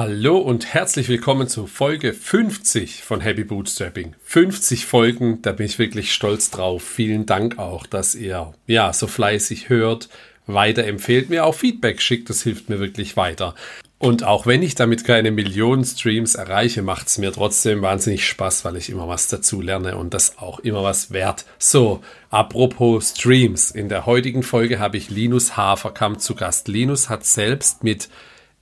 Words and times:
Hallo 0.00 0.38
und 0.38 0.72
herzlich 0.72 1.08
willkommen 1.08 1.48
zu 1.48 1.66
Folge 1.66 2.12
50 2.12 3.02
von 3.02 3.20
Happy 3.20 3.42
Bootstrapping. 3.42 4.14
50 4.22 4.86
Folgen, 4.86 5.42
da 5.42 5.50
bin 5.50 5.66
ich 5.66 5.80
wirklich 5.80 6.14
stolz 6.14 6.52
drauf. 6.52 6.84
Vielen 6.84 7.26
Dank 7.26 7.58
auch, 7.58 7.84
dass 7.84 8.14
ihr 8.14 8.54
ja 8.68 8.92
so 8.92 9.08
fleißig 9.08 9.70
hört, 9.70 10.08
weiterempfehlt, 10.46 11.30
mir 11.30 11.44
auch 11.44 11.56
Feedback 11.56 12.00
schickt, 12.00 12.30
das 12.30 12.44
hilft 12.44 12.68
mir 12.68 12.78
wirklich 12.78 13.16
weiter. 13.16 13.56
Und 13.98 14.22
auch 14.22 14.46
wenn 14.46 14.62
ich 14.62 14.76
damit 14.76 15.02
keine 15.02 15.32
Millionen 15.32 15.84
Streams 15.84 16.36
erreiche, 16.36 16.82
macht 16.82 17.08
es 17.08 17.18
mir 17.18 17.32
trotzdem 17.32 17.82
wahnsinnig 17.82 18.24
Spaß, 18.24 18.64
weil 18.64 18.76
ich 18.76 18.90
immer 18.90 19.08
was 19.08 19.26
dazu 19.26 19.60
lerne 19.60 19.96
und 19.96 20.14
das 20.14 20.38
auch 20.38 20.60
immer 20.60 20.84
was 20.84 21.10
wert. 21.10 21.44
So, 21.58 22.02
apropos 22.30 23.14
Streams. 23.16 23.72
In 23.72 23.88
der 23.88 24.06
heutigen 24.06 24.44
Folge 24.44 24.78
habe 24.78 24.96
ich 24.96 25.10
Linus 25.10 25.56
Haferkamp 25.56 26.20
zu 26.20 26.36
Gast. 26.36 26.68
Linus 26.68 27.08
hat 27.08 27.24
selbst 27.24 27.82
mit 27.82 28.08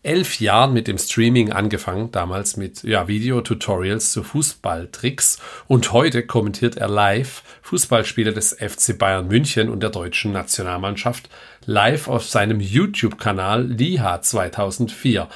elf 0.06 0.40
Jahren 0.40 0.72
mit 0.72 0.86
dem 0.86 0.98
Streaming 0.98 1.50
angefangen, 1.50 2.12
damals 2.12 2.56
mit 2.56 2.84
ja, 2.84 3.08
Videotutorials 3.08 4.12
zu 4.12 4.22
Fußballtricks 4.22 5.40
und 5.66 5.92
heute 5.92 6.24
kommentiert 6.24 6.76
er 6.76 6.88
live 6.88 7.42
Fußballspiele 7.62 8.32
des 8.32 8.52
FC 8.52 8.96
Bayern 8.96 9.26
München 9.26 9.68
und 9.68 9.82
der 9.82 9.90
deutschen 9.90 10.32
Nationalmannschaft 10.32 11.28
live 11.64 12.06
auf 12.08 12.24
seinem 12.24 12.60
YouTube-Kanal 12.60 13.66
Liha 13.66 14.22
2004. 14.22 15.28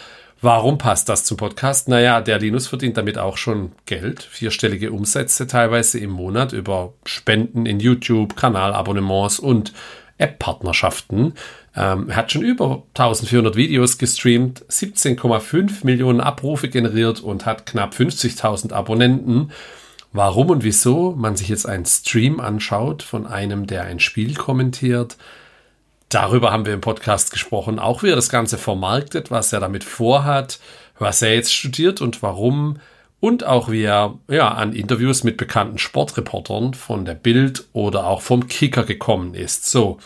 Warum 0.42 0.78
passt 0.78 1.10
das 1.10 1.24
zum 1.24 1.36
Podcast? 1.36 1.88
Naja, 1.88 2.22
der 2.22 2.38
Linus 2.38 2.66
verdient 2.66 2.96
damit 2.96 3.18
auch 3.18 3.36
schon 3.36 3.72
Geld, 3.84 4.22
vierstellige 4.22 4.90
Umsätze 4.90 5.46
teilweise 5.46 5.98
im 5.98 6.10
Monat 6.10 6.54
über 6.54 6.94
Spenden 7.04 7.66
in 7.66 7.78
YouTube, 7.78 8.36
Kanalabonnements 8.36 9.38
und 9.38 9.74
App-Partnerschaften. 10.20 11.34
Ähm, 11.76 12.08
er 12.08 12.16
hat 12.16 12.32
schon 12.32 12.42
über 12.42 12.82
1400 12.94 13.56
Videos 13.56 13.98
gestreamt, 13.98 14.64
17,5 14.68 15.84
Millionen 15.84 16.20
Abrufe 16.20 16.68
generiert 16.68 17.20
und 17.20 17.46
hat 17.46 17.66
knapp 17.66 17.94
50.000 17.94 18.72
Abonnenten. 18.72 19.52
Warum 20.12 20.50
und 20.50 20.64
wieso 20.64 21.12
man 21.12 21.36
sich 21.36 21.48
jetzt 21.48 21.66
einen 21.66 21.86
Stream 21.86 22.40
anschaut 22.40 23.02
von 23.02 23.26
einem, 23.26 23.66
der 23.66 23.84
ein 23.84 24.00
Spiel 24.00 24.34
kommentiert, 24.34 25.16
darüber 26.08 26.50
haben 26.50 26.66
wir 26.66 26.74
im 26.74 26.80
Podcast 26.80 27.30
gesprochen. 27.30 27.78
Auch 27.78 28.02
wie 28.02 28.10
er 28.10 28.16
das 28.16 28.28
Ganze 28.28 28.58
vermarktet, 28.58 29.30
was 29.30 29.52
er 29.52 29.60
damit 29.60 29.84
vorhat, 29.84 30.58
was 30.98 31.22
er 31.22 31.34
jetzt 31.34 31.54
studiert 31.54 32.00
und 32.00 32.22
warum. 32.22 32.78
Und 33.20 33.44
auch 33.44 33.70
wie 33.70 33.82
er 33.82 34.18
ja, 34.28 34.48
an 34.48 34.72
Interviews 34.72 35.24
mit 35.24 35.36
bekannten 35.36 35.78
Sportreportern 35.78 36.74
von 36.74 37.04
der 37.04 37.14
Bild 37.14 37.66
oder 37.72 38.06
auch 38.06 38.22
vom 38.22 38.48
Kicker 38.48 38.84
gekommen 38.84 39.34
ist. 39.34 39.70
So, 39.70 39.98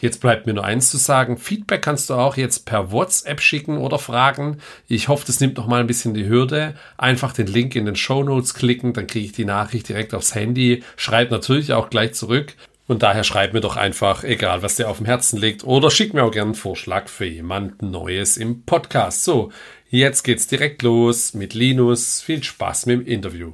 Jetzt 0.00 0.20
bleibt 0.20 0.46
mir 0.46 0.54
nur 0.54 0.64
eins 0.64 0.90
zu 0.90 0.96
sagen. 0.96 1.38
Feedback 1.38 1.82
kannst 1.82 2.08
du 2.08 2.14
auch 2.14 2.36
jetzt 2.36 2.66
per 2.66 2.92
WhatsApp 2.92 3.40
schicken 3.40 3.78
oder 3.78 3.98
fragen. 3.98 4.58
Ich 4.86 5.08
hoffe, 5.08 5.24
das 5.26 5.40
nimmt 5.40 5.56
noch 5.56 5.66
mal 5.66 5.80
ein 5.80 5.88
bisschen 5.88 6.14
die 6.14 6.28
Hürde. 6.28 6.74
Einfach 6.96 7.32
den 7.32 7.48
Link 7.48 7.74
in 7.74 7.84
den 7.84 7.96
Show 7.96 8.22
Notes 8.22 8.54
klicken, 8.54 8.92
dann 8.92 9.08
kriege 9.08 9.26
ich 9.26 9.32
die 9.32 9.44
Nachricht 9.44 9.88
direkt 9.88 10.14
aufs 10.14 10.34
Handy. 10.34 10.84
Schreib 10.96 11.30
natürlich 11.30 11.72
auch 11.72 11.90
gleich 11.90 12.14
zurück. 12.14 12.54
Und 12.86 13.02
daher 13.02 13.22
schreib 13.22 13.52
mir 13.52 13.60
doch 13.60 13.76
einfach, 13.76 14.24
egal 14.24 14.62
was 14.62 14.76
dir 14.76 14.88
auf 14.88 14.96
dem 14.96 15.04
Herzen 15.04 15.38
liegt, 15.38 15.62
oder 15.62 15.90
schick 15.90 16.14
mir 16.14 16.24
auch 16.24 16.30
gerne 16.30 16.48
einen 16.48 16.54
Vorschlag 16.54 17.08
für 17.08 17.26
jemand 17.26 17.82
Neues 17.82 18.38
im 18.38 18.62
Podcast. 18.62 19.24
So, 19.24 19.52
jetzt 19.90 20.22
geht's 20.22 20.46
direkt 20.46 20.82
los 20.82 21.34
mit 21.34 21.54
Linus. 21.54 22.20
Viel 22.20 22.42
Spaß 22.42 22.86
mit 22.86 23.00
dem 23.00 23.06
Interview. 23.06 23.52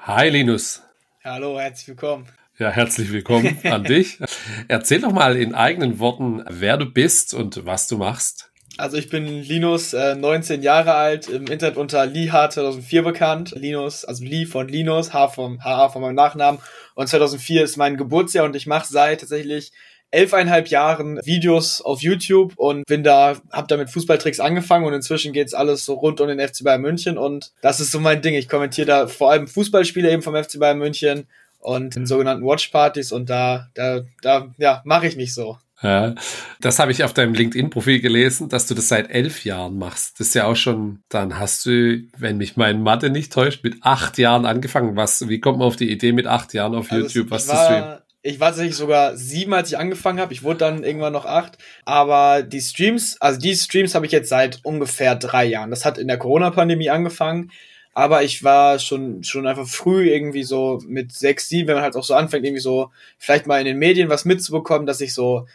Hi 0.00 0.28
Linus. 0.28 0.82
Hallo, 1.22 1.58
herzlich 1.58 1.88
willkommen. 1.88 2.26
Ja, 2.58 2.70
herzlich 2.70 3.12
willkommen 3.12 3.58
an 3.64 3.84
dich. 3.84 4.18
Erzähl 4.66 5.00
doch 5.00 5.12
mal 5.12 5.36
in 5.36 5.54
eigenen 5.54 5.98
Worten, 6.00 6.44
wer 6.48 6.76
du 6.76 6.86
bist 6.86 7.34
und 7.34 7.64
was 7.66 7.86
du 7.86 7.98
machst. 7.98 8.50
Also 8.76 8.96
ich 8.96 9.10
bin 9.10 9.26
Linus, 9.42 9.92
äh, 9.92 10.14
19 10.14 10.62
Jahre 10.62 10.94
alt, 10.94 11.28
im 11.28 11.46
Internet 11.46 11.76
unter 11.76 12.06
Liha 12.06 12.48
2004 12.48 13.02
bekannt. 13.02 13.54
Linus, 13.56 14.04
also 14.04 14.24
Li 14.24 14.46
von 14.46 14.68
Linus, 14.68 15.12
H 15.12 15.28
vom 15.28 15.62
HA 15.62 15.88
von 15.88 16.02
meinem 16.02 16.14
Nachnamen. 16.14 16.60
Und 16.94 17.08
2004 17.08 17.64
ist 17.64 17.76
mein 17.76 17.96
Geburtsjahr 17.96 18.44
und 18.44 18.56
ich 18.56 18.66
mache 18.66 18.86
seit 18.88 19.20
tatsächlich 19.20 19.72
elfeinhalb 20.10 20.68
Jahren 20.68 21.20
Videos 21.24 21.80
auf 21.80 22.00
YouTube 22.00 22.54
und 22.56 22.84
bin 22.86 23.02
da, 23.02 23.36
hab 23.50 23.68
da 23.68 23.76
mit 23.76 23.90
Fußballtricks 23.90 24.40
angefangen 24.40 24.86
und 24.86 24.94
inzwischen 24.94 25.32
geht's 25.32 25.54
alles 25.54 25.84
so 25.84 25.94
rund 25.94 26.20
um 26.20 26.28
den 26.28 26.40
FC 26.40 26.64
Bayern 26.64 26.80
München 26.80 27.18
und 27.18 27.52
das 27.60 27.80
ist 27.80 27.92
so 27.92 28.00
mein 28.00 28.22
Ding. 28.22 28.34
Ich 28.34 28.48
kommentiere 28.48 28.86
da 28.86 29.06
vor 29.06 29.30
allem 29.30 29.46
Fußballspiele 29.46 30.10
eben 30.10 30.22
vom 30.22 30.34
FC 30.34 30.58
Bayern 30.58 30.78
München 30.78 31.26
und 31.58 31.96
in 31.96 32.06
sogenannten 32.06 32.44
Watchpartys 32.44 33.12
und 33.12 33.28
da, 33.28 33.68
da, 33.74 34.02
da, 34.22 34.54
ja, 34.58 34.82
mache 34.84 35.06
ich 35.06 35.16
mich 35.16 35.34
so. 35.34 35.58
Ja, 35.82 36.14
das 36.60 36.80
habe 36.80 36.90
ich 36.90 37.04
auf 37.04 37.14
deinem 37.14 37.34
LinkedIn-Profil 37.34 38.00
gelesen, 38.00 38.48
dass 38.48 38.66
du 38.66 38.74
das 38.74 38.88
seit 38.88 39.10
elf 39.10 39.44
Jahren 39.44 39.78
machst. 39.78 40.18
Das 40.18 40.28
ist 40.28 40.34
ja 40.34 40.46
auch 40.46 40.56
schon, 40.56 41.02
dann 41.08 41.38
hast 41.38 41.66
du, 41.66 42.02
wenn 42.16 42.36
mich 42.36 42.56
mein 42.56 42.82
Mathe 42.82 43.10
nicht 43.10 43.32
täuscht, 43.32 43.62
mit 43.62 43.76
acht 43.82 44.18
Jahren 44.18 44.44
angefangen. 44.44 44.96
Was, 44.96 45.28
wie 45.28 45.38
kommt 45.38 45.58
man 45.58 45.68
auf 45.68 45.76
die 45.76 45.90
Idee, 45.90 46.12
mit 46.12 46.26
acht 46.26 46.52
Jahren 46.52 46.74
auf 46.74 46.90
also 46.90 47.04
YouTube 47.04 47.30
was 47.30 47.46
war, 47.46 47.56
zu 47.56 47.64
streamen? 47.64 47.98
Ich 48.22 48.40
war 48.40 48.48
tatsächlich 48.48 48.76
sogar 48.76 49.16
sieben, 49.16 49.54
als 49.54 49.70
ich 49.70 49.78
angefangen 49.78 50.20
habe. 50.20 50.32
Ich 50.32 50.42
wurde 50.42 50.58
dann 50.58 50.82
irgendwann 50.82 51.12
noch 51.12 51.24
acht. 51.24 51.56
Aber 51.84 52.42
die 52.42 52.60
Streams, 52.60 53.16
also 53.20 53.38
die 53.38 53.54
Streams 53.54 53.94
habe 53.94 54.06
ich 54.06 54.12
jetzt 54.12 54.28
seit 54.28 54.60
ungefähr 54.64 55.14
drei 55.14 55.44
Jahren. 55.44 55.70
Das 55.70 55.84
hat 55.84 55.98
in 55.98 56.08
der 56.08 56.18
Corona-Pandemie 56.18 56.90
angefangen. 56.90 57.52
Aber 57.94 58.22
ich 58.22 58.44
war 58.44 58.78
schon, 58.78 59.24
schon 59.24 59.46
einfach 59.46 59.66
früh 59.66 60.08
irgendwie 60.08 60.44
so 60.44 60.80
mit 60.86 61.12
sechs, 61.12 61.48
sieben, 61.48 61.66
wenn 61.68 61.74
man 61.74 61.82
halt 61.82 61.96
auch 61.96 62.04
so 62.04 62.14
anfängt, 62.14 62.44
irgendwie 62.44 62.60
so 62.60 62.92
vielleicht 63.18 63.48
mal 63.48 63.58
in 63.58 63.66
den 63.66 63.78
Medien 63.78 64.08
was 64.08 64.24
mitzubekommen, 64.24 64.86
dass 64.86 65.00
ich 65.00 65.12
so 65.14 65.46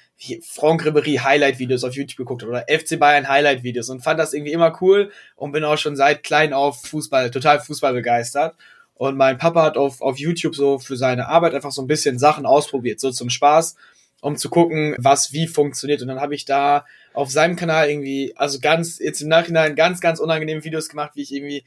Franck 0.42 0.86
Ribery 0.86 1.22
Highlight-Videos 1.24 1.86
auf 1.86 1.96
YouTube 1.96 2.18
geguckt 2.18 2.42
habe 2.42 2.52
oder 2.52 2.66
FC 2.68 3.00
Bayern 3.00 3.30
Highlight-Videos 3.30 3.90
und 3.90 4.02
fand 4.02 4.20
das 4.20 4.34
irgendwie 4.34 4.52
immer 4.52 4.78
cool 4.82 5.12
und 5.38 5.54
bin 5.54 5.64
auch 5.64 5.78
schon 5.78 5.96
seit 5.96 6.24
klein 6.24 6.52
auf 6.52 6.82
Fußball, 6.82 7.32
total 7.32 7.62
Fußball 7.62 7.94
begeistert. 7.94 8.56
Und 9.04 9.18
mein 9.18 9.38
Papa 9.38 9.64
hat 9.64 9.76
auf, 9.76 10.02
auf 10.02 10.18
YouTube 10.18 10.56
so 10.56 10.80
für 10.80 10.96
seine 10.96 11.28
Arbeit 11.28 11.54
einfach 11.54 11.74
so 11.74 11.82
ein 11.82 11.88
bisschen 11.88 12.18
Sachen 12.18 12.46
ausprobiert, 12.46 13.02
so 13.02 13.12
zum 13.12 13.30
Spaß, 13.30 13.76
um 14.22 14.38
zu 14.38 14.50
gucken, 14.50 14.96
was 14.98 15.34
wie 15.34 15.46
funktioniert. 15.46 16.02
Und 16.02 16.08
dann 16.08 16.22
habe 16.22 16.36
ich 16.36 16.46
da 16.46 16.86
auf 17.14 17.30
seinem 17.30 17.58
Kanal 17.58 17.90
irgendwie, 17.90 18.34
also 18.38 18.62
ganz, 18.62 19.00
jetzt 19.00 19.20
im 19.20 19.28
Nachhinein 19.28 19.76
ganz, 19.76 20.00
ganz 20.00 20.22
unangenehme 20.22 20.64
Videos 20.64 20.88
gemacht, 20.88 21.12
wie 21.16 21.22
ich 21.22 21.34
irgendwie 21.34 21.66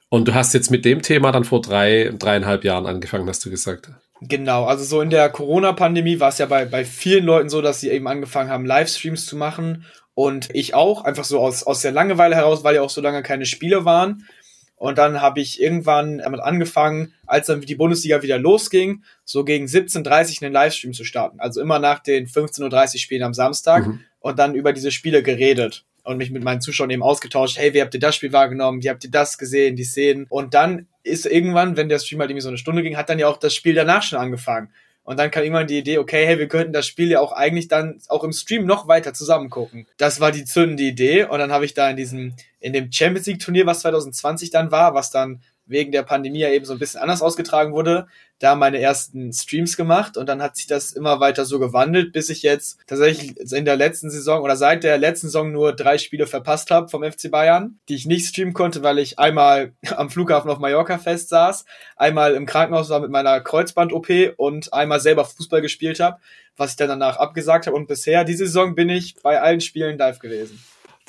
Und 0.09 0.27
du 0.27 0.33
hast 0.33 0.53
jetzt 0.53 0.71
mit 0.71 0.83
dem 0.85 1.03
Thema 1.03 1.31
dann 1.31 1.43
vor 1.43 1.61
drei, 1.61 2.11
dreieinhalb 2.17 2.63
Jahren 2.63 2.87
angefangen, 2.87 3.27
hast 3.29 3.45
du 3.45 3.49
gesagt. 3.49 3.89
Genau, 4.21 4.65
also 4.65 4.83
so 4.83 4.99
in 5.01 5.11
der 5.11 5.29
Corona-Pandemie 5.29 6.19
war 6.19 6.27
es 6.29 6.39
ja 6.39 6.45
bei, 6.45 6.65
bei 6.65 6.83
vielen 6.83 7.23
Leuten 7.25 7.49
so, 7.49 7.61
dass 7.61 7.79
sie 7.79 7.89
eben 7.89 8.07
angefangen 8.07 8.49
haben, 8.49 8.65
Livestreams 8.65 9.25
zu 9.25 9.37
machen 9.37 9.85
und 10.19 10.49
ich 10.51 10.73
auch, 10.73 11.05
einfach 11.05 11.23
so 11.23 11.39
aus, 11.39 11.63
aus 11.63 11.79
der 11.81 11.93
Langeweile 11.93 12.35
heraus, 12.35 12.65
weil 12.65 12.75
ja 12.75 12.81
auch 12.81 12.89
so 12.89 12.99
lange 12.99 13.23
keine 13.23 13.45
Spiele 13.45 13.85
waren. 13.85 14.27
Und 14.75 14.97
dann 14.97 15.21
habe 15.21 15.39
ich 15.39 15.61
irgendwann 15.61 16.17
damit 16.17 16.41
angefangen, 16.41 17.13
als 17.25 17.47
dann 17.47 17.61
die 17.61 17.75
Bundesliga 17.75 18.21
wieder 18.21 18.37
losging, 18.37 19.05
so 19.23 19.45
gegen 19.45 19.67
17.30 19.67 20.41
Uhr 20.41 20.47
einen 20.47 20.53
Livestream 20.53 20.91
zu 20.91 21.05
starten. 21.05 21.39
Also 21.39 21.61
immer 21.61 21.79
nach 21.79 21.99
den 21.99 22.27
15.30 22.27 22.65
Uhr 22.95 22.99
Spielen 22.99 23.23
am 23.23 23.33
Samstag 23.33 23.87
mhm. 23.87 24.01
und 24.19 24.37
dann 24.37 24.55
über 24.55 24.73
diese 24.73 24.91
Spiele 24.91 25.23
geredet 25.23 25.85
und 26.03 26.17
mich 26.17 26.31
mit 26.31 26.43
meinen 26.43 26.59
Zuschauern 26.59 26.89
eben 26.89 27.01
ausgetauscht. 27.01 27.57
Hey, 27.57 27.73
wie 27.73 27.81
habt 27.81 27.93
ihr 27.93 28.01
das 28.01 28.17
Spiel 28.17 28.33
wahrgenommen? 28.33 28.83
Wie 28.83 28.89
habt 28.89 29.05
ihr 29.05 29.11
das 29.11 29.37
gesehen? 29.37 29.77
Die 29.77 29.85
Szenen? 29.85 30.25
Und 30.27 30.53
dann 30.53 30.87
ist 31.01 31.27
irgendwann, 31.27 31.77
wenn 31.77 31.87
der 31.87 31.99
Stream 31.99 32.19
halt 32.19 32.29
irgendwie 32.29 32.43
so 32.43 32.49
eine 32.49 32.57
Stunde 32.57 32.83
ging, 32.83 32.97
hat 32.97 33.07
dann 33.07 33.19
ja 33.19 33.29
auch 33.29 33.37
das 33.37 33.55
Spiel 33.55 33.73
danach 33.73 34.03
schon 34.03 34.19
angefangen. 34.19 34.67
Und 35.09 35.17
dann 35.17 35.31
kam 35.31 35.41
irgendwann 35.41 35.65
die 35.65 35.79
Idee, 35.79 35.97
okay, 35.97 36.23
hey, 36.27 36.37
wir 36.37 36.47
könnten 36.47 36.71
das 36.71 36.85
Spiel 36.85 37.09
ja 37.09 37.19
auch 37.19 37.31
eigentlich 37.31 37.67
dann 37.67 37.99
auch 38.09 38.23
im 38.23 38.31
Stream 38.31 38.67
noch 38.67 38.87
weiter 38.87 39.11
zusammen 39.11 39.49
gucken. 39.49 39.87
Das 39.97 40.19
war 40.19 40.31
die 40.31 40.45
zündende 40.45 40.83
Idee. 40.83 41.23
Und 41.23 41.39
dann 41.39 41.51
habe 41.51 41.65
ich 41.65 41.73
da 41.73 41.89
in 41.89 41.97
diesem, 41.97 42.35
in 42.59 42.73
dem 42.73 42.91
Champions 42.91 43.25
League 43.25 43.39
Turnier, 43.39 43.65
was 43.65 43.79
2020 43.79 44.51
dann 44.51 44.69
war, 44.69 44.93
was 44.93 45.09
dann 45.09 45.41
wegen 45.69 45.91
der 45.91 46.03
Pandemie 46.03 46.39
ja 46.39 46.49
eben 46.49 46.65
so 46.65 46.73
ein 46.73 46.79
bisschen 46.79 47.01
anders 47.01 47.21
ausgetragen 47.21 47.71
wurde, 47.73 48.07
da 48.39 48.55
meine 48.55 48.79
ersten 48.79 49.31
Streams 49.31 49.77
gemacht 49.77 50.17
und 50.17 50.27
dann 50.27 50.41
hat 50.41 50.55
sich 50.55 50.65
das 50.65 50.93
immer 50.93 51.19
weiter 51.19 51.45
so 51.45 51.59
gewandelt, 51.59 52.11
bis 52.11 52.29
ich 52.29 52.41
jetzt 52.41 52.79
tatsächlich 52.87 53.37
in 53.51 53.65
der 53.65 53.75
letzten 53.75 54.09
Saison 54.09 54.41
oder 54.41 54.55
seit 54.55 54.83
der 54.83 54.97
letzten 54.97 55.27
Saison 55.27 55.51
nur 55.51 55.73
drei 55.73 55.97
Spiele 55.97 56.25
verpasst 56.25 56.71
habe 56.71 56.89
vom 56.89 57.03
FC 57.03 57.29
Bayern, 57.29 57.79
die 57.87 57.95
ich 57.95 58.05
nicht 58.05 58.27
streamen 58.27 58.53
konnte, 58.53 58.81
weil 58.81 58.97
ich 58.97 59.19
einmal 59.19 59.73
am 59.95 60.09
Flughafen 60.09 60.49
auf 60.49 60.59
Mallorca 60.59 60.97
fest 60.97 61.29
saß, 61.29 61.65
einmal 61.97 62.33
im 62.33 62.45
Krankenhaus 62.45 62.89
war 62.89 62.99
mit 62.99 63.11
meiner 63.11 63.39
Kreuzband-OP 63.41 64.09
und 64.37 64.73
einmal 64.73 64.99
selber 64.99 65.25
Fußball 65.25 65.61
gespielt 65.61 65.99
habe, 65.99 66.19
was 66.57 66.71
ich 66.71 66.77
dann 66.77 66.89
danach 66.89 67.17
abgesagt 67.17 67.67
habe 67.67 67.75
und 67.75 67.87
bisher 67.87 68.23
diese 68.23 68.45
Saison 68.45 68.73
bin 68.73 68.89
ich 68.89 69.15
bei 69.21 69.39
allen 69.39 69.61
Spielen 69.61 69.97
live 69.97 70.19
gewesen. 70.19 70.59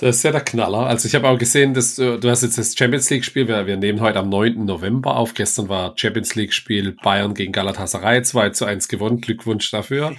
Das 0.00 0.16
ist 0.16 0.22
ja 0.22 0.32
der 0.32 0.40
Knaller. 0.40 0.86
Also 0.86 1.06
ich 1.06 1.14
habe 1.14 1.28
auch 1.28 1.36
gesehen, 1.36 1.74
dass 1.74 1.96
du, 1.96 2.18
du 2.18 2.30
hast 2.30 2.42
jetzt 2.42 2.56
das 2.56 2.74
Champions 2.74 3.10
League 3.10 3.22
Spiel, 3.22 3.46
wir, 3.48 3.66
wir 3.66 3.76
nehmen 3.76 4.00
heute 4.00 4.18
am 4.18 4.30
9. 4.30 4.64
November 4.64 5.16
auf. 5.16 5.34
Gestern 5.34 5.68
war 5.68 5.92
Champions 5.94 6.34
League 6.34 6.54
Spiel 6.54 6.96
Bayern 7.02 7.34
gegen 7.34 7.52
Galatasaray 7.52 8.22
2 8.22 8.50
zu 8.50 8.64
1 8.64 8.88
gewonnen. 8.88 9.20
Glückwunsch 9.20 9.70
dafür. 9.70 10.16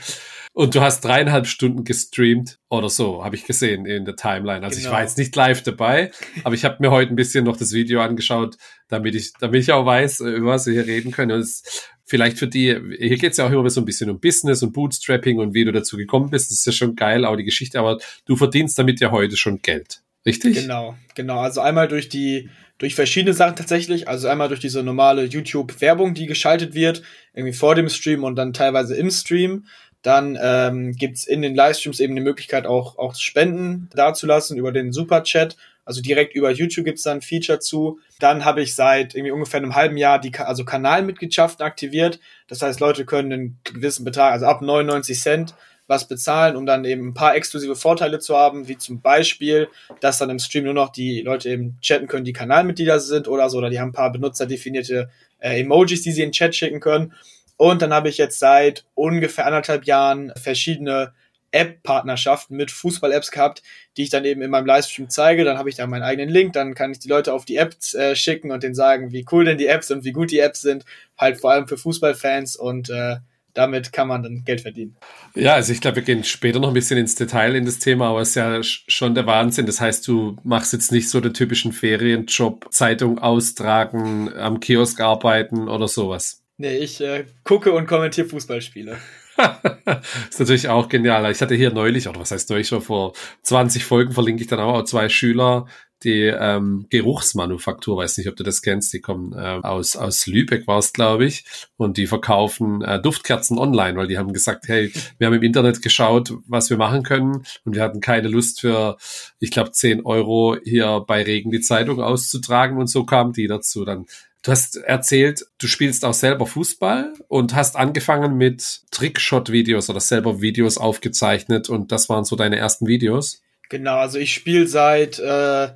Und 0.53 0.75
du 0.75 0.81
hast 0.81 1.01
dreieinhalb 1.01 1.47
Stunden 1.47 1.83
gestreamt 1.83 2.59
oder 2.69 2.89
so, 2.89 3.23
habe 3.23 3.37
ich 3.37 3.45
gesehen 3.45 3.85
in 3.85 4.05
der 4.05 4.17
Timeline. 4.17 4.63
Also 4.63 4.77
genau. 4.77 4.79
ich 4.79 4.85
war 4.85 4.99
genau. 4.99 5.07
jetzt 5.07 5.17
nicht 5.17 5.35
live 5.35 5.63
dabei, 5.63 6.11
aber 6.43 6.53
ich 6.53 6.65
habe 6.65 6.77
mir 6.79 6.91
heute 6.91 7.13
ein 7.13 7.15
bisschen 7.15 7.45
noch 7.45 7.55
das 7.55 7.71
Video 7.71 8.01
angeschaut, 8.01 8.57
damit 8.89 9.15
ich, 9.15 9.31
damit 9.39 9.61
ich 9.61 9.71
auch 9.71 9.85
weiß, 9.85 10.19
über 10.19 10.51
was 10.51 10.67
wir 10.67 10.73
hier 10.73 10.85
reden 10.85 11.11
können. 11.11 11.31
Und 11.31 11.39
es, 11.39 11.89
vielleicht 12.11 12.37
für 12.37 12.47
die, 12.47 12.77
hier 12.99 13.17
geht 13.17 13.31
es 13.31 13.37
ja 13.37 13.47
auch 13.47 13.51
immer 13.51 13.69
so 13.69 13.79
ein 13.79 13.85
bisschen 13.85 14.09
um 14.09 14.19
Business 14.19 14.61
und 14.61 14.73
Bootstrapping 14.73 15.39
und 15.39 15.53
wie 15.53 15.63
du 15.63 15.71
dazu 15.71 15.95
gekommen 15.95 16.29
bist. 16.29 16.51
Das 16.51 16.57
ist 16.57 16.65
ja 16.65 16.73
schon 16.73 16.97
geil, 16.97 17.23
auch 17.23 17.37
die 17.37 17.45
Geschichte, 17.45 17.79
aber 17.79 17.99
du 18.25 18.35
verdienst 18.35 18.77
damit 18.77 18.99
ja 18.99 19.11
heute 19.11 19.37
schon 19.37 19.61
Geld. 19.61 20.01
Richtig? 20.25 20.55
Genau, 20.55 20.95
genau. 21.15 21.39
Also 21.39 21.61
einmal 21.61 21.87
durch 21.87 22.09
die, 22.09 22.49
durch 22.79 22.95
verschiedene 22.95 23.33
Sachen 23.33 23.55
tatsächlich. 23.55 24.09
Also 24.09 24.27
einmal 24.27 24.49
durch 24.49 24.59
diese 24.59 24.83
normale 24.83 25.23
YouTube-Werbung, 25.23 26.13
die 26.13 26.25
geschaltet 26.25 26.75
wird, 26.75 27.01
irgendwie 27.33 27.53
vor 27.53 27.75
dem 27.75 27.87
Stream 27.87 28.25
und 28.25 28.35
dann 28.35 28.51
teilweise 28.51 28.93
im 28.95 29.09
Stream. 29.09 29.65
Dann 30.01 30.37
ähm, 30.41 30.91
gibt 30.91 31.25
in 31.25 31.41
den 31.41 31.55
Livestreams 31.55 32.01
eben 32.01 32.15
die 32.15 32.21
Möglichkeit, 32.21 32.67
auch, 32.67 32.97
auch 32.97 33.15
Spenden 33.15 33.89
dazulassen 33.95 34.57
über 34.57 34.73
den 34.73 34.91
Superchat. 34.91 35.55
Also 35.83 36.01
direkt 36.01 36.35
über 36.35 36.51
YouTube 36.51 36.85
gibt's 36.85 37.03
da 37.03 37.11
ein 37.11 37.21
Feature 37.21 37.59
zu. 37.59 37.99
Dann 38.19 38.45
habe 38.45 38.61
ich 38.61 38.75
seit 38.75 39.15
irgendwie 39.15 39.31
ungefähr 39.31 39.59
einem 39.59 39.75
halben 39.75 39.97
Jahr 39.97 40.19
die 40.19 40.31
also 40.37 40.63
Kanalmitgliedschaften 40.63 41.65
aktiviert. 41.65 42.19
Das 42.47 42.61
heißt, 42.61 42.79
Leute 42.79 43.05
können 43.05 43.33
einen 43.33 43.59
gewissen 43.63 44.05
Betrag, 44.05 44.33
also 44.33 44.45
ab 44.45 44.61
99 44.61 45.19
Cent, 45.19 45.55
was 45.87 46.07
bezahlen, 46.07 46.55
um 46.55 46.65
dann 46.65 46.85
eben 46.85 47.09
ein 47.09 47.13
paar 47.13 47.35
exklusive 47.35 47.75
Vorteile 47.75 48.19
zu 48.19 48.37
haben, 48.37 48.67
wie 48.67 48.77
zum 48.77 49.01
Beispiel, 49.01 49.67
dass 49.99 50.19
dann 50.19 50.29
im 50.29 50.39
Stream 50.39 50.63
nur 50.63 50.73
noch 50.73 50.89
die 50.89 51.21
Leute 51.21 51.49
eben 51.49 51.77
chatten 51.81 52.07
können, 52.07 52.23
die 52.23 52.33
Kanalmitglieder 52.33 52.99
sind 52.99 53.27
oder 53.27 53.49
so, 53.49 53.57
oder 53.57 53.69
die 53.69 53.79
haben 53.79 53.89
ein 53.89 53.93
paar 53.93 54.11
benutzerdefinierte 54.11 55.09
äh, 55.39 55.59
Emojis, 55.59 56.01
die 56.03 56.11
sie 56.11 56.21
in 56.21 56.29
den 56.29 56.33
Chat 56.33 56.55
schicken 56.55 56.79
können. 56.79 57.13
Und 57.57 57.81
dann 57.81 57.93
habe 57.93 58.09
ich 58.09 58.17
jetzt 58.17 58.39
seit 58.39 58.85
ungefähr 58.95 59.45
anderthalb 59.45 59.85
Jahren 59.85 60.31
verschiedene 60.35 61.13
App-Partnerschaften 61.51 62.55
mit 62.55 62.71
Fußball-Apps 62.71 63.31
gehabt, 63.31 63.63
die 63.97 64.03
ich 64.03 64.09
dann 64.09 64.25
eben 64.25 64.41
in 64.41 64.51
meinem 64.51 64.65
Livestream 64.65 65.09
zeige. 65.09 65.43
Dann 65.43 65.57
habe 65.57 65.69
ich 65.69 65.75
da 65.75 65.87
meinen 65.87 66.03
eigenen 66.03 66.29
Link, 66.29 66.53
dann 66.53 66.75
kann 66.75 66.91
ich 66.91 66.99
die 66.99 67.09
Leute 67.09 67.33
auf 67.33 67.45
die 67.45 67.57
Apps 67.57 67.93
äh, 67.93 68.15
schicken 68.15 68.51
und 68.51 68.63
denen 68.63 68.75
sagen, 68.75 69.11
wie 69.11 69.25
cool 69.31 69.45
denn 69.45 69.57
die 69.57 69.67
Apps 69.67 69.91
und 69.91 70.03
wie 70.03 70.11
gut 70.11 70.31
die 70.31 70.39
Apps 70.39 70.61
sind. 70.61 70.85
Halt 71.17 71.39
vor 71.39 71.51
allem 71.51 71.67
für 71.67 71.77
Fußballfans 71.77 72.55
und 72.55 72.89
äh, 72.89 73.17
damit 73.53 73.91
kann 73.91 74.07
man 74.07 74.23
dann 74.23 74.43
Geld 74.45 74.61
verdienen. 74.61 74.95
Ja, 75.35 75.55
also 75.55 75.73
ich 75.73 75.81
glaube, 75.81 75.97
wir 75.97 76.03
gehen 76.03 76.23
später 76.23 76.59
noch 76.59 76.69
ein 76.69 76.73
bisschen 76.73 76.97
ins 76.97 77.15
Detail 77.15 77.55
in 77.55 77.65
das 77.65 77.79
Thema, 77.79 78.09
aber 78.09 78.21
es 78.21 78.29
ist 78.29 78.35
ja 78.35 78.63
schon 78.63 79.15
der 79.15 79.25
Wahnsinn. 79.25 79.65
Das 79.65 79.81
heißt, 79.81 80.07
du 80.07 80.37
machst 80.43 80.73
jetzt 80.73 80.91
nicht 80.91 81.09
so 81.09 81.19
den 81.19 81.33
typischen 81.33 81.73
Ferienjob, 81.73 82.67
Zeitung 82.71 83.19
austragen, 83.19 84.33
am 84.33 84.59
Kiosk 84.59 84.99
arbeiten 85.01 85.67
oder 85.67 85.87
sowas. 85.87 86.43
Nee, 86.57 86.77
ich 86.77 87.01
äh, 87.01 87.25
gucke 87.43 87.73
und 87.73 87.87
kommentiere 87.87 88.27
Fußballspiele. 88.27 88.97
ist 90.29 90.39
natürlich 90.39 90.69
auch 90.69 90.89
genial. 90.89 91.29
Ich 91.31 91.41
hatte 91.41 91.55
hier 91.55 91.71
neulich, 91.71 92.07
oder 92.07 92.19
was 92.19 92.31
heißt 92.31 92.49
neulich, 92.49 92.67
schon 92.67 92.81
vor 92.81 93.13
20 93.43 93.83
Folgen 93.83 94.13
verlinke 94.13 94.41
ich 94.41 94.47
dann 94.47 94.59
auch 94.59 94.83
zwei 94.83 95.09
Schüler, 95.09 95.67
die 96.03 96.23
ähm, 96.23 96.87
Geruchsmanufaktur, 96.89 97.97
weiß 97.97 98.17
nicht, 98.17 98.27
ob 98.27 98.35
du 98.35 98.43
das 98.43 98.61
kennst, 98.61 98.91
die 98.93 99.01
kommen 99.01 99.33
äh, 99.33 99.59
aus, 99.61 99.95
aus 99.95 100.25
Lübeck 100.25 100.65
war 100.65 100.79
es, 100.79 100.93
glaube 100.93 101.25
ich, 101.25 101.45
und 101.77 101.97
die 101.97 102.07
verkaufen 102.07 102.81
äh, 102.81 102.99
Duftkerzen 102.99 103.59
online, 103.59 103.97
weil 103.97 104.07
die 104.07 104.17
haben 104.17 104.33
gesagt, 104.33 104.67
hey, 104.67 104.91
wir 105.19 105.27
haben 105.27 105.35
im 105.35 105.43
Internet 105.43 105.81
geschaut, 105.81 106.33
was 106.47 106.69
wir 106.69 106.77
machen 106.77 107.03
können 107.03 107.43
und 107.65 107.75
wir 107.75 107.83
hatten 107.83 108.01
keine 108.01 108.29
Lust 108.29 108.61
für, 108.61 108.97
ich 109.39 109.51
glaube, 109.51 109.71
10 109.71 110.05
Euro 110.05 110.57
hier 110.63 111.03
bei 111.05 111.21
Regen 111.21 111.51
die 111.51 111.61
Zeitung 111.61 112.01
auszutragen 112.01 112.77
und 112.77 112.87
so 112.87 113.05
kamen 113.05 113.33
die 113.33 113.47
dazu. 113.47 113.85
Dann 113.85 114.05
Du 114.43 114.51
hast 114.51 114.77
erzählt, 114.77 115.45
du 115.59 115.67
spielst 115.67 116.03
auch 116.03 116.15
selber 116.15 116.47
Fußball 116.47 117.13
und 117.27 117.53
hast 117.53 117.75
angefangen 117.75 118.37
mit 118.37 118.81
Trickshot-Videos 118.89 119.89
oder 119.89 119.99
selber 119.99 120.41
Videos 120.41 120.79
aufgezeichnet 120.79 121.69
und 121.69 121.91
das 121.91 122.09
waren 122.09 122.25
so 122.25 122.35
deine 122.35 122.57
ersten 122.57 122.87
Videos. 122.87 123.43
Genau, 123.69 123.97
also 123.97 124.17
ich 124.17 124.33
spiele 124.33 124.67
seit 124.67 125.19
äh, 125.19 125.69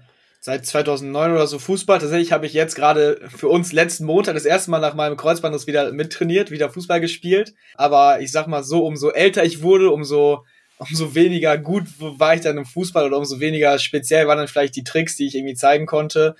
seit 0.45 0.65
2009 0.65 1.31
oder 1.31 1.47
so 1.47 1.59
Fußball. 1.59 2.00
Tatsächlich 2.00 2.31
habe 2.31 2.45
ich 2.45 2.53
jetzt 2.53 2.75
gerade 2.75 3.19
für 3.35 3.50
uns 3.50 3.71
letzten 3.71 4.06
Montag 4.06 4.35
das 4.35 4.45
erste 4.45 4.69
Mal 4.69 4.79
nach 4.79 4.94
meinem 4.94 5.18
Kreuzbandriss 5.18 5.68
wieder 5.68 5.91
mittrainiert, 5.91 6.51
wieder 6.51 6.69
Fußball 6.69 7.01
gespielt. 7.01 7.53
Aber 7.75 8.19
ich 8.21 8.31
sag 8.31 8.47
mal 8.47 8.63
so, 8.63 8.85
umso 8.85 9.09
älter 9.09 9.44
ich 9.44 9.61
wurde, 9.61 9.91
umso 9.91 10.44
umso 10.77 11.15
weniger 11.15 11.57
gut 11.57 11.83
war 12.00 12.35
ich 12.35 12.41
dann 12.41 12.57
im 12.57 12.65
Fußball 12.65 13.06
oder 13.06 13.18
umso 13.18 13.39
weniger 13.39 13.79
speziell 13.79 14.27
waren 14.27 14.38
dann 14.38 14.47
vielleicht 14.47 14.75
die 14.75 14.83
Tricks, 14.83 15.15
die 15.15 15.25
ich 15.25 15.35
irgendwie 15.35 15.56
zeigen 15.56 15.85
konnte. 15.85 16.35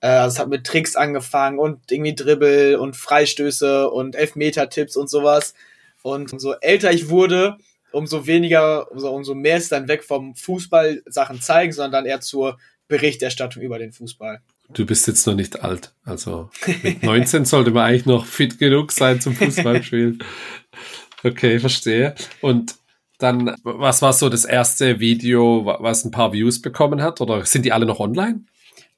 Äh, 0.00 0.08
also 0.08 0.34
es 0.34 0.38
hat 0.38 0.48
mit 0.48 0.66
Tricks 0.66 0.96
angefangen 0.96 1.58
und 1.58 1.90
irgendwie 1.90 2.14
Dribbel 2.14 2.76
und 2.76 2.96
Freistöße 2.96 3.90
und 3.90 4.16
Elfmeter-Tipps 4.16 4.96
und 4.96 5.08
sowas. 5.08 5.54
Und 6.02 6.32
umso 6.32 6.54
älter 6.60 6.92
ich 6.92 7.08
wurde, 7.08 7.56
umso 7.92 8.26
weniger, 8.26 8.90
umso, 8.90 9.10
umso 9.10 9.34
mehr 9.34 9.56
ist 9.56 9.72
dann 9.72 9.88
weg 9.88 10.04
vom 10.04 10.34
Fußball 10.34 11.02
Sachen 11.06 11.40
zeigen, 11.40 11.72
sondern 11.72 11.92
dann 11.92 12.06
eher 12.06 12.20
zur 12.20 12.58
Berichterstattung 12.88 13.62
über 13.62 13.78
den 13.78 13.92
Fußball. 13.92 14.40
Du 14.72 14.86
bist 14.86 15.06
jetzt 15.06 15.26
noch 15.26 15.34
nicht 15.34 15.62
alt. 15.62 15.92
Also 16.04 16.50
mit 16.82 17.02
19 17.02 17.44
sollte 17.44 17.70
man 17.70 17.86
eigentlich 17.86 18.06
noch 18.06 18.24
fit 18.24 18.58
genug 18.58 18.92
sein 18.92 19.20
zum 19.20 19.34
Fußballspielen. 19.34 20.22
Okay, 21.22 21.58
verstehe. 21.58 22.14
Und 22.40 22.76
dann, 23.18 23.54
was 23.62 24.00
war 24.00 24.14
so 24.14 24.30
das 24.30 24.46
erste 24.46 25.00
Video, 25.00 25.66
was 25.66 26.02
ein 26.06 26.10
paar 26.10 26.32
Views 26.32 26.62
bekommen 26.62 27.02
hat? 27.02 27.20
Oder 27.20 27.44
sind 27.44 27.66
die 27.66 27.72
alle 27.72 27.84
noch 27.84 28.00
online? 28.00 28.44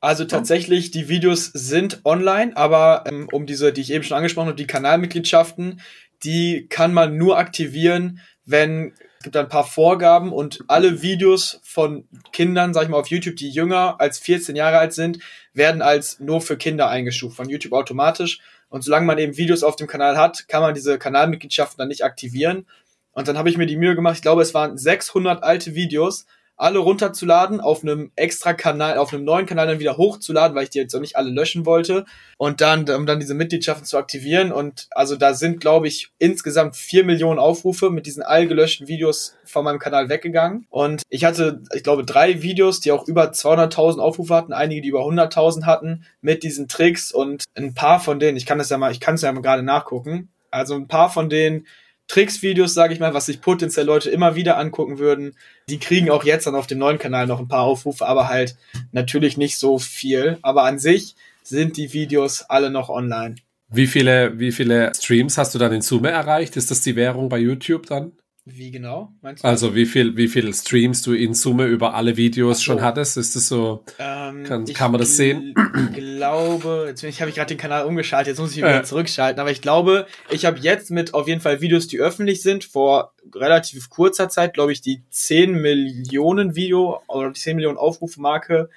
Also 0.03 0.25
tatsächlich, 0.25 0.91
die 0.91 1.09
Videos 1.09 1.47
sind 1.55 2.01
online, 2.05 2.57
aber 2.57 3.05
ähm, 3.07 3.29
um 3.31 3.47
diese, 3.47 3.73
die 3.73 3.83
ich 3.83 3.93
eben 3.93 4.03
schon 4.03 4.17
angesprochen 4.17 4.49
habe, 4.49 4.57
die 4.57 4.67
Kanalmitgliedschaften, 4.67 5.81
die 6.25 6.67
kann 6.69 6.93
man 6.93 7.17
nur 7.17 7.39
aktivieren, 7.39 8.19
wenn 8.45 8.95
es 9.19 9.23
gibt 9.23 9.37
ein 9.37 9.49
paar 9.49 9.63
Vorgaben 9.63 10.33
und 10.33 10.65
alle 10.67 11.03
Videos 11.03 11.61
von 11.63 12.09
Kindern, 12.33 12.75
sag 12.75 12.83
ich 12.83 12.89
mal, 12.89 12.99
auf 12.99 13.07
YouTube, 13.07 13.37
die 13.37 13.51
jünger 13.51 14.01
als 14.01 14.19
14 14.19 14.57
Jahre 14.57 14.79
alt 14.79 14.93
sind, 14.93 15.21
werden 15.55 15.83
als 15.83 16.19
nur 16.19 16.41
für 16.41 16.57
Kinder 16.57 16.89
eingestuft 16.89 17.37
von 17.37 17.49
YouTube 17.49 17.73
automatisch. 17.73 18.41
Und 18.71 18.83
solange 18.83 19.07
man 19.07 19.19
eben 19.19 19.37
Videos 19.37 19.63
auf 19.63 19.77
dem 19.77 19.87
Kanal 19.87 20.17
hat, 20.17 20.49
kann 20.49 20.63
man 20.63 20.75
diese 20.75 20.99
Kanalmitgliedschaften 20.99 21.79
dann 21.79 21.87
nicht 21.87 22.03
aktivieren. 22.03 22.67
Und 23.13 23.29
dann 23.29 23.39
habe 23.39 23.49
ich 23.49 23.57
mir 23.57 23.67
die 23.67 23.77
Mühe 23.77 23.95
gemacht, 23.95 24.17
ich 24.17 24.23
glaube, 24.23 24.43
es 24.43 24.53
waren 24.53 24.77
600 24.77 25.45
alte 25.45 25.77
Videos, 25.77 26.27
alle 26.63 26.79
runterzuladen, 26.79 27.61
auf 27.61 27.83
einem 27.83 28.13
extra 28.15 28.55
Kanal, 28.55 28.97
auf 28.97 29.13
einem 29.13 29.25
neuen 29.25 29.47
Kanal 29.47 29.67
dann 29.67 29.81
wieder 29.81 29.97
hochzuladen, 29.97 30.57
weil 30.57 30.65
ich 30.65 30.71
die 30.71 30.79
jetzt 30.79 30.95
auch 30.95 31.01
nicht 31.01 31.17
alle 31.17 31.31
löschen 31.31 31.67
wollte. 31.67 32.05
Und 32.39 32.61
dann, 32.61 32.89
um 32.89 33.05
dann 33.05 33.21
diese 33.21 33.35
Mitgliedschaften 33.35 33.85
zu 33.85 33.99
aktivieren. 33.99 34.53
Und 34.53 34.87
also 34.93 35.17
da 35.17 35.35
sind, 35.35 35.61
glaube 35.61 35.89
ich, 35.89 36.11
insgesamt 36.19 36.77
vier 36.77 37.05
Millionen 37.05 37.41
Aufrufe 37.41 37.91
mit 37.91 38.07
diesen 38.07 38.23
all 38.23 38.47
gelöschten 38.47 38.87
Videos 38.87 39.37
von 39.45 39.65
meinem 39.65 39.81
Kanal 39.81 40.09
weggegangen. 40.09 40.67
Und 40.71 41.03
ich 41.09 41.25
hatte, 41.25 41.63
ich 41.75 41.83
glaube, 41.83 42.05
drei 42.05 42.43
Videos, 42.43 42.81
die 42.81 42.93
auch 42.93 43.09
über 43.09 43.31
200.000 43.31 43.99
Aufrufe 43.99 44.35
hatten, 44.35 44.53
einige, 44.53 44.83
die 44.83 44.89
über 44.89 45.01
100.000 45.01 45.65
hatten, 45.65 46.05
mit 46.21 46.45
diesen 46.45 46.69
Tricks. 46.69 47.13
Und 47.13 47.45
ein 47.57 47.75
paar 47.75 47.99
von 47.99 48.21
denen, 48.21 48.37
ich 48.37 48.47
kann 48.47 48.59
das 48.59 48.71
ja 48.71 48.79
mal, 48.79 48.93
ich 48.93 49.01
kann 49.01 49.17
es 49.17 49.23
ja 49.23 49.33
mal 49.33 49.43
gerade 49.43 49.65
nachgucken. 49.65 50.29
Also 50.53 50.75
ein 50.75 50.87
paar 50.87 51.11
von 51.11 51.29
denen 51.29 51.67
Tricks-Videos, 52.09 52.75
sage 52.75 52.95
ich 52.95 53.01
mal, 53.01 53.15
was 53.15 53.27
sich 53.27 53.41
potenziell 53.41 53.87
Leute 53.87 54.11
immer 54.11 54.35
wieder 54.35 54.59
angucken 54.59 54.99
würden. 54.99 55.37
Die 55.69 55.79
kriegen 55.79 56.11
auch 56.11 56.25
jetzt 56.25 56.47
dann 56.47 56.55
auf 56.55 56.67
dem 56.67 56.79
neuen 56.79 56.99
Kanal 56.99 57.27
noch 57.27 57.41
ein 57.41 57.49
paar 57.49 57.63
Aufrufe, 57.63 58.07
aber 58.07 58.29
halt 58.29 58.57
natürlich 58.93 59.37
nicht 59.37 59.59
so 59.59 59.79
viel. 59.79 60.39
Aber 60.43 60.65
an 60.65 60.79
sich 60.79 61.15
sind 61.43 61.77
die 61.77 61.93
Videos 61.93 62.43
alle 62.43 62.71
noch 62.71 62.89
online. 62.89 63.37
Wie 63.69 63.87
viele, 63.87 64.39
wie 64.39 64.53
viele 64.53 64.93
Streams 64.95 65.39
hast 65.39 65.55
du 65.55 65.59
dann 65.59 65.73
in 65.73 65.81
Summe 65.81 66.11
erreicht? 66.11 66.57
Ist 66.57 66.71
das 66.71 66.83
die 66.83 66.97
Währung 66.97 67.31
bei 67.31 67.39
YouTube 67.39 67.87
dann? 67.87 68.13
Wie 68.45 68.73
genau? 68.73 69.13
Meinst 69.21 69.45
du? 69.45 69.49
Also 69.49 69.77
wie 69.77 69.87
viel, 69.87 70.17
wie 70.17 70.27
viel 70.27 70.53
Streams 70.53 71.03
du 71.03 71.13
in 71.13 71.33
Summe 71.33 71.67
über 71.67 71.95
alle 71.95 72.17
Videos 72.17 72.59
so. 72.59 72.65
schon 72.65 72.83
hattest? 72.83 73.17
Ist 73.17 73.37
das 73.37 73.47
so? 73.47 73.85
Ähm, 74.01 74.43
kann, 74.43 74.65
kann 74.67 74.91
man 74.91 74.99
das 74.99 75.17
sehen? 75.17 75.55
Ich 75.93 75.95
glaube, 75.95 76.87
jetzt 76.89 77.05
ich, 77.05 77.21
habe 77.21 77.31
ich 77.31 77.37
gerade 77.37 77.55
den 77.55 77.59
Kanal 77.59 77.87
umgeschaltet, 77.87 78.33
jetzt 78.33 78.41
muss 78.41 78.51
ich 78.51 78.57
wieder 78.57 78.81
äh. 78.81 78.83
zurückschalten. 78.83 79.41
Aber 79.41 79.53
ich 79.53 79.61
glaube, 79.61 80.07
ich 80.29 80.45
habe 80.45 80.59
jetzt 80.59 80.91
mit 80.91 81.15
auf 81.15 81.29
jeden 81.29 81.41
Fall 81.41 81.61
Videos, 81.61 81.87
die 81.87 82.01
öffentlich 82.01 82.43
sind, 82.43 82.65
vor 82.65 83.15
relativ 83.33 83.89
kurzer 83.91 84.29
Zeit, 84.29 84.55
glaube 84.55 84.73
ich, 84.73 84.81
die 84.81 85.03
10 85.11 85.53
Millionen 85.53 86.57
Video 86.57 87.01
oder 87.07 87.31
die 87.31 87.39
10 87.39 87.55
Millionen 87.55 87.79
Aufrufe 87.79 88.21
Marke 88.21 88.71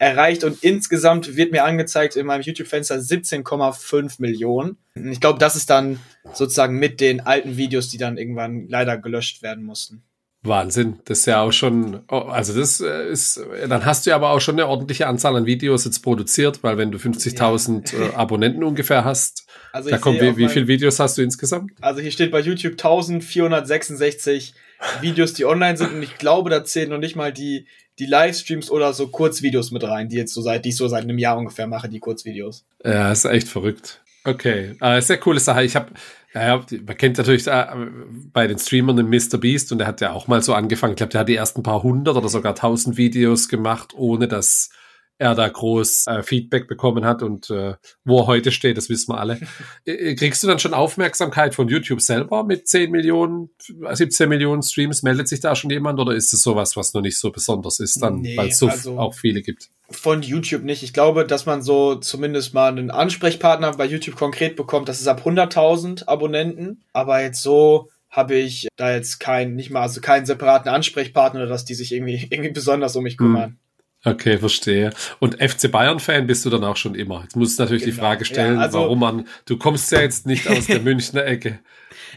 erreicht 0.00 0.44
und 0.44 0.64
insgesamt 0.64 1.36
wird 1.36 1.52
mir 1.52 1.62
angezeigt 1.62 2.16
in 2.16 2.24
meinem 2.24 2.40
YouTube-Fenster 2.40 2.96
17,5 2.96 4.14
Millionen. 4.18 4.78
Ich 4.94 5.20
glaube, 5.20 5.38
das 5.38 5.56
ist 5.56 5.68
dann 5.68 6.00
sozusagen 6.32 6.78
mit 6.78 7.00
den 7.00 7.20
alten 7.20 7.58
Videos, 7.58 7.90
die 7.90 7.98
dann 7.98 8.16
irgendwann 8.16 8.66
leider 8.66 8.96
gelöscht 8.96 9.42
werden 9.42 9.62
mussten. 9.62 10.02
Wahnsinn, 10.42 11.00
das 11.04 11.18
ist 11.18 11.26
ja 11.26 11.42
auch 11.42 11.52
schon, 11.52 12.00
oh, 12.08 12.16
also 12.16 12.58
das 12.58 12.80
äh, 12.80 13.10
ist, 13.10 13.42
dann 13.68 13.84
hast 13.84 14.06
du 14.06 14.10
ja 14.10 14.16
aber 14.16 14.30
auch 14.30 14.40
schon 14.40 14.54
eine 14.54 14.68
ordentliche 14.68 15.06
Anzahl 15.06 15.36
an 15.36 15.44
Videos 15.44 15.84
jetzt 15.84 16.00
produziert, 16.00 16.62
weil 16.62 16.78
wenn 16.78 16.90
du 16.90 16.96
50.000 16.96 17.92
ja. 17.92 18.06
Äh, 18.06 18.14
Abonnenten 18.14 18.64
ungefähr 18.64 19.04
hast, 19.04 19.46
also 19.70 19.90
da 19.90 19.98
kommt, 19.98 20.22
wie, 20.22 20.38
wie 20.38 20.48
viele 20.48 20.66
Videos 20.66 20.98
hast 20.98 21.18
du 21.18 21.22
insgesamt? 21.22 21.72
Also 21.82 22.00
hier 22.00 22.10
steht 22.10 22.30
bei 22.30 22.40
YouTube 22.40 22.72
1466 22.72 24.54
Videos, 25.02 25.34
die 25.34 25.44
online 25.44 25.76
sind 25.76 25.92
und 25.92 26.02
ich 26.02 26.16
glaube, 26.16 26.48
da 26.48 26.64
zählen 26.64 26.88
noch 26.88 26.96
nicht 26.96 27.16
mal 27.16 27.34
die, 27.34 27.66
die 28.00 28.06
Livestreams 28.06 28.70
oder 28.70 28.92
so 28.92 29.08
Kurzvideos 29.08 29.70
mit 29.70 29.84
rein, 29.84 30.08
die 30.08 30.16
jetzt 30.16 30.34
so 30.34 30.40
seit, 30.40 30.64
die 30.64 30.70
ich 30.70 30.76
so 30.76 30.88
seit 30.88 31.04
einem 31.04 31.18
Jahr 31.18 31.36
ungefähr 31.36 31.66
mache, 31.66 31.88
die 31.88 32.00
Kurzvideos. 32.00 32.64
Ja, 32.84 33.12
ist 33.12 33.24
echt 33.26 33.48
verrückt. 33.48 34.00
Okay, 34.24 34.74
äh, 34.80 35.00
sehr 35.00 35.18
coole 35.18 35.40
Sache. 35.40 35.64
Ich 35.64 35.76
habe 35.76 35.92
ja, 36.32 36.64
man 36.86 36.96
kennt 36.96 37.18
natürlich 37.18 37.46
äh, 37.46 37.66
bei 38.32 38.46
den 38.46 38.58
Streamern 38.58 38.96
den 38.96 39.08
Mr. 39.08 39.38
Beast 39.38 39.72
und 39.72 39.78
der 39.78 39.86
hat 39.86 40.00
ja 40.00 40.12
auch 40.12 40.28
mal 40.28 40.42
so 40.42 40.54
angefangen. 40.54 40.92
Ich 40.92 40.98
glaube, 40.98 41.10
der 41.10 41.22
hat 41.22 41.28
die 41.28 41.34
ersten 41.34 41.62
paar 41.62 41.82
hundert 41.82 42.16
oder 42.16 42.28
sogar 42.28 42.54
tausend 42.54 42.96
Videos 42.96 43.48
gemacht, 43.48 43.94
ohne 43.94 44.28
dass 44.28 44.70
er 45.20 45.34
da 45.34 45.46
groß 45.46 46.06
äh, 46.06 46.22
Feedback 46.22 46.66
bekommen 46.66 47.04
hat 47.04 47.22
und 47.22 47.50
äh, 47.50 47.74
wo 48.04 48.20
er 48.20 48.26
heute 48.26 48.50
steht, 48.50 48.78
das 48.78 48.88
wissen 48.88 49.12
wir 49.12 49.20
alle. 49.20 49.38
Äh, 49.84 50.14
kriegst 50.14 50.42
du 50.42 50.46
dann 50.46 50.58
schon 50.58 50.74
Aufmerksamkeit 50.74 51.54
von 51.54 51.68
YouTube 51.68 52.00
selber 52.00 52.44
mit 52.44 52.68
10 52.68 52.90
Millionen, 52.90 53.50
17 53.58 54.28
Millionen 54.28 54.62
Streams? 54.62 55.02
Meldet 55.02 55.28
sich 55.28 55.40
da 55.40 55.54
schon 55.54 55.70
jemand 55.70 55.98
oder 56.00 56.12
ist 56.14 56.32
es 56.32 56.42
sowas, 56.42 56.76
was 56.76 56.92
noch 56.92 57.00
nicht 57.02 57.18
so 57.18 57.30
besonders 57.30 57.80
ist, 57.80 58.02
dann, 58.02 58.20
nee, 58.20 58.36
weil 58.36 58.48
es 58.48 58.58
so 58.58 58.68
also 58.68 58.98
auch 58.98 59.14
viele 59.14 59.42
gibt? 59.42 59.70
Von 59.90 60.22
YouTube 60.22 60.62
nicht. 60.62 60.82
Ich 60.82 60.92
glaube, 60.92 61.26
dass 61.26 61.46
man 61.46 61.62
so 61.62 61.96
zumindest 61.96 62.54
mal 62.54 62.68
einen 62.68 62.90
Ansprechpartner 62.90 63.72
bei 63.72 63.86
YouTube 63.86 64.16
konkret 64.16 64.56
bekommt. 64.56 64.88
Das 64.88 65.00
ist 65.00 65.06
ab 65.06 65.26
100.000 65.26 66.06
Abonnenten. 66.06 66.82
Aber 66.92 67.22
jetzt 67.22 67.42
so 67.42 67.88
habe 68.10 68.34
ich 68.34 68.68
da 68.76 68.92
jetzt 68.92 69.20
keinen, 69.20 69.54
nicht 69.54 69.70
mal, 69.70 69.82
also 69.82 70.00
keinen 70.00 70.26
separaten 70.26 70.70
Ansprechpartner, 70.70 71.46
dass 71.46 71.64
die 71.64 71.74
sich 71.74 71.92
irgendwie, 71.92 72.26
irgendwie 72.30 72.52
besonders 72.52 72.96
um 72.96 73.04
mich 73.04 73.16
kümmern. 73.16 73.50
Hm. 73.50 73.58
Okay, 74.04 74.38
verstehe. 74.38 74.92
Und 75.18 75.42
FC 75.42 75.70
Bayern-Fan 75.70 76.26
bist 76.26 76.44
du 76.46 76.50
dann 76.50 76.64
auch 76.64 76.76
schon 76.76 76.94
immer. 76.94 77.22
Jetzt 77.22 77.36
musst 77.36 77.58
du 77.58 77.62
natürlich 77.62 77.84
genau. 77.84 77.94
die 77.94 78.00
Frage 78.00 78.24
stellen, 78.24 78.56
ja, 78.56 78.62
also, 78.62 78.80
warum 78.80 78.98
man, 78.98 79.28
du 79.44 79.58
kommst 79.58 79.92
ja 79.92 80.00
jetzt 80.00 80.26
nicht 80.26 80.48
aus 80.48 80.66
der 80.66 80.80
Münchner 80.80 81.24
Ecke. 81.26 81.58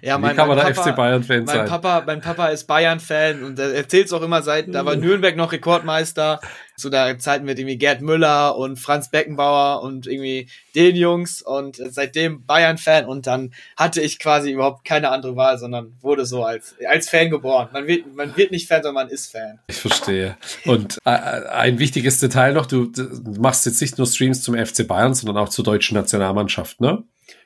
Ja, 0.02 0.18
mein, 0.18 0.32
Wie 0.32 0.36
kann 0.36 0.48
man 0.48 0.58
da 0.58 0.74
FC 0.74 0.96
Bayern-Fan 0.96 1.48
sein? 1.48 1.68
Papa, 1.68 2.04
mein 2.06 2.22
Papa 2.22 2.48
ist 2.48 2.66
Bayern-Fan 2.66 3.44
und 3.44 3.60
er 3.60 3.74
erzählt 3.74 4.08
es 4.08 4.14
auch 4.14 4.22
immer 4.22 4.42
seit, 4.42 4.74
da 4.74 4.86
war 4.86 4.96
Nürnberg 4.96 5.36
noch 5.36 5.52
Rekordmeister. 5.52 6.40
Zu 6.76 6.90
der 6.90 7.20
Zeit 7.20 7.44
mit 7.44 7.60
irgendwie 7.60 7.78
Gerd 7.78 8.02
Müller 8.02 8.58
und 8.58 8.80
Franz 8.80 9.12
Beckenbauer 9.12 9.84
und 9.84 10.08
irgendwie 10.08 10.50
den 10.74 10.96
Jungs 10.96 11.44
und 11.44 11.76
seitdem 11.76 12.48
Bayern-Fan 12.48 13.06
und 13.06 13.28
dann 13.28 13.54
hatte 13.78 14.02
ich 14.02 14.18
quasi 14.18 14.52
überhaupt 14.52 14.84
keine 14.84 15.10
andere 15.10 15.36
Wahl, 15.36 15.60
sondern 15.60 15.96
wurde 16.02 16.26
so 16.26 16.44
als, 16.44 16.76
als 16.90 17.10
Fan 17.10 17.30
geboren. 17.30 17.70
Man 17.74 17.86
wird, 17.86 18.16
man 18.16 18.36
wird 18.36 18.50
nicht 18.50 18.68
Fan, 18.68 18.82
sondern 18.82 19.06
man 19.06 19.14
ist 19.14 19.32
Fan. 19.32 19.60
Ich 19.68 19.78
verstehe. 19.78 20.36
Und 20.66 20.98
äh, 21.06 21.12
ein 21.12 21.78
wichtiges 21.78 22.20
Detail 22.20 22.54
noch, 22.54 22.66
du, 22.66 22.88
du 22.88 23.04
machst 23.40 23.68
jetzt 23.68 23.80
nicht 23.80 24.00
nur 24.00 24.08
Streams 24.08 24.42
zum 24.42 24.56
FC 24.56 24.88
Bayern, 24.88 25.14
sondern 25.14 25.38
auch 25.38 25.50
zur 25.50 25.64
deutschen 25.64 25.96
Nationalmannschaft, 25.96 26.82
ne? 26.82 27.04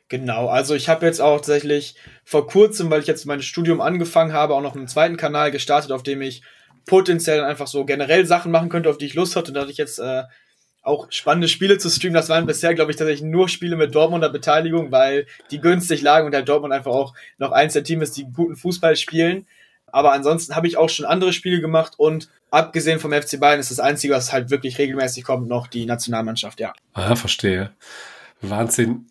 Genau, 0.10 0.48
also 0.48 0.74
ich 0.74 0.88
habe 0.88 1.06
jetzt 1.06 1.20
auch 1.20 1.38
tatsächlich 1.38 1.96
vor 2.24 2.48
kurzem, 2.48 2.90
weil 2.90 3.02
ich 3.02 3.08
jetzt 3.08 3.26
mein 3.26 3.42
Studium 3.42 3.82
angefangen 3.82 4.32
habe, 4.32 4.54
auch 4.54 4.62
noch 4.62 4.76
einen 4.76 4.88
zweiten 4.88 5.18
Kanal 5.18 5.52
gestartet, 5.52 5.92
auf 5.92 6.04
dem 6.04 6.22
ich 6.22 6.44
potenziell 6.86 7.44
einfach 7.44 7.68
so 7.68 7.84
generell 7.84 8.26
Sachen 8.26 8.52
machen 8.52 8.70
könnte, 8.70 8.90
auf 8.90 8.98
die 8.98 9.06
ich 9.06 9.16
Lust 9.16 9.36
hatte. 9.36 9.50
Und 9.50 9.56
da 9.56 9.62
hatte 9.62 9.72
ich 9.72 9.78
jetzt 9.78 10.00
äh, 10.00 10.24
auch 10.82 11.08
spannende 11.12 11.50
Spiele 11.50 11.78
zu 11.78 11.90
streamen. 11.90 12.14
Das 12.14 12.30
waren 12.30 12.46
bisher, 12.46 12.74
glaube 12.74 12.92
ich, 12.92 12.98
tatsächlich 12.98 13.30
nur 13.30 13.50
Spiele 13.50 13.76
mit 13.76 13.94
Dortmunder 13.94 14.30
Beteiligung, 14.30 14.92
weil 14.92 15.28
die 15.52 15.60
günstig 15.60 16.02
lagen 16.02 16.26
und 16.26 16.34
halt 16.34 16.48
Dortmund 16.48 16.74
einfach 16.74 16.92
auch 16.92 17.14
noch 17.38 17.52
eins 17.52 17.74
der 17.74 17.84
Teams 17.84 18.04
ist, 18.04 18.18
die 18.18 18.26
guten 18.32 18.56
Fußball 18.56 18.96
spielen. 18.96 19.46
Aber 19.88 20.14
ansonsten 20.14 20.56
habe 20.56 20.68
ich 20.68 20.78
auch 20.78 20.90
schon 20.90 21.06
andere 21.06 21.34
Spiele 21.34 21.60
gemacht 21.60 21.94
und 21.98 22.30
abgesehen 22.52 23.00
vom 23.00 23.12
FC 23.12 23.40
Bayern 23.40 23.60
ist 23.60 23.72
das 23.72 23.80
Einzige, 23.80 24.14
was 24.14 24.32
halt 24.32 24.50
wirklich 24.50 24.78
regelmäßig 24.78 25.24
kommt, 25.24 25.48
noch 25.48 25.68
die 25.68 25.86
Nationalmannschaft, 25.86 26.60
ja. 26.60 26.74
Ah, 26.94 27.16
verstehe. 27.16 27.72
Wahnsinn. 28.42 29.08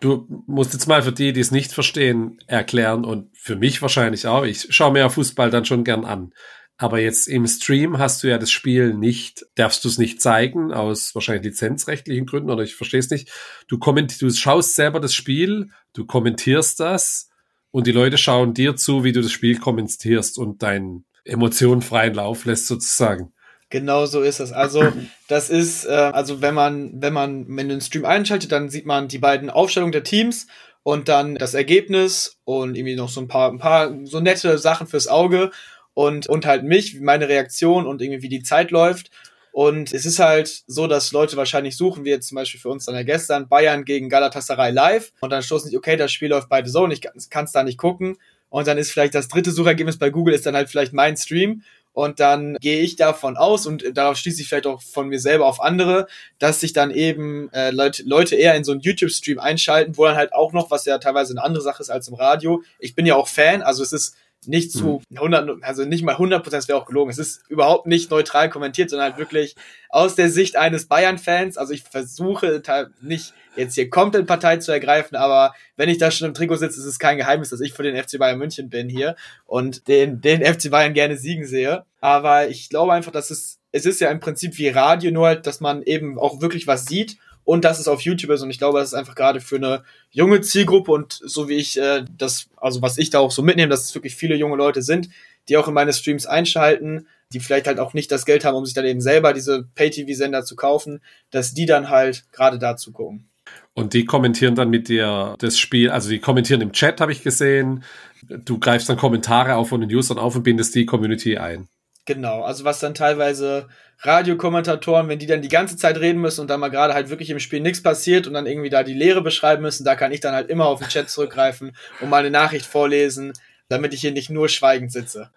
Du 0.00 0.26
musst 0.46 0.72
jetzt 0.72 0.86
mal 0.86 1.02
für 1.02 1.12
die, 1.12 1.32
die 1.32 1.40
es 1.40 1.50
nicht 1.50 1.72
verstehen, 1.72 2.38
erklären 2.46 3.04
und 3.04 3.28
für 3.36 3.56
mich 3.56 3.80
wahrscheinlich 3.80 4.26
auch. 4.26 4.44
Ich 4.44 4.66
schaue 4.70 4.92
mir 4.92 5.00
ja 5.00 5.08
Fußball 5.08 5.50
dann 5.50 5.64
schon 5.64 5.84
gern 5.84 6.04
an. 6.04 6.32
Aber 6.78 7.00
jetzt 7.00 7.26
im 7.26 7.46
Stream 7.46 7.98
hast 7.98 8.22
du 8.22 8.28
ja 8.28 8.36
das 8.36 8.50
Spiel 8.50 8.92
nicht, 8.92 9.46
darfst 9.54 9.84
du 9.84 9.88
es 9.88 9.96
nicht 9.96 10.20
zeigen, 10.20 10.72
aus 10.74 11.14
wahrscheinlich 11.14 11.44
lizenzrechtlichen 11.44 12.26
Gründen 12.26 12.50
oder 12.50 12.64
ich 12.64 12.74
verstehe 12.74 13.00
es 13.00 13.08
nicht. 13.08 13.30
Du, 13.66 13.78
komment, 13.78 14.20
du 14.20 14.28
schaust 14.30 14.74
selber 14.74 15.00
das 15.00 15.14
Spiel, 15.14 15.70
du 15.94 16.04
kommentierst 16.04 16.78
das 16.80 17.30
und 17.70 17.86
die 17.86 17.92
Leute 17.92 18.18
schauen 18.18 18.52
dir 18.52 18.76
zu, 18.76 19.04
wie 19.04 19.12
du 19.12 19.22
das 19.22 19.32
Spiel 19.32 19.58
kommentierst 19.58 20.38
und 20.38 20.62
deinen 20.62 21.06
Emotionen 21.24 21.80
freien 21.80 22.14
Lauf 22.14 22.44
lässt 22.44 22.66
sozusagen. 22.66 23.32
Genau 23.70 24.06
so 24.06 24.22
ist 24.22 24.40
es. 24.40 24.52
Also, 24.52 24.92
das 25.28 25.50
ist, 25.50 25.84
äh, 25.84 25.90
also 25.90 26.42
wenn 26.42 26.54
man, 26.54 27.02
wenn 27.02 27.12
man, 27.12 27.46
wenn 27.56 27.68
den 27.68 27.80
Stream 27.80 28.04
einschaltet, 28.04 28.52
dann 28.52 28.70
sieht 28.70 28.86
man 28.86 29.08
die 29.08 29.18
beiden 29.18 29.50
Aufstellungen 29.50 29.92
der 29.92 30.04
Teams 30.04 30.46
und 30.82 31.08
dann 31.08 31.34
das 31.34 31.54
Ergebnis 31.54 32.38
und 32.44 32.76
irgendwie 32.76 32.96
noch 32.96 33.08
so 33.08 33.20
ein 33.20 33.28
paar, 33.28 33.50
ein 33.50 33.58
paar 33.58 33.92
so 34.04 34.20
nette 34.20 34.58
Sachen 34.58 34.86
fürs 34.86 35.08
Auge 35.08 35.50
und, 35.94 36.28
und 36.28 36.46
halt 36.46 36.62
mich, 36.62 37.00
meine 37.00 37.28
Reaktion 37.28 37.86
und 37.86 38.02
irgendwie 38.02 38.22
wie 38.22 38.28
die 38.28 38.42
Zeit 38.42 38.70
läuft. 38.70 39.10
Und 39.50 39.94
es 39.94 40.04
ist 40.04 40.18
halt 40.18 40.64
so, 40.66 40.86
dass 40.86 41.12
Leute 41.12 41.38
wahrscheinlich 41.38 41.78
suchen, 41.78 42.04
wie 42.04 42.10
jetzt 42.10 42.28
zum 42.28 42.36
Beispiel 42.36 42.60
für 42.60 42.68
uns 42.68 42.84
dann 42.84 42.94
ja 42.94 43.02
gestern, 43.02 43.48
Bayern 43.48 43.86
gegen 43.86 44.10
Galatasaray 44.10 44.70
live. 44.70 45.12
Und 45.20 45.30
dann 45.30 45.42
stoßen 45.42 45.70
sie, 45.70 45.78
okay, 45.78 45.96
das 45.96 46.12
Spiel 46.12 46.28
läuft 46.28 46.50
beide 46.50 46.68
so 46.68 46.84
und 46.84 46.90
ich 46.90 47.00
kann 47.30 47.44
es 47.46 47.52
da 47.52 47.62
nicht 47.62 47.78
gucken. 47.78 48.18
Und 48.50 48.66
dann 48.66 48.76
ist 48.76 48.92
vielleicht 48.92 49.14
das 49.14 49.28
dritte 49.28 49.50
Suchergebnis 49.50 49.98
bei 49.98 50.10
Google 50.10 50.34
ist 50.34 50.44
dann 50.44 50.54
halt 50.54 50.68
vielleicht 50.68 50.92
mein 50.92 51.16
Stream. 51.16 51.62
Und 51.96 52.20
dann 52.20 52.58
gehe 52.60 52.82
ich 52.82 52.96
davon 52.96 53.38
aus 53.38 53.64
und 53.64 53.96
darauf 53.96 54.18
schließe 54.18 54.42
ich 54.42 54.48
vielleicht 54.48 54.66
auch 54.66 54.82
von 54.82 55.08
mir 55.08 55.18
selber 55.18 55.46
auf 55.46 55.62
andere, 55.62 56.06
dass 56.38 56.60
sich 56.60 56.74
dann 56.74 56.90
eben 56.90 57.50
äh, 57.54 57.70
Leute, 57.70 58.02
Leute 58.02 58.36
eher 58.36 58.54
in 58.54 58.64
so 58.64 58.72
einen 58.72 58.82
YouTube-Stream 58.82 59.38
einschalten, 59.38 59.96
wo 59.96 60.04
dann 60.04 60.14
halt 60.14 60.34
auch 60.34 60.52
noch, 60.52 60.70
was 60.70 60.84
ja 60.84 60.98
teilweise 60.98 61.32
eine 61.32 61.42
andere 61.42 61.62
Sache 61.64 61.80
ist 61.80 61.88
als 61.88 62.08
im 62.08 62.14
Radio. 62.14 62.62
Ich 62.78 62.94
bin 62.94 63.06
ja 63.06 63.16
auch 63.16 63.28
Fan, 63.28 63.62
also 63.62 63.82
es 63.82 63.94
ist 63.94 64.14
nicht 64.48 64.72
zu 64.72 65.02
100, 65.14 65.46
mhm. 65.46 65.62
also 65.62 65.84
nicht 65.84 66.04
mal 66.04 66.12
100 66.12 66.42
Prozent, 66.42 66.62
das 66.62 66.68
wäre 66.68 66.78
auch 66.78 66.86
gelogen. 66.86 67.10
Es 67.10 67.18
ist 67.18 67.42
überhaupt 67.48 67.86
nicht 67.86 68.10
neutral 68.10 68.50
kommentiert, 68.50 68.90
sondern 68.90 69.10
halt 69.10 69.18
wirklich 69.18 69.56
aus 69.88 70.14
der 70.14 70.30
Sicht 70.30 70.56
eines 70.56 70.86
Bayern-Fans. 70.86 71.56
Also 71.56 71.72
ich 71.72 71.82
versuche 71.82 72.62
nicht 73.00 73.32
jetzt 73.56 73.74
hier 73.74 73.88
komplett 73.88 74.26
Partei 74.26 74.58
zu 74.58 74.72
ergreifen, 74.72 75.16
aber 75.16 75.54
wenn 75.76 75.88
ich 75.88 75.98
da 75.98 76.10
schon 76.10 76.28
im 76.28 76.34
Trikot 76.34 76.56
sitze, 76.56 76.78
ist 76.78 76.86
es 76.86 76.98
kein 76.98 77.16
Geheimnis, 77.16 77.50
dass 77.50 77.60
ich 77.60 77.72
für 77.72 77.82
den 77.82 77.96
FC 77.96 78.18
Bayern 78.18 78.38
München 78.38 78.68
bin 78.68 78.88
hier 78.88 79.16
und 79.46 79.88
den, 79.88 80.20
den 80.20 80.44
FC 80.44 80.70
Bayern 80.70 80.94
gerne 80.94 81.16
siegen 81.16 81.46
sehe. 81.46 81.84
Aber 82.00 82.48
ich 82.48 82.68
glaube 82.68 82.92
einfach, 82.92 83.12
dass 83.12 83.30
es, 83.30 83.58
es 83.72 83.86
ist 83.86 84.00
ja 84.00 84.10
im 84.10 84.20
Prinzip 84.20 84.58
wie 84.58 84.68
Radio, 84.68 85.10
nur 85.10 85.26
halt, 85.26 85.46
dass 85.46 85.60
man 85.60 85.82
eben 85.82 86.18
auch 86.18 86.40
wirklich 86.40 86.66
was 86.66 86.86
sieht 86.86 87.16
und 87.46 87.64
dass 87.64 87.78
es 87.78 87.88
auf 87.88 88.02
YouTube 88.02 88.32
ist. 88.32 88.42
Und 88.42 88.50
ich 88.50 88.58
glaube, 88.58 88.80
das 88.80 88.88
ist 88.88 88.94
einfach 88.94 89.14
gerade 89.14 89.40
für 89.40 89.56
eine 89.56 89.84
junge 90.10 90.40
Zielgruppe 90.42 90.90
und 90.90 91.12
so 91.12 91.48
wie 91.48 91.54
ich 91.54 91.80
äh, 91.80 92.04
das, 92.18 92.48
also 92.56 92.82
was 92.82 92.98
ich 92.98 93.08
da 93.08 93.20
auch 93.20 93.30
so 93.30 93.40
mitnehme, 93.40 93.70
dass 93.70 93.84
es 93.84 93.94
wirklich 93.94 94.16
viele 94.16 94.34
junge 94.34 94.56
Leute 94.56 94.82
sind, 94.82 95.08
die 95.48 95.56
auch 95.56 95.68
in 95.68 95.74
meine 95.74 95.92
Streams 95.92 96.26
einschalten, 96.26 97.06
die 97.32 97.38
vielleicht 97.38 97.68
halt 97.68 97.78
auch 97.78 97.94
nicht 97.94 98.10
das 98.10 98.26
Geld 98.26 98.44
haben, 98.44 98.56
um 98.56 98.66
sich 98.66 98.74
dann 98.74 98.84
eben 98.84 99.00
selber 99.00 99.32
diese 99.32 99.68
Pay-TV-Sender 99.76 100.44
zu 100.44 100.56
kaufen, 100.56 101.00
dass 101.30 101.54
die 101.54 101.66
dann 101.66 101.88
halt 101.88 102.24
gerade 102.32 102.58
dazu 102.58 102.90
gucken. 102.90 103.28
Und 103.74 103.94
die 103.94 104.04
kommentieren 104.04 104.56
dann 104.56 104.70
mit 104.70 104.88
dir 104.88 105.36
das 105.38 105.56
Spiel, 105.56 105.90
also 105.90 106.10
die 106.10 106.18
kommentieren 106.18 106.60
im 106.62 106.72
Chat, 106.72 107.00
habe 107.00 107.12
ich 107.12 107.22
gesehen. 107.22 107.84
Du 108.26 108.58
greifst 108.58 108.88
dann 108.88 108.96
Kommentare 108.96 109.54
auf 109.54 109.68
von 109.68 109.80
den 109.80 109.94
Usern 109.94 110.18
auf 110.18 110.34
und 110.34 110.42
bindest 110.42 110.74
die 110.74 110.84
Community 110.84 111.38
ein. 111.38 111.68
Genau, 112.06 112.42
also 112.42 112.64
was 112.64 112.78
dann 112.78 112.94
teilweise 112.94 113.66
Radiokommentatoren, 114.00 115.08
wenn 115.08 115.18
die 115.18 115.26
dann 115.26 115.42
die 115.42 115.48
ganze 115.48 115.76
Zeit 115.76 115.98
reden 115.98 116.20
müssen 116.20 116.42
und 116.42 116.48
dann 116.48 116.60
mal 116.60 116.68
gerade 116.68 116.94
halt 116.94 117.10
wirklich 117.10 117.30
im 117.30 117.40
Spiel 117.40 117.60
nichts 117.60 117.82
passiert 117.82 118.28
und 118.28 118.34
dann 118.34 118.46
irgendwie 118.46 118.70
da 118.70 118.84
die 118.84 118.94
Lehre 118.94 119.22
beschreiben 119.22 119.62
müssen, 119.62 119.84
da 119.84 119.96
kann 119.96 120.12
ich 120.12 120.20
dann 120.20 120.32
halt 120.34 120.48
immer 120.48 120.66
auf 120.66 120.78
den 120.78 120.88
Chat 120.88 121.10
zurückgreifen 121.10 121.76
und 122.00 122.08
mal 122.08 122.18
eine 122.18 122.30
Nachricht 122.30 122.66
vorlesen, 122.66 123.32
damit 123.68 123.94
ich 123.94 124.00
hier 124.00 124.12
nicht 124.12 124.30
nur 124.30 124.48
schweigend 124.48 124.92
sitze. 124.92 125.30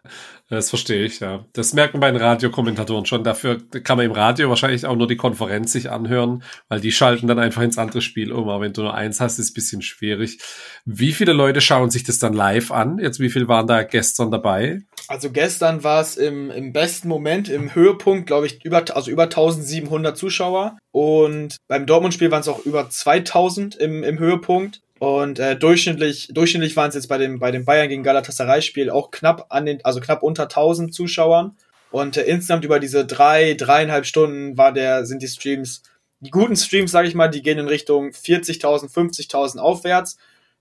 Das 0.49 0.69
verstehe 0.69 1.05
ich, 1.05 1.19
ja. 1.19 1.45
Das 1.53 1.73
merken 1.73 1.99
bei 1.99 2.11
den 2.11 2.21
Radiokommentatoren 2.21 3.05
schon. 3.05 3.23
Dafür 3.23 3.57
kann 3.83 3.97
man 3.97 4.05
im 4.05 4.11
Radio 4.11 4.49
wahrscheinlich 4.49 4.85
auch 4.85 4.95
nur 4.95 5.07
die 5.07 5.15
Konferenz 5.15 5.71
sich 5.71 5.89
anhören, 5.89 6.43
weil 6.67 6.79
die 6.79 6.91
schalten 6.91 7.27
dann 7.27 7.39
einfach 7.39 7.61
ins 7.61 7.77
andere 7.77 8.01
Spiel 8.01 8.31
um. 8.31 8.49
Aber 8.49 8.61
wenn 8.61 8.73
du 8.73 8.81
nur 8.81 8.93
eins 8.93 9.19
hast, 9.19 9.39
ist 9.39 9.45
es 9.45 9.51
ein 9.51 9.53
bisschen 9.55 9.81
schwierig. 9.81 10.39
Wie 10.85 11.11
viele 11.11 11.33
Leute 11.33 11.61
schauen 11.61 11.89
sich 11.89 12.03
das 12.03 12.19
dann 12.19 12.33
live 12.33 12.71
an? 12.71 12.99
Jetzt, 12.99 13.19
wie 13.19 13.29
viel 13.29 13.47
waren 13.47 13.67
da 13.67 13.83
gestern 13.83 14.31
dabei? 14.31 14.81
Also 15.07 15.31
gestern 15.31 15.83
war 15.83 16.01
es 16.01 16.17
im, 16.17 16.51
im 16.51 16.71
besten 16.71 17.07
Moment, 17.07 17.49
im 17.49 17.73
Höhepunkt, 17.73 18.27
glaube 18.27 18.45
ich, 18.45 18.63
über, 18.63 18.83
also 18.95 19.09
über 19.09 19.23
1700 19.23 20.17
Zuschauer. 20.17 20.77
Und 20.91 21.57
beim 21.67 21.85
Dortmund-Spiel 21.85 22.31
waren 22.31 22.41
es 22.41 22.47
auch 22.47 22.65
über 22.65 22.89
2000 22.89 23.75
im, 23.75 24.03
im 24.03 24.19
Höhepunkt. 24.19 24.81
Und 24.99 25.39
äh, 25.39 25.55
durchschnittlich, 25.57 26.29
durchschnittlich 26.31 26.75
waren 26.75 26.89
es 26.89 26.95
jetzt 26.95 27.07
bei 27.07 27.17
dem, 27.17 27.39
bei 27.39 27.51
dem 27.51 27.63
Bayern 27.63 27.87
gegen 27.87 28.03
Galatasaray-Spiel 28.03 28.89
auch 28.89 29.11
knapp 29.11 29.45
an 29.49 29.65
den, 29.65 29.83
also 29.85 30.01
knapp 30.01 30.23
unter 30.23 30.43
1000 30.43 30.93
Zuschauern. 30.93 31.55
Und 31.89 32.17
äh, 32.17 32.23
insgesamt 32.23 32.65
über 32.65 32.79
diese 32.79 33.05
drei, 33.05 33.53
dreieinhalb 33.53 34.05
Stunden 34.05 34.57
war 34.57 34.73
der, 34.73 35.05
sind 35.05 35.21
die 35.21 35.27
Streams, 35.27 35.83
die 36.19 36.31
guten 36.31 36.57
Streams, 36.57 36.91
sage 36.91 37.07
ich 37.07 37.15
mal, 37.15 37.29
die 37.29 37.41
gehen 37.41 37.57
in 37.57 37.67
Richtung 37.67 38.09
40.000, 38.09 38.91
50.000 38.93 39.57
aufwärts. 39.59 40.17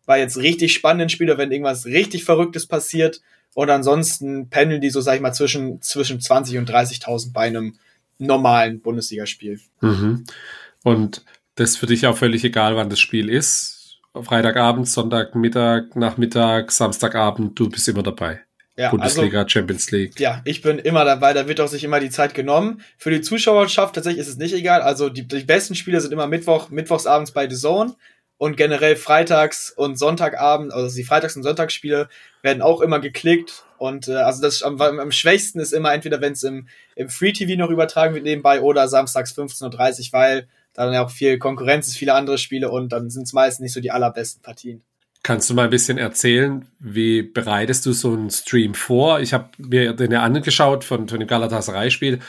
Bei 0.06 0.20
jetzt 0.20 0.38
richtig 0.38 0.72
spannenden 0.72 1.08
Spielen, 1.08 1.36
wenn 1.36 1.50
irgendwas 1.50 1.84
richtig 1.84 2.24
Verrücktes 2.24 2.66
passiert. 2.66 3.20
Und 3.54 3.70
ansonsten 3.70 4.48
pendeln 4.50 4.80
die 4.80 4.90
so, 4.90 5.00
sag 5.00 5.16
ich 5.16 5.20
mal, 5.20 5.32
zwischen, 5.32 5.82
zwischen 5.82 6.20
20 6.20 6.58
und 6.58 6.70
30.000 6.70 7.32
bei 7.32 7.48
einem 7.48 7.76
normalen 8.18 8.80
Bundesligaspiel. 8.80 9.60
Mhm. 9.80 10.24
Und 10.84 11.24
das 11.56 11.70
ist 11.70 11.76
für 11.78 11.86
dich 11.86 12.06
auch 12.06 12.16
völlig 12.16 12.44
egal, 12.44 12.76
wann 12.76 12.88
das 12.88 13.00
Spiel 13.00 13.28
ist. 13.28 13.77
Freitagabend, 14.14 14.88
Sonntagmittag, 14.88 15.94
Nachmittag, 15.94 16.72
Samstagabend, 16.72 17.58
du 17.58 17.68
bist 17.68 17.88
immer 17.88 18.02
dabei. 18.02 18.40
Ja, 18.76 18.90
Bundesliga, 18.90 19.40
also, 19.40 19.48
Champions 19.48 19.90
League. 19.90 20.20
Ja, 20.20 20.40
ich 20.44 20.62
bin 20.62 20.78
immer 20.78 21.04
dabei, 21.04 21.32
da 21.32 21.48
wird 21.48 21.60
auch 21.60 21.66
sich 21.66 21.82
immer 21.82 21.98
die 21.98 22.10
Zeit 22.10 22.32
genommen. 22.32 22.80
Für 22.96 23.10
die 23.10 23.20
Zuschauerschaft 23.20 23.96
tatsächlich 23.96 24.20
ist 24.20 24.28
es 24.28 24.36
nicht 24.36 24.54
egal. 24.54 24.82
Also 24.82 25.08
die, 25.08 25.26
die 25.26 25.42
besten 25.42 25.74
Spiele 25.74 26.00
sind 26.00 26.12
immer 26.12 26.28
Mittwoch, 26.28 26.70
Mittwochsabends 26.70 27.32
bei 27.32 27.48
The 27.48 27.56
Zone 27.56 27.96
und 28.36 28.56
generell 28.56 28.94
Freitags- 28.94 29.72
und 29.72 29.98
Sonntagabend, 29.98 30.72
also 30.72 30.94
die 30.94 31.02
Freitags- 31.02 31.34
und 31.34 31.42
Sonntagsspiele 31.42 32.08
werden 32.42 32.62
auch 32.62 32.80
immer 32.80 33.00
geklickt. 33.00 33.64
Und 33.78 34.06
äh, 34.06 34.14
also 34.14 34.40
das 34.40 34.62
am, 34.62 34.80
am 34.80 35.10
schwächsten 35.10 35.58
ist 35.58 35.72
immer 35.72 35.92
entweder, 35.92 36.20
wenn 36.20 36.34
es 36.34 36.44
im, 36.44 36.68
im 36.94 37.08
Free 37.08 37.32
TV 37.32 37.58
noch 37.58 37.70
übertragen 37.70 38.14
wird 38.14 38.24
nebenbei 38.24 38.60
oder 38.60 38.86
samstags 38.86 39.36
15.30 39.36 40.06
Uhr, 40.06 40.12
weil 40.12 40.48
da 40.78 40.84
dann 40.84 40.94
ja 40.94 41.04
auch 41.04 41.10
viel 41.10 41.38
Konkurrenz 41.38 41.88
ist, 41.88 41.96
viele 41.96 42.14
andere 42.14 42.38
Spiele 42.38 42.70
und 42.70 42.92
dann 42.92 43.10
sind 43.10 43.24
es 43.24 43.32
meistens 43.32 43.64
nicht 43.64 43.72
so 43.72 43.80
die 43.80 43.90
allerbesten 43.90 44.42
Partien. 44.42 44.84
Kannst 45.24 45.50
du 45.50 45.54
mal 45.54 45.64
ein 45.64 45.70
bisschen 45.70 45.98
erzählen, 45.98 46.66
wie 46.78 47.22
bereitest 47.22 47.84
du 47.84 47.92
so 47.92 48.12
einen 48.12 48.30
Stream 48.30 48.74
vor? 48.74 49.18
Ich 49.18 49.32
habe 49.32 49.50
mir 49.58 49.92
den 49.92 50.12
ja 50.12 50.22
angeschaut 50.22 50.84
von, 50.84 51.08
von 51.08 51.18
dem 51.18 51.26
Galatasaray-Spiel. 51.26 52.20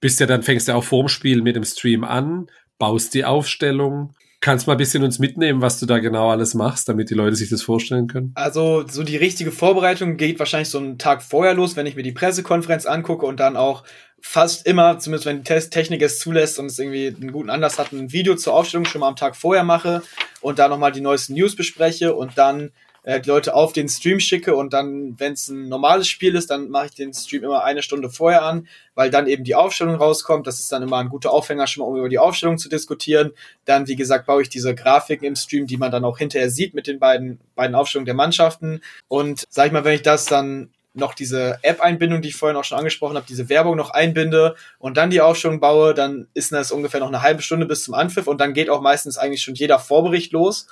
Bist 0.00 0.20
ja 0.20 0.26
dann, 0.26 0.42
fängst 0.42 0.68
du 0.68 0.72
auch 0.72 0.84
vorm 0.84 1.08
Spiel 1.08 1.42
mit 1.42 1.54
dem 1.54 1.64
Stream 1.64 2.02
an, 2.02 2.50
baust 2.78 3.12
die 3.12 3.26
Aufstellung, 3.26 4.14
Kannst 4.42 4.66
mal 4.66 4.72
ein 4.72 4.78
bisschen 4.78 5.02
uns 5.02 5.18
mitnehmen, 5.18 5.60
was 5.60 5.78
du 5.78 5.84
da 5.84 5.98
genau 5.98 6.30
alles 6.30 6.54
machst, 6.54 6.88
damit 6.88 7.10
die 7.10 7.14
Leute 7.14 7.36
sich 7.36 7.50
das 7.50 7.60
vorstellen 7.60 8.06
können? 8.06 8.32
Also, 8.36 8.86
so 8.88 9.02
die 9.02 9.18
richtige 9.18 9.52
Vorbereitung 9.52 10.16
geht 10.16 10.38
wahrscheinlich 10.38 10.70
so 10.70 10.78
einen 10.78 10.96
Tag 10.96 11.22
vorher 11.22 11.52
los, 11.52 11.76
wenn 11.76 11.84
ich 11.84 11.94
mir 11.94 12.02
die 12.02 12.12
Pressekonferenz 12.12 12.86
angucke 12.86 13.26
und 13.26 13.38
dann 13.38 13.58
auch 13.58 13.84
fast 14.22 14.66
immer, 14.66 14.98
zumindest 14.98 15.26
wenn 15.26 15.42
die 15.42 15.68
Technik 15.68 16.00
es 16.00 16.18
zulässt 16.18 16.58
und 16.58 16.66
es 16.66 16.78
irgendwie 16.78 17.08
einen 17.08 17.32
guten 17.32 17.50
Anlass 17.50 17.78
hat, 17.78 17.92
ein 17.92 18.12
Video 18.12 18.34
zur 18.34 18.54
Aufstellung 18.54 18.86
schon 18.86 19.02
mal 19.02 19.08
am 19.08 19.16
Tag 19.16 19.36
vorher 19.36 19.64
mache 19.64 20.02
und 20.40 20.58
da 20.58 20.68
nochmal 20.68 20.92
die 20.92 21.02
neuesten 21.02 21.34
News 21.34 21.54
bespreche 21.54 22.14
und 22.14 22.38
dann 22.38 22.70
äh, 23.02 23.20
Leute 23.24 23.54
auf 23.54 23.72
den 23.72 23.88
Stream 23.88 24.20
schicke 24.20 24.54
und 24.54 24.72
dann, 24.72 25.18
wenn 25.18 25.32
es 25.32 25.48
ein 25.48 25.68
normales 25.68 26.08
Spiel 26.08 26.34
ist, 26.34 26.50
dann 26.50 26.68
mache 26.68 26.86
ich 26.86 26.94
den 26.94 27.14
Stream 27.14 27.44
immer 27.44 27.64
eine 27.64 27.82
Stunde 27.82 28.10
vorher 28.10 28.42
an, 28.42 28.68
weil 28.94 29.10
dann 29.10 29.26
eben 29.26 29.44
die 29.44 29.54
Aufstellung 29.54 29.94
rauskommt. 29.94 30.46
Das 30.46 30.60
ist 30.60 30.70
dann 30.70 30.82
immer 30.82 30.98
ein 30.98 31.08
guter 31.08 31.32
Aufhänger, 31.32 31.66
schon 31.66 31.82
mal 31.82 31.88
um 31.88 31.96
über 31.96 32.08
die 32.08 32.18
Aufstellung 32.18 32.58
zu 32.58 32.68
diskutieren. 32.68 33.32
Dann, 33.64 33.88
wie 33.88 33.96
gesagt, 33.96 34.26
baue 34.26 34.42
ich 34.42 34.48
diese 34.48 34.74
Grafiken 34.74 35.26
im 35.26 35.36
Stream, 35.36 35.66
die 35.66 35.76
man 35.76 35.90
dann 35.90 36.04
auch 36.04 36.18
hinterher 36.18 36.50
sieht 36.50 36.74
mit 36.74 36.86
den 36.86 36.98
beiden, 36.98 37.40
beiden 37.54 37.74
Aufstellungen 37.74 38.06
der 38.06 38.14
Mannschaften. 38.14 38.80
Und 39.08 39.44
sag 39.48 39.66
ich 39.66 39.72
mal, 39.72 39.84
wenn 39.84 39.94
ich 39.94 40.02
das 40.02 40.26
dann 40.26 40.70
noch 40.92 41.14
diese 41.14 41.58
App-Einbindung, 41.62 42.20
die 42.20 42.28
ich 42.28 42.36
vorhin 42.36 42.56
auch 42.56 42.64
schon 42.64 42.78
angesprochen 42.78 43.16
habe, 43.16 43.26
diese 43.28 43.48
Werbung 43.48 43.76
noch 43.76 43.90
einbinde 43.90 44.56
und 44.78 44.96
dann 44.96 45.10
die 45.10 45.20
Aufstellung 45.20 45.60
baue, 45.60 45.94
dann 45.94 46.26
ist 46.34 46.52
das 46.52 46.72
ungefähr 46.72 47.00
noch 47.00 47.08
eine 47.08 47.22
halbe 47.22 47.42
Stunde 47.42 47.66
bis 47.66 47.84
zum 47.84 47.94
Anpfiff 47.94 48.26
und 48.26 48.40
dann 48.40 48.54
geht 48.54 48.68
auch 48.68 48.80
meistens 48.80 49.16
eigentlich 49.16 49.42
schon 49.42 49.54
jeder 49.54 49.78
Vorbericht 49.78 50.32
los. 50.32 50.66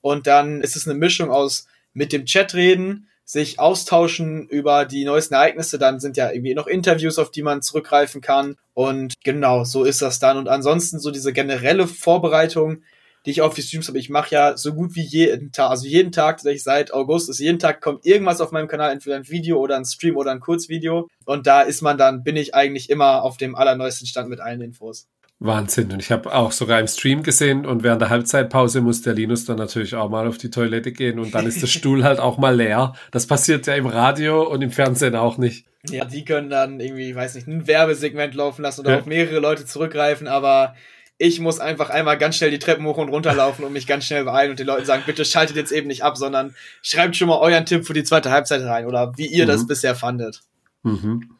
Und 0.00 0.26
dann 0.26 0.60
ist 0.60 0.76
es 0.76 0.86
eine 0.86 0.98
Mischung 0.98 1.30
aus 1.30 1.66
mit 1.94 2.12
dem 2.12 2.26
Chat 2.26 2.54
reden, 2.54 3.08
sich 3.24 3.58
austauschen 3.58 4.46
über 4.48 4.84
die 4.84 5.04
neuesten 5.04 5.34
Ereignisse. 5.34 5.78
Dann 5.78 5.98
sind 5.98 6.16
ja 6.16 6.30
irgendwie 6.30 6.54
noch 6.54 6.66
Interviews, 6.66 7.18
auf 7.18 7.30
die 7.30 7.42
man 7.42 7.62
zurückgreifen 7.62 8.20
kann. 8.20 8.56
Und 8.74 9.14
genau, 9.24 9.64
so 9.64 9.84
ist 9.84 10.02
das 10.02 10.18
dann. 10.18 10.36
Und 10.36 10.48
ansonsten 10.48 10.98
so 10.98 11.10
diese 11.10 11.32
generelle 11.32 11.86
Vorbereitung, 11.86 12.82
die 13.24 13.30
ich 13.30 13.40
auf 13.40 13.54
die 13.54 13.62
Streams 13.62 13.88
habe. 13.88 13.98
Ich 13.98 14.10
mache 14.10 14.34
ja 14.34 14.56
so 14.56 14.74
gut 14.74 14.94
wie 14.94 15.02
jeden 15.02 15.50
Tag, 15.50 15.70
also 15.70 15.86
jeden 15.86 16.12
Tag, 16.12 16.40
seit 16.40 16.92
August 16.92 17.30
ist 17.30 17.38
jeden 17.38 17.58
Tag 17.58 17.80
kommt 17.80 18.04
irgendwas 18.04 18.40
auf 18.40 18.52
meinem 18.52 18.68
Kanal, 18.68 18.92
entweder 18.92 19.16
ein 19.16 19.28
Video 19.28 19.58
oder 19.58 19.76
ein 19.76 19.86
Stream 19.86 20.16
oder 20.16 20.30
ein 20.30 20.40
Kurzvideo. 20.40 21.08
Und 21.24 21.46
da 21.46 21.62
ist 21.62 21.80
man 21.80 21.96
dann, 21.96 22.22
bin 22.22 22.36
ich 22.36 22.54
eigentlich 22.54 22.90
immer 22.90 23.22
auf 23.22 23.38
dem 23.38 23.54
allerneuesten 23.54 24.06
Stand 24.06 24.28
mit 24.28 24.40
allen 24.40 24.60
Infos. 24.60 25.08
Wahnsinn. 25.44 25.92
Und 25.92 26.00
ich 26.00 26.10
habe 26.10 26.34
auch 26.34 26.52
sogar 26.52 26.80
im 26.80 26.86
Stream 26.86 27.22
gesehen 27.22 27.66
und 27.66 27.82
während 27.82 28.00
der 28.00 28.08
Halbzeitpause 28.08 28.80
muss 28.80 29.02
der 29.02 29.14
Linus 29.14 29.44
dann 29.44 29.58
natürlich 29.58 29.94
auch 29.94 30.08
mal 30.08 30.26
auf 30.26 30.38
die 30.38 30.50
Toilette 30.50 30.92
gehen 30.92 31.18
und 31.18 31.34
dann 31.34 31.46
ist 31.46 31.60
der 31.60 31.66
Stuhl 31.68 32.02
halt 32.02 32.18
auch 32.18 32.38
mal 32.38 32.56
leer. 32.56 32.94
Das 33.10 33.26
passiert 33.26 33.66
ja 33.66 33.74
im 33.74 33.86
Radio 33.86 34.42
und 34.42 34.62
im 34.62 34.70
Fernsehen 34.70 35.14
auch 35.14 35.38
nicht. 35.38 35.66
Ja, 35.88 36.06
die 36.06 36.24
können 36.24 36.48
dann 36.48 36.80
irgendwie, 36.80 37.14
weiß 37.14 37.34
nicht, 37.34 37.46
ein 37.46 37.66
Werbesegment 37.66 38.34
laufen 38.34 38.62
lassen 38.62 38.80
oder 38.80 38.92
ja. 38.92 38.98
auf 38.98 39.06
mehrere 39.06 39.38
Leute 39.38 39.66
zurückgreifen, 39.66 40.28
aber 40.28 40.74
ich 41.18 41.40
muss 41.40 41.60
einfach 41.60 41.90
einmal 41.90 42.18
ganz 42.18 42.36
schnell 42.36 42.50
die 42.50 42.58
Treppen 42.58 42.86
hoch 42.86 42.96
und 42.96 43.10
runter 43.10 43.34
laufen 43.34 43.64
und 43.64 43.72
mich 43.72 43.86
ganz 43.86 44.06
schnell 44.06 44.24
beeilen 44.24 44.50
und 44.50 44.58
den 44.58 44.66
Leuten 44.66 44.86
sagen, 44.86 45.02
bitte 45.06 45.24
schaltet 45.24 45.56
jetzt 45.56 45.72
eben 45.72 45.86
nicht 45.86 46.02
ab, 46.02 46.16
sondern 46.16 46.54
schreibt 46.82 47.16
schon 47.16 47.28
mal 47.28 47.38
euren 47.38 47.66
Tipp 47.66 47.86
für 47.86 47.92
die 47.92 48.02
zweite 48.02 48.30
Halbzeit 48.30 48.62
rein 48.62 48.86
oder 48.86 49.12
wie 49.16 49.26
ihr 49.26 49.44
mhm. 49.44 49.48
das 49.48 49.66
bisher 49.66 49.94
fandet. 49.94 50.40
Mhm. 50.82 51.30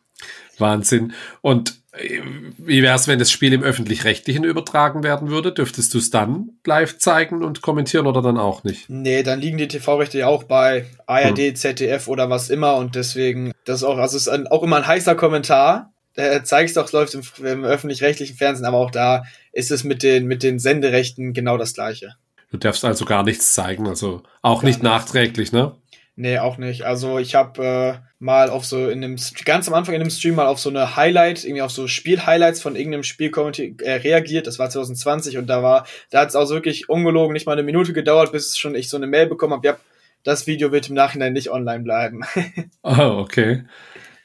Wahnsinn. 0.59 1.15
Und 1.41 1.83
wie 2.59 2.83
wäre 2.83 2.97
es, 2.97 3.07
wenn 3.07 3.19
das 3.19 3.31
Spiel 3.31 3.53
im 3.53 3.63
öffentlich-rechtlichen 3.63 4.45
übertragen 4.45 5.05
werden 5.05 5.31
würde? 5.31 5.53
Dürftest 5.53 5.95
du 5.95 5.99
es 5.99 6.11
dann 6.11 6.51
live 6.67 6.99
zeigen 6.99 7.45
und 7.45 7.63
kommentieren 7.63 8.07
oder 8.07 8.21
dann 8.21 8.37
auch 8.37 8.65
nicht? 8.65 8.91
Nee, 8.91 9.23
dann 9.23 9.41
liegen 9.41 9.59
die 9.59 9.69
TV-Rechte 9.69 10.19
ja 10.19 10.27
auch 10.27 10.45
bei 10.45 10.87
ARD, 11.07 11.39
hm. 11.39 11.57
ZDF 11.57 12.09
oder 12.09 12.31
was 12.31 12.51
immer 12.51 12.77
und 12.77 12.97
deswegen, 12.97 13.53
das 13.65 13.77
ist 13.77 13.85
auch, 13.85 13.99
also 13.99 14.17
ist 14.17 14.29
ein, 14.29 14.47
auch 14.49 14.63
immer 14.63 14.77
ein 14.77 14.87
heißer 14.87 15.15
Kommentar. 15.15 15.93
Der 16.17 16.45
zeigst 16.45 16.77
doch, 16.77 16.87
es 16.87 16.93
läuft 16.93 17.15
im, 17.15 17.23
im 17.45 17.65
öffentlich-rechtlichen 17.65 18.37
Fernsehen, 18.37 18.67
aber 18.67 18.79
auch 18.79 18.91
da 18.91 19.25
ist 19.53 19.71
es 19.71 19.85
mit 19.85 20.03
den, 20.03 20.27
mit 20.27 20.43
den 20.43 20.59
Senderechten 20.59 21.33
genau 21.33 21.57
das 21.59 21.75
gleiche. 21.75 22.15
Du 22.51 22.59
darfst 22.59 22.85
also 22.85 23.05
gar 23.05 23.25
nichts 23.25 23.53
zeigen, 23.53 23.89
also 23.89 24.23
auch 24.41 24.61
gar 24.61 24.67
nicht, 24.69 24.77
nicht 24.77 24.83
nachträglich, 24.85 25.51
ne? 25.51 25.75
Nee, 26.17 26.39
auch 26.39 26.59
nicht. 26.59 26.83
Also 26.83 27.19
ich 27.19 27.35
habe 27.35 27.65
äh, 27.65 28.07
mal 28.21 28.49
auf 28.49 28.65
so 28.65 28.89
in 28.89 29.01
dem 29.01 29.17
ganz 29.45 29.67
am 29.67 29.75
Anfang 29.75 29.95
in 29.97 30.01
dem 30.01 30.11
Stream 30.11 30.37
mal 30.37 30.47
auf 30.47 30.61
so 30.61 30.71
eine 30.71 30.95
Highlight, 30.95 31.45
irgendwie 31.45 31.63
auf 31.63 31.73
so 31.73 31.89
Spiel-Highlights 31.89 32.63
von 32.63 32.77
irgendeinem 32.77 33.03
Spiel 33.03 33.33
äh, 33.83 33.93
reagiert. 33.95 34.47
Das 34.47 34.61
war 34.61 34.71
2020 34.71 35.39
und 35.39 35.49
da 35.49 35.63
war, 35.63 35.87
da 36.11 36.21
hat 36.21 36.29
es 36.29 36.37
auch 36.37 36.49
wirklich 36.51 36.89
ungelogen 36.89 37.33
nicht 37.33 37.47
mal 37.47 37.53
eine 37.53 37.65
Minute 37.65 37.93
gedauert, 37.93 38.31
bis 38.31 38.57
schon 38.57 38.77
ich 38.77 38.89
so 38.89 38.97
eine 38.97 39.09
Mail 39.09 39.27
bekommen 39.27 39.55
habe, 39.55 39.67
ja, 39.67 39.77
das 40.23 40.47
Video 40.47 40.71
wird 40.73 40.89
im 40.89 40.95
Nachhinein 40.95 41.33
nicht 41.33 41.51
online 41.51 41.83
bleiben. 41.83 42.23
oh, 42.83 42.97
okay. 42.97 43.65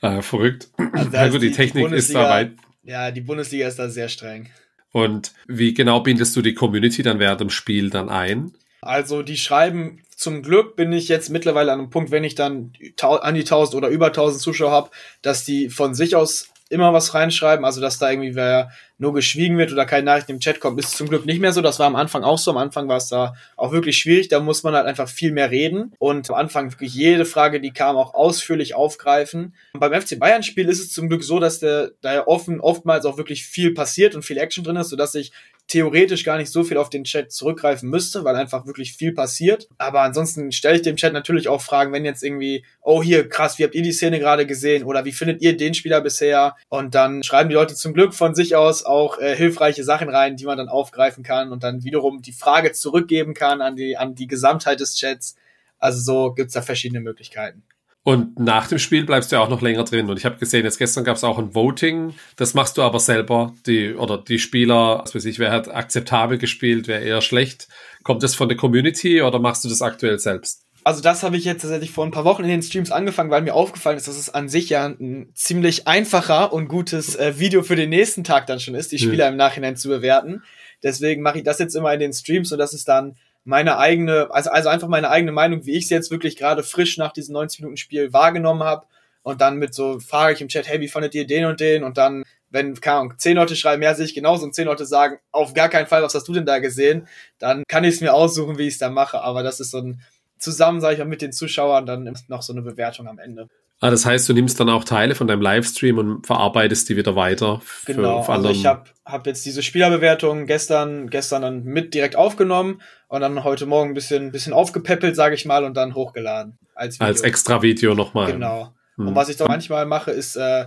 Ah, 0.01 0.21
verrückt. 0.21 0.69
Also 0.93 1.17
also 1.17 1.37
die, 1.39 1.49
die 1.49 1.55
Technik 1.55 1.89
die 1.89 1.95
ist 1.95 2.13
da 2.13 2.29
weit. 2.29 2.51
Ja, 2.83 3.11
die 3.11 3.21
Bundesliga 3.21 3.67
ist 3.67 3.79
da 3.79 3.89
sehr 3.89 4.09
streng. 4.09 4.49
Und 4.91 5.33
wie 5.47 5.73
genau 5.73 5.99
bindest 5.99 6.35
du 6.35 6.41
die 6.41 6.53
Community 6.53 7.03
dann 7.03 7.19
während 7.19 7.41
dem 7.41 7.49
Spiel 7.49 7.89
dann 7.89 8.09
ein? 8.09 8.53
Also 8.81 9.23
die 9.23 9.37
schreiben, 9.37 10.01
zum 10.15 10.41
Glück 10.41 10.75
bin 10.75 10.91
ich 10.91 11.07
jetzt 11.07 11.29
mittlerweile 11.29 11.71
an 11.71 11.79
einem 11.79 11.89
Punkt, 11.89 12.11
wenn 12.11 12.23
ich 12.23 12.35
dann 12.35 12.73
an 13.01 13.35
die 13.35 13.41
1000 13.41 13.75
oder 13.75 13.89
über 13.89 14.07
1000 14.07 14.41
Zuschauer 14.41 14.71
habe, 14.71 14.89
dass 15.21 15.45
die 15.45 15.69
von 15.69 15.93
sich 15.93 16.15
aus 16.15 16.49
immer 16.69 16.93
was 16.93 17.13
reinschreiben, 17.15 17.65
also 17.65 17.81
dass 17.81 17.97
da 17.97 18.11
irgendwie 18.11 18.35
wer 18.35 18.69
nur 18.99 19.13
geschwiegen 19.13 19.57
wird 19.57 19.71
oder 19.71 19.85
keine 19.85 20.03
Nachricht 20.03 20.29
im 20.29 20.39
Chat 20.39 20.59
kommt, 20.59 20.79
ist 20.79 20.95
zum 20.95 21.09
Glück 21.09 21.25
nicht 21.25 21.41
mehr 21.41 21.51
so. 21.51 21.61
Das 21.61 21.79
war 21.79 21.87
am 21.87 21.95
Anfang 21.95 22.23
auch 22.23 22.37
so. 22.37 22.51
Am 22.51 22.57
Anfang 22.57 22.87
war 22.87 22.97
es 22.97 23.07
da 23.07 23.33
auch 23.55 23.71
wirklich 23.71 23.97
schwierig. 23.97 24.27
Da 24.27 24.39
muss 24.39 24.63
man 24.63 24.75
halt 24.75 24.85
einfach 24.85 25.09
viel 25.09 25.31
mehr 25.31 25.49
reden 25.49 25.93
und 25.97 26.29
am 26.29 26.35
Anfang 26.35 26.71
wirklich 26.71 26.93
jede 26.93 27.25
Frage, 27.25 27.59
die 27.59 27.71
kam, 27.71 27.97
auch 27.97 28.13
ausführlich 28.13 28.75
aufgreifen. 28.75 29.55
Und 29.73 29.79
beim 29.79 29.99
FC 29.99 30.19
Bayern 30.19 30.43
Spiel 30.43 30.69
ist 30.69 30.79
es 30.79 30.91
zum 30.91 31.09
Glück 31.09 31.23
so, 31.23 31.39
dass 31.39 31.59
der 31.59 31.91
da 32.01 32.13
ja 32.13 32.27
offen 32.27 32.59
oftmals 32.59 33.05
auch 33.05 33.17
wirklich 33.17 33.45
viel 33.45 33.73
passiert 33.73 34.13
und 34.13 34.23
viel 34.23 34.37
Action 34.37 34.63
drin 34.63 34.75
ist, 34.75 34.89
sodass 34.89 35.15
ich 35.15 35.31
theoretisch 35.69 36.25
gar 36.25 36.37
nicht 36.37 36.51
so 36.51 36.63
viel 36.63 36.77
auf 36.77 36.89
den 36.89 37.03
Chat 37.03 37.31
zurückgreifen 37.31 37.89
müsste, 37.89 38.23
weil 38.25 38.35
einfach 38.35 38.65
wirklich 38.65 38.93
viel 38.93 39.13
passiert. 39.13 39.69
Aber 39.77 40.01
ansonsten 40.01 40.51
stelle 40.51 40.77
ich 40.77 40.81
dem 40.81 40.97
Chat 40.97 41.13
natürlich 41.13 41.47
auch 41.47 41.61
Fragen, 41.61 41.93
wenn 41.93 42.03
jetzt 42.03 42.23
irgendwie, 42.23 42.65
oh 42.81 43.01
hier, 43.01 43.29
krass, 43.29 43.59
wie 43.59 43.63
habt 43.63 43.75
ihr 43.75 43.83
die 43.83 43.91
Szene 43.91 44.19
gerade 44.19 44.47
gesehen? 44.47 44.83
Oder 44.83 45.05
wie 45.05 45.11
findet 45.11 45.41
ihr 45.41 45.55
den 45.55 45.75
Spieler 45.75 46.01
bisher? 46.01 46.55
Und 46.69 46.95
dann 46.95 47.23
schreiben 47.23 47.49
die 47.49 47.55
Leute 47.55 47.75
zum 47.75 47.93
Glück 47.93 48.15
von 48.15 48.33
sich 48.33 48.55
aus 48.55 48.83
auch 48.83 49.19
äh, 49.19 49.35
hilfreiche 49.35 49.83
Sachen 49.83 50.09
rein, 50.09 50.35
die 50.35 50.45
man 50.45 50.57
dann 50.57 50.69
aufgreifen 50.69 51.23
kann 51.23 51.51
und 51.51 51.63
dann 51.63 51.83
wiederum 51.83 52.21
die 52.21 52.33
Frage 52.33 52.71
zurückgeben 52.71 53.35
kann 53.35 53.61
an 53.61 53.75
die, 53.75 53.95
an 53.95 54.15
die 54.15 54.27
Gesamtheit 54.27 54.79
des 54.79 54.95
Chats. 54.95 55.35
Also 55.77 55.99
so 55.99 56.33
gibt's 56.33 56.55
da 56.55 56.63
verschiedene 56.63 56.99
Möglichkeiten. 56.99 57.63
Und 58.09 58.39
nach 58.39 58.65
dem 58.65 58.79
Spiel 58.79 59.05
bleibst 59.05 59.31
du 59.31 59.35
ja 59.35 59.43
auch 59.43 59.49
noch 59.49 59.61
länger 59.61 59.83
drin. 59.83 60.09
Und 60.09 60.17
ich 60.17 60.25
habe 60.25 60.37
gesehen, 60.37 60.65
jetzt 60.65 60.79
gestern 60.79 61.03
gab 61.03 61.17
es 61.17 61.23
auch 61.23 61.37
ein 61.37 61.53
Voting. 61.53 62.15
Das 62.37 62.55
machst 62.55 62.75
du 62.79 62.81
aber 62.81 62.99
selber. 62.99 63.53
Die, 63.67 63.93
oder 63.93 64.17
die 64.17 64.39
Spieler, 64.39 65.01
was 65.03 65.13
weiß 65.13 65.25
ich, 65.25 65.37
wer 65.37 65.51
hat 65.51 65.69
akzeptabel 65.69 66.39
gespielt, 66.39 66.87
wer 66.87 67.03
eher 67.03 67.21
schlecht. 67.21 67.67
Kommt 68.01 68.23
das 68.23 68.33
von 68.33 68.49
der 68.49 68.57
Community 68.57 69.21
oder 69.21 69.37
machst 69.37 69.63
du 69.63 69.69
das 69.69 69.83
aktuell 69.83 70.17
selbst? 70.17 70.63
Also 70.83 71.03
das 71.03 71.21
habe 71.21 71.37
ich 71.37 71.45
jetzt 71.45 71.61
tatsächlich 71.61 71.91
vor 71.91 72.03
ein 72.03 72.09
paar 72.09 72.25
Wochen 72.25 72.41
in 72.41 72.49
den 72.49 72.63
Streams 72.63 72.89
angefangen, 72.89 73.29
weil 73.29 73.43
mir 73.43 73.53
aufgefallen 73.53 73.97
ist, 73.97 74.07
dass 74.07 74.17
es 74.17 74.33
an 74.33 74.49
sich 74.49 74.69
ja 74.69 74.87
ein 74.87 75.29
ziemlich 75.35 75.87
einfacher 75.87 76.51
und 76.51 76.67
gutes 76.67 77.15
äh, 77.15 77.37
Video 77.37 77.61
für 77.61 77.75
den 77.75 77.91
nächsten 77.91 78.23
Tag 78.23 78.47
dann 78.47 78.59
schon 78.59 78.73
ist, 78.73 78.91
die 78.91 78.97
Spieler 78.97 79.25
ja. 79.25 79.29
im 79.29 79.37
Nachhinein 79.37 79.75
zu 79.75 79.87
bewerten. 79.87 80.41
Deswegen 80.81 81.21
mache 81.21 81.37
ich 81.37 81.43
das 81.43 81.59
jetzt 81.59 81.75
immer 81.75 81.93
in 81.93 81.99
den 81.99 82.13
Streams, 82.13 82.49
so 82.49 82.57
dass 82.57 82.73
es 82.73 82.85
dann 82.85 83.17
meine 83.49 83.79
eigene, 83.79 84.29
also, 84.31 84.51
also 84.51 84.69
einfach 84.69 84.87
meine 84.87 85.09
eigene 85.09 85.31
Meinung, 85.31 85.65
wie 85.65 85.75
ich 85.75 85.85
es 85.85 85.89
jetzt 85.89 86.11
wirklich 86.11 86.37
gerade 86.37 86.61
frisch 86.61 86.97
nach 86.97 87.11
diesem 87.11 87.33
90 87.33 87.61
Minuten 87.61 87.77
Spiel 87.77 88.13
wahrgenommen 88.13 88.63
habe. 88.63 88.85
und 89.23 89.41
dann 89.41 89.57
mit 89.57 89.73
so 89.73 89.99
frage 89.99 90.33
ich 90.33 90.41
im 90.41 90.47
Chat, 90.47 90.67
hey, 90.67 90.79
wie 90.81 90.87
fandet 90.87 91.15
ihr 91.15 91.27
den 91.27 91.45
und 91.45 91.59
den? 91.59 91.83
Und 91.83 91.97
dann, 91.97 92.23
wenn, 92.49 92.79
keine 92.79 92.97
Ahnung, 92.99 93.13
zehn 93.17 93.35
Leute 93.35 93.55
schreiben, 93.55 93.81
ja, 93.83 93.93
sehe 93.95 94.05
ich 94.05 94.13
genauso 94.13 94.45
und 94.45 94.55
zehn 94.55 94.65
Leute 94.65 94.85
sagen, 94.85 95.17
auf 95.31 95.53
gar 95.53 95.67
keinen 95.69 95.87
Fall, 95.87 96.03
was 96.03 96.15
hast 96.15 96.27
du 96.27 96.33
denn 96.33 96.45
da 96.45 96.59
gesehen? 96.59 97.07
Dann 97.39 97.63
kann 97.67 97.83
ich 97.83 97.95
es 97.95 98.01
mir 98.01 98.13
aussuchen, 98.13 98.57
wie 98.59 98.67
ich 98.67 98.75
es 98.75 98.79
da 98.79 98.89
mache. 98.89 99.21
Aber 99.21 99.43
das 99.43 99.59
ist 99.59 99.71
so 99.71 99.79
ein 99.79 100.01
zusammen, 100.37 100.79
sage 100.79 100.93
ich 100.93 100.99
mal, 100.99 101.05
mit 101.05 101.21
den 101.21 101.33
Zuschauern 101.33 101.85
dann 101.85 102.15
noch 102.27 102.43
so 102.43 102.53
eine 102.53 102.61
Bewertung 102.61 103.07
am 103.07 103.19
Ende. 103.19 103.49
Ah, 103.81 103.91
das 103.91 104.05
heißt, 104.05 104.27
du 104.27 104.33
nimmst 104.33 104.59
dann 104.59 104.69
auch 104.69 104.83
Teile 104.83 105.15
von 105.15 105.27
deinem 105.27 105.41
Livestream 105.41 105.97
und 105.97 106.27
verarbeitest 106.27 106.89
die 106.89 106.97
wieder 106.97 107.15
weiter. 107.15 107.61
Für, 107.63 107.93
genau, 107.93 108.23
für 108.23 108.33
also 108.33 108.49
ich 108.49 108.65
habe 108.65 108.89
hab 109.05 109.25
jetzt 109.25 109.45
diese 109.45 109.63
Spielerbewertung 109.63 110.47
gestern, 110.47 111.09
gestern 111.09 111.41
dann 111.43 111.63
mit 111.63 111.93
direkt 111.93 112.17
aufgenommen 112.17 112.81
und 113.07 113.21
dann 113.21 113.45
heute 113.45 113.65
Morgen 113.65 113.91
ein 113.91 113.93
bisschen, 113.93 114.33
bisschen 114.33 114.51
aufgepäppelt, 114.51 115.15
sage 115.15 115.35
ich 115.35 115.45
mal, 115.45 115.63
und 115.63 115.77
dann 115.77 115.95
hochgeladen. 115.95 116.57
Als, 116.75 116.95
Video. 116.95 117.07
als 117.07 117.21
extra 117.21 117.61
Video 117.61 117.95
nochmal. 117.95 118.33
Genau. 118.33 118.73
Hm. 118.97 119.07
Und 119.07 119.15
was 119.15 119.29
ich 119.29 119.37
doch 119.37 119.47
manchmal 119.47 119.85
mache, 119.85 120.11
ist 120.11 120.35
äh, 120.35 120.65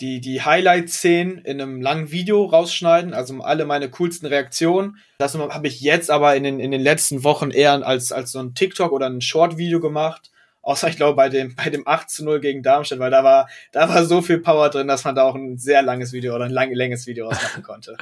die, 0.00 0.20
die 0.20 0.42
Highlight-Szenen 0.42 1.38
in 1.38 1.60
einem 1.60 1.82
langen 1.82 2.12
Video 2.12 2.44
rausschneiden, 2.44 3.12
also 3.12 3.40
alle 3.40 3.64
meine 3.64 3.90
coolsten 3.90 4.26
Reaktionen. 4.26 4.98
Das 5.18 5.36
habe 5.36 5.66
ich 5.66 5.80
jetzt 5.80 6.12
aber 6.12 6.36
in 6.36 6.44
den, 6.44 6.60
in 6.60 6.70
den 6.70 6.80
letzten 6.80 7.24
Wochen 7.24 7.50
eher 7.50 7.84
als, 7.84 8.12
als 8.12 8.30
so 8.30 8.38
ein 8.38 8.54
TikTok 8.54 8.92
oder 8.92 9.06
ein 9.06 9.20
Short-Video 9.20 9.80
gemacht 9.80 10.30
Außer 10.62 10.88
ich 10.88 10.96
glaube 10.96 11.16
bei 11.16 11.28
dem, 11.28 11.54
bei 11.54 11.70
dem 11.70 11.86
8 11.86 12.08
zu 12.08 12.24
0 12.24 12.40
gegen 12.40 12.62
Darmstadt, 12.62 13.00
weil 13.00 13.10
da 13.10 13.24
war, 13.24 13.48
da 13.72 13.88
war 13.88 14.04
so 14.04 14.22
viel 14.22 14.38
Power 14.38 14.70
drin, 14.70 14.88
dass 14.88 15.04
man 15.04 15.14
da 15.14 15.24
auch 15.24 15.34
ein 15.34 15.58
sehr 15.58 15.82
langes 15.82 16.12
Video 16.12 16.34
oder 16.34 16.44
ein 16.44 16.50
lang, 16.50 16.72
länges 16.72 17.06
Video 17.06 17.28
ausmachen 17.28 17.62
konnte. 17.62 17.96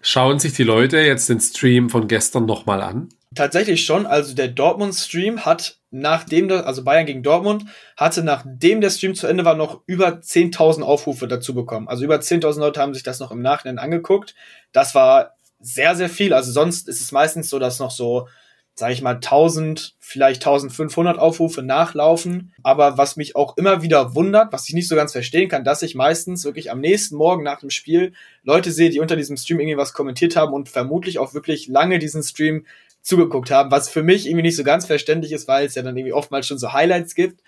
Schauen 0.00 0.40
sich 0.40 0.54
die 0.54 0.64
Leute 0.64 0.98
jetzt 0.98 1.28
den 1.28 1.40
Stream 1.40 1.88
von 1.88 2.08
gestern 2.08 2.44
nochmal 2.44 2.82
an? 2.82 3.10
Tatsächlich 3.34 3.84
schon. 3.84 4.04
Also 4.04 4.34
der 4.34 4.48
Dortmund-Stream 4.48 5.44
hat 5.44 5.78
nachdem 5.90 6.48
das, 6.48 6.64
also 6.64 6.82
Bayern 6.82 7.06
gegen 7.06 7.22
Dortmund, 7.22 7.64
hatte 7.96 8.24
nachdem 8.24 8.80
der 8.80 8.90
Stream 8.90 9.14
zu 9.14 9.26
Ende 9.26 9.44
war, 9.44 9.54
noch 9.54 9.82
über 9.86 10.08
10.000 10.08 10.82
Aufrufe 10.82 11.28
dazu 11.28 11.54
bekommen. 11.54 11.86
Also 11.86 12.04
über 12.04 12.16
10.000 12.16 12.58
Leute 12.58 12.80
haben 12.80 12.94
sich 12.94 13.02
das 13.02 13.20
noch 13.20 13.30
im 13.30 13.42
Nachhinein 13.42 13.78
angeguckt. 13.78 14.34
Das 14.72 14.94
war 14.94 15.36
sehr, 15.60 15.94
sehr 15.94 16.08
viel. 16.08 16.34
Also 16.34 16.50
sonst 16.50 16.88
ist 16.88 17.00
es 17.00 17.12
meistens 17.12 17.48
so, 17.48 17.58
dass 17.58 17.78
noch 17.78 17.90
so 17.90 18.26
sage 18.74 18.94
ich 18.94 19.02
mal, 19.02 19.16
1000, 19.16 19.96
vielleicht 19.98 20.42
1500 20.42 21.18
Aufrufe 21.18 21.62
nachlaufen. 21.62 22.52
Aber 22.62 22.96
was 22.96 23.16
mich 23.16 23.36
auch 23.36 23.56
immer 23.56 23.82
wieder 23.82 24.14
wundert, 24.14 24.52
was 24.52 24.68
ich 24.68 24.74
nicht 24.74 24.88
so 24.88 24.96
ganz 24.96 25.12
verstehen 25.12 25.48
kann, 25.48 25.64
dass 25.64 25.82
ich 25.82 25.94
meistens 25.94 26.44
wirklich 26.44 26.70
am 26.70 26.80
nächsten 26.80 27.16
Morgen 27.16 27.42
nach 27.42 27.60
dem 27.60 27.70
Spiel 27.70 28.14
Leute 28.42 28.72
sehe, 28.72 28.90
die 28.90 29.00
unter 29.00 29.16
diesem 29.16 29.36
Stream 29.36 29.60
irgendwie 29.60 29.76
was 29.76 29.92
kommentiert 29.92 30.36
haben 30.36 30.54
und 30.54 30.68
vermutlich 30.68 31.18
auch 31.18 31.34
wirklich 31.34 31.68
lange 31.68 31.98
diesen 31.98 32.22
Stream 32.22 32.66
zugeguckt 33.02 33.50
haben, 33.50 33.70
was 33.70 33.88
für 33.88 34.02
mich 34.02 34.26
irgendwie 34.26 34.42
nicht 34.42 34.56
so 34.56 34.64
ganz 34.64 34.86
verständlich 34.86 35.32
ist, 35.32 35.48
weil 35.48 35.66
es 35.66 35.74
ja 35.74 35.82
dann 35.82 35.96
irgendwie 35.96 36.12
oftmals 36.12 36.46
schon 36.46 36.58
so 36.58 36.72
Highlights 36.72 37.14
gibt 37.14 37.42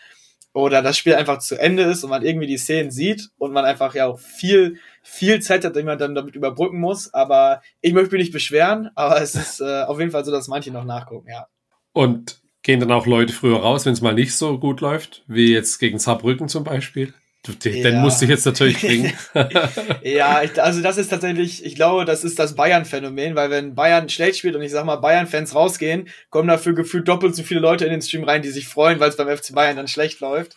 oder 0.52 0.82
das 0.82 0.96
Spiel 0.98 1.14
einfach 1.14 1.38
zu 1.38 1.56
Ende 1.56 1.84
ist 1.84 2.04
und 2.04 2.10
man 2.10 2.24
irgendwie 2.24 2.46
die 2.46 2.58
Szenen 2.58 2.90
sieht 2.90 3.30
und 3.38 3.52
man 3.52 3.64
einfach 3.64 3.94
ja 3.94 4.06
auch 4.06 4.18
viel, 4.18 4.78
viel 5.04 5.40
Zeit 5.40 5.64
hat, 5.64 5.76
die 5.76 5.82
man 5.82 5.98
dann 5.98 6.14
damit 6.14 6.34
überbrücken 6.34 6.80
muss. 6.80 7.12
Aber 7.14 7.62
ich 7.80 7.92
möchte 7.92 8.12
mich 8.12 8.24
nicht 8.24 8.32
beschweren, 8.32 8.90
aber 8.96 9.20
es 9.20 9.34
ist 9.36 9.60
äh, 9.60 9.82
auf 9.82 10.00
jeden 10.00 10.10
Fall 10.10 10.24
so, 10.24 10.32
dass 10.32 10.48
manche 10.48 10.72
noch 10.72 10.84
nachgucken, 10.84 11.28
ja. 11.30 11.46
Und 11.92 12.40
gehen 12.62 12.80
dann 12.80 12.90
auch 12.90 13.06
Leute 13.06 13.32
früher 13.32 13.60
raus, 13.60 13.86
wenn 13.86 13.92
es 13.92 14.00
mal 14.00 14.14
nicht 14.14 14.34
so 14.34 14.58
gut 14.58 14.80
läuft, 14.80 15.22
wie 15.28 15.52
jetzt 15.52 15.78
gegen 15.78 15.98
Saarbrücken 15.98 16.48
zum 16.48 16.64
Beispiel? 16.64 17.14
Den 17.62 17.94
ja. 17.96 18.00
musste 18.00 18.24
ich 18.24 18.30
jetzt 18.30 18.46
natürlich 18.46 18.80
bringen. 18.80 19.12
ja, 20.02 20.40
also 20.56 20.80
das 20.80 20.96
ist 20.96 21.08
tatsächlich, 21.08 21.62
ich 21.62 21.74
glaube, 21.74 22.06
das 22.06 22.24
ist 22.24 22.38
das 22.38 22.54
Bayern-Phänomen, 22.54 23.34
weil 23.34 23.50
wenn 23.50 23.74
Bayern 23.74 24.08
schlecht 24.08 24.38
spielt 24.38 24.56
und 24.56 24.62
ich 24.62 24.72
sag 24.72 24.86
mal, 24.86 24.96
Bayern-Fans 24.96 25.54
rausgehen, 25.54 26.08
kommen 26.30 26.48
dafür 26.48 26.72
gefühlt 26.72 27.06
doppelt 27.06 27.36
so 27.36 27.42
viele 27.42 27.60
Leute 27.60 27.84
in 27.84 27.90
den 27.90 28.00
Stream 28.00 28.24
rein, 28.24 28.40
die 28.40 28.48
sich 28.48 28.66
freuen, 28.66 28.98
weil 28.98 29.10
es 29.10 29.16
beim 29.16 29.28
FC 29.28 29.54
Bayern 29.54 29.76
dann 29.76 29.88
schlecht 29.88 30.20
läuft. 30.20 30.56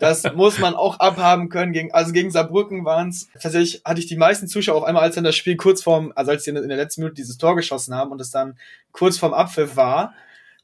Das 0.00 0.22
muss 0.34 0.58
man 0.58 0.74
auch 0.74 1.00
abhaben 1.00 1.48
können. 1.48 1.72
Gegen, 1.72 1.92
also 1.92 2.12
gegen 2.12 2.30
Saarbrücken 2.30 2.84
waren 2.84 3.10
es, 3.10 3.28
tatsächlich 3.40 3.82
hatte 3.84 4.00
ich 4.00 4.06
die 4.06 4.16
meisten 4.16 4.48
Zuschauer 4.48 4.76
auf 4.78 4.84
einmal, 4.84 5.02
als 5.02 5.14
dann 5.14 5.24
das 5.24 5.36
Spiel 5.36 5.56
kurz 5.56 5.82
vorm, 5.82 6.12
also 6.14 6.30
als 6.30 6.44
sie 6.44 6.50
in 6.50 6.68
der 6.68 6.76
letzten 6.76 7.02
Minute 7.02 7.14
dieses 7.14 7.38
Tor 7.38 7.56
geschossen 7.56 7.94
haben 7.94 8.10
und 8.10 8.20
es 8.20 8.30
dann 8.30 8.58
kurz 8.92 9.18
vorm 9.18 9.34
Abpfiff 9.34 9.76
war, 9.76 10.14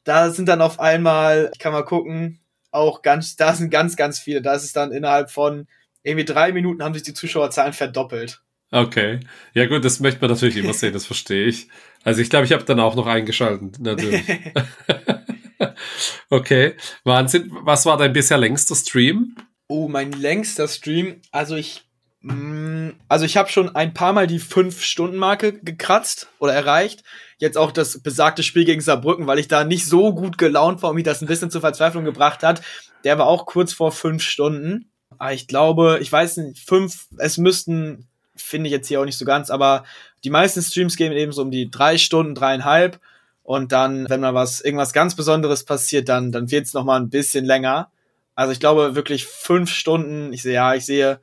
da 0.03 0.31
sind 0.31 0.49
dann 0.49 0.61
auf 0.61 0.79
einmal, 0.79 1.51
ich 1.53 1.59
kann 1.59 1.73
mal 1.73 1.85
gucken, 1.85 2.39
auch 2.71 3.01
ganz, 3.01 3.35
da 3.35 3.53
sind 3.53 3.69
ganz, 3.69 3.95
ganz 3.95 4.19
viele. 4.19 4.41
Da 4.41 4.53
ist 4.53 4.63
es 4.63 4.73
dann 4.73 4.91
innerhalb 4.91 5.29
von 5.31 5.67
irgendwie 6.01 6.25
drei 6.25 6.51
Minuten 6.51 6.83
haben 6.83 6.93
sich 6.93 7.03
die 7.03 7.13
Zuschauerzahlen 7.13 7.73
verdoppelt. 7.73 8.41
Okay. 8.71 9.19
Ja 9.53 9.67
gut, 9.67 9.85
das 9.85 9.99
möchte 9.99 10.19
man 10.21 10.31
natürlich 10.31 10.57
immer 10.57 10.73
sehen, 10.73 10.93
das 10.93 11.05
verstehe 11.05 11.45
ich. 11.45 11.67
Also 12.03 12.21
ich 12.21 12.29
glaube, 12.29 12.45
ich 12.45 12.51
habe 12.51 12.63
dann 12.63 12.79
auch 12.79 12.95
noch 12.95 13.05
eingeschaltet, 13.05 13.79
natürlich. 13.79 14.23
okay. 16.29 16.75
Wahnsinn. 17.03 17.51
Was 17.61 17.85
war 17.85 17.97
dein 17.97 18.13
bisher 18.13 18.37
längster 18.37 18.75
Stream? 18.75 19.35
Oh, 19.67 19.87
mein 19.87 20.11
längster 20.11 20.67
Stream. 20.67 21.21
Also 21.31 21.55
ich 21.55 21.83
mm, 22.21 22.89
also 23.07 23.25
ich 23.25 23.37
habe 23.37 23.49
schon 23.49 23.75
ein 23.75 23.93
paar 23.93 24.13
Mal 24.13 24.27
die 24.27 24.39
5-Stunden-Marke 24.39 25.59
gekratzt 25.59 26.27
oder 26.39 26.53
erreicht. 26.53 27.03
Jetzt 27.37 27.57
auch 27.57 27.71
das 27.71 28.01
besagte 28.01 28.43
Spiel 28.43 28.65
gegen 28.65 28.81
Saarbrücken, 28.81 29.27
weil 29.27 29.39
ich 29.39 29.47
da 29.47 29.63
nicht 29.63 29.85
so 29.85 30.13
gut 30.13 30.37
gelaunt 30.37 30.81
war 30.81 30.91
und 30.91 30.95
mich 30.95 31.05
das 31.05 31.21
ein 31.21 31.27
bisschen 31.27 31.51
zur 31.51 31.61
Verzweiflung 31.61 32.05
gebracht 32.05 32.43
hat. 32.43 32.61
Der 33.03 33.17
war 33.17 33.27
auch 33.27 33.45
kurz 33.45 33.73
vor 33.73 33.91
fünf 33.91 34.23
Stunden. 34.23 34.89
Aber 35.17 35.33
ich 35.33 35.47
glaube, 35.47 35.99
ich 36.01 36.11
weiß 36.11 36.37
nicht, 36.37 36.59
fünf, 36.59 37.07
es 37.17 37.37
müssten, 37.37 38.07
finde 38.35 38.67
ich 38.67 38.71
jetzt 38.71 38.87
hier 38.87 38.99
auch 38.99 39.05
nicht 39.05 39.17
so 39.17 39.25
ganz, 39.25 39.49
aber 39.49 39.83
die 40.23 40.29
meisten 40.29 40.61
Streams 40.61 40.95
gehen 40.95 41.11
eben 41.11 41.31
so 41.31 41.41
um 41.41 41.51
die 41.51 41.69
drei 41.69 41.97
Stunden, 41.97 42.35
dreieinhalb. 42.35 42.99
Und 43.43 43.71
dann, 43.71 44.09
wenn 44.09 44.21
mal 44.21 44.33
was, 44.33 44.61
irgendwas 44.61 44.93
ganz 44.93 45.15
Besonderes 45.15 45.65
passiert, 45.65 46.09
dann, 46.09 46.31
dann 46.31 46.49
wird 46.49 46.65
es 46.65 46.73
nochmal 46.73 46.99
ein 46.99 47.09
bisschen 47.09 47.45
länger. 47.45 47.91
Also 48.35 48.51
ich 48.51 48.59
glaube 48.59 48.95
wirklich 48.95 49.25
fünf 49.25 49.69
Stunden, 49.69 50.33
ich 50.33 50.41
sehe, 50.41 50.53
ja, 50.53 50.73
ich 50.73 50.85
sehe 50.85 51.19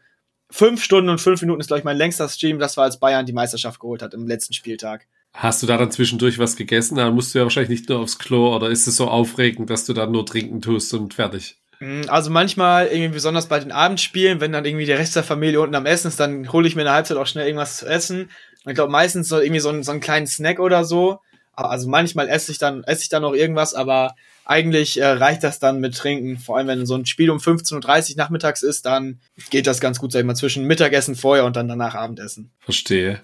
fünf 0.50 0.82
Stunden 0.84 1.08
und 1.08 1.20
fünf 1.20 1.40
Minuten 1.40 1.60
ist, 1.60 1.68
glaube 1.68 1.78
ich, 1.78 1.84
mein 1.84 1.96
längster 1.96 2.28
Stream. 2.28 2.58
Das 2.58 2.76
war, 2.76 2.84
als 2.84 3.00
Bayern 3.00 3.26
die 3.26 3.32
Meisterschaft 3.32 3.80
geholt 3.80 4.02
hat 4.02 4.14
im 4.14 4.26
letzten 4.26 4.52
Spieltag. 4.52 5.06
Hast 5.32 5.62
du 5.62 5.66
da 5.66 5.76
dann 5.76 5.92
zwischendurch 5.92 6.38
was 6.38 6.56
gegessen? 6.56 6.96
Da 6.96 7.10
musst 7.10 7.34
du 7.34 7.38
ja 7.38 7.44
wahrscheinlich 7.44 7.70
nicht 7.70 7.88
nur 7.88 8.00
aufs 8.00 8.18
Klo 8.18 8.54
oder 8.54 8.68
ist 8.68 8.86
es 8.86 8.96
so 8.96 9.08
aufregend, 9.08 9.70
dass 9.70 9.84
du 9.84 9.92
dann 9.92 10.10
nur 10.10 10.26
trinken 10.26 10.60
tust 10.60 10.92
und 10.92 11.14
fertig? 11.14 11.56
Mm, 11.78 12.02
also 12.08 12.30
manchmal, 12.30 12.88
irgendwie 12.88 13.14
besonders 13.14 13.46
bei 13.46 13.60
den 13.60 13.72
Abendspielen, 13.72 14.40
wenn 14.40 14.52
dann 14.52 14.64
irgendwie 14.64 14.86
der 14.86 14.98
Rest 14.98 15.14
der 15.16 15.22
Familie 15.22 15.60
unten 15.60 15.76
am 15.76 15.86
Essen 15.86 16.08
ist, 16.08 16.18
dann 16.18 16.52
hole 16.52 16.66
ich 16.66 16.74
mir 16.74 16.82
in 16.82 16.86
der 16.86 16.94
Halbzeit 16.94 17.16
auch 17.16 17.26
schnell 17.26 17.46
irgendwas 17.46 17.78
zu 17.78 17.86
essen. 17.86 18.30
Und 18.64 18.72
ich 18.72 18.74
glaube 18.74 18.92
meistens 18.92 19.28
so 19.28 19.38
irgendwie 19.38 19.60
so, 19.60 19.70
ein, 19.70 19.82
so 19.84 19.92
einen 19.92 20.00
kleinen 20.00 20.26
Snack 20.26 20.58
oder 20.58 20.84
so. 20.84 21.20
Also 21.52 21.88
manchmal 21.88 22.28
esse 22.28 22.52
ich 22.52 22.58
dann, 22.58 22.84
esse 22.84 23.02
ich 23.02 23.08
dann 23.08 23.22
noch 23.22 23.34
irgendwas, 23.34 23.74
aber 23.74 24.14
eigentlich 24.44 25.00
äh, 25.00 25.06
reicht 25.06 25.44
das 25.44 25.58
dann 25.58 25.80
mit 25.80 25.96
Trinken. 25.96 26.38
Vor 26.38 26.56
allem, 26.56 26.66
wenn 26.66 26.86
so 26.86 26.96
ein 26.96 27.06
Spiel 27.06 27.30
um 27.30 27.38
15.30 27.38 28.10
Uhr 28.10 28.16
nachmittags 28.16 28.62
ist, 28.62 28.86
dann 28.86 29.20
geht 29.50 29.66
das 29.66 29.80
ganz 29.80 29.98
gut, 29.98 30.12
sag 30.12 30.20
ich 30.20 30.26
mal, 30.26 30.34
zwischen 30.34 30.64
Mittagessen 30.64 31.16
vorher 31.16 31.44
und 31.44 31.56
dann 31.56 31.68
danach 31.68 31.94
Abendessen. 31.94 32.50
Verstehe. 32.60 33.20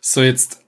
So, 0.00 0.22
jetzt, 0.22 0.60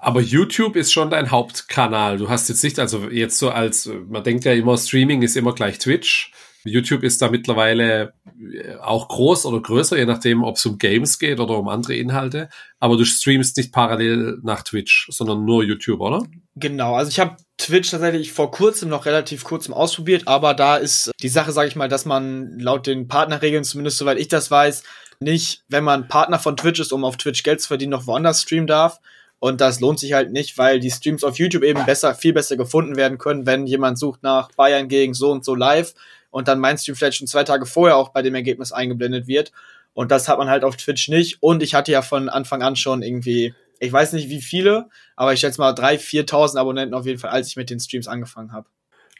aber 0.00 0.20
YouTube 0.20 0.76
ist 0.76 0.92
schon 0.92 1.10
dein 1.10 1.30
Hauptkanal. 1.30 2.18
Du 2.18 2.28
hast 2.28 2.48
jetzt 2.48 2.64
nicht, 2.64 2.78
also 2.78 3.08
jetzt 3.08 3.38
so 3.38 3.50
als, 3.50 3.88
man 4.08 4.24
denkt 4.24 4.44
ja 4.44 4.52
immer, 4.52 4.76
Streaming 4.76 5.22
ist 5.22 5.36
immer 5.36 5.54
gleich 5.54 5.78
Twitch. 5.78 6.32
YouTube 6.64 7.02
ist 7.02 7.20
da 7.20 7.30
mittlerweile 7.30 8.14
äh, 8.38 8.76
auch 8.76 9.08
groß 9.08 9.46
oder 9.46 9.60
größer, 9.60 9.98
je 9.98 10.06
nachdem, 10.06 10.42
ob 10.44 10.56
es 10.56 10.66
um 10.66 10.78
Games 10.78 11.18
geht 11.18 11.40
oder 11.40 11.58
um 11.58 11.68
andere 11.68 11.94
Inhalte. 11.94 12.48
Aber 12.78 12.96
du 12.96 13.04
streamst 13.04 13.56
nicht 13.56 13.72
parallel 13.72 14.38
nach 14.42 14.62
Twitch, 14.62 15.08
sondern 15.10 15.44
nur 15.44 15.64
YouTube, 15.64 16.00
oder? 16.00 16.24
Genau, 16.56 16.94
also 16.94 17.10
ich 17.10 17.20
habe 17.20 17.36
Twitch 17.58 17.90
tatsächlich 17.90 18.32
vor 18.32 18.50
kurzem 18.50 18.88
noch 18.88 19.06
relativ 19.06 19.44
kurzem 19.44 19.74
ausprobiert, 19.74 20.26
aber 20.26 20.54
da 20.54 20.76
ist 20.76 21.10
die 21.20 21.28
Sache, 21.28 21.52
sage 21.52 21.68
ich 21.68 21.76
mal, 21.76 21.88
dass 21.88 22.04
man 22.04 22.58
laut 22.58 22.86
den 22.86 23.08
Partnerregeln, 23.08 23.64
zumindest 23.64 23.98
soweit 23.98 24.18
ich 24.18 24.28
das 24.28 24.50
weiß, 24.50 24.82
nicht, 25.20 25.62
wenn 25.68 25.84
man 25.84 26.08
Partner 26.08 26.38
von 26.38 26.56
Twitch 26.56 26.80
ist, 26.80 26.92
um 26.92 27.04
auf 27.04 27.16
Twitch 27.16 27.42
Geld 27.42 27.60
zu 27.60 27.68
verdienen, 27.68 27.92
noch 27.92 28.06
woanders 28.06 28.42
streamen 28.42 28.66
darf. 28.66 28.98
Und 29.38 29.60
das 29.60 29.80
lohnt 29.80 29.98
sich 29.98 30.12
halt 30.12 30.30
nicht, 30.30 30.56
weil 30.56 30.78
die 30.78 30.90
Streams 30.90 31.24
auf 31.24 31.38
YouTube 31.38 31.64
eben 31.64 31.84
besser, 31.84 32.14
viel 32.14 32.32
besser 32.32 32.56
gefunden 32.56 32.96
werden 32.96 33.18
können, 33.18 33.44
wenn 33.44 33.66
jemand 33.66 33.98
sucht 33.98 34.22
nach 34.22 34.52
Bayern 34.52 34.86
gegen 34.86 35.14
so 35.14 35.32
und 35.32 35.44
so 35.44 35.56
live 35.56 35.94
und 36.32 36.48
dann 36.48 36.58
mein 36.58 36.78
Stream 36.78 36.96
vielleicht 36.96 37.18
schon 37.18 37.28
zwei 37.28 37.44
Tage 37.44 37.66
vorher 37.66 37.96
auch 37.96 38.08
bei 38.08 38.22
dem 38.22 38.34
Ergebnis 38.34 38.72
eingeblendet 38.72 39.28
wird. 39.28 39.52
Und 39.92 40.10
das 40.10 40.26
hat 40.26 40.38
man 40.38 40.48
halt 40.48 40.64
auf 40.64 40.76
Twitch 40.76 41.08
nicht. 41.08 41.40
Und 41.40 41.62
ich 41.62 41.74
hatte 41.74 41.92
ja 41.92 42.02
von 42.02 42.28
Anfang 42.28 42.62
an 42.62 42.74
schon 42.74 43.02
irgendwie, 43.02 43.54
ich 43.78 43.92
weiß 43.92 44.14
nicht 44.14 44.30
wie 44.30 44.40
viele, 44.40 44.88
aber 45.14 45.34
ich 45.34 45.40
schätze 45.40 45.60
mal 45.60 45.74
3.000, 45.74 46.26
4.000 46.26 46.58
Abonnenten 46.58 46.94
auf 46.94 47.06
jeden 47.06 47.18
Fall, 47.18 47.30
als 47.30 47.48
ich 47.48 47.56
mit 47.56 47.70
den 47.70 47.78
Streams 47.78 48.08
angefangen 48.08 48.52
habe. 48.52 48.66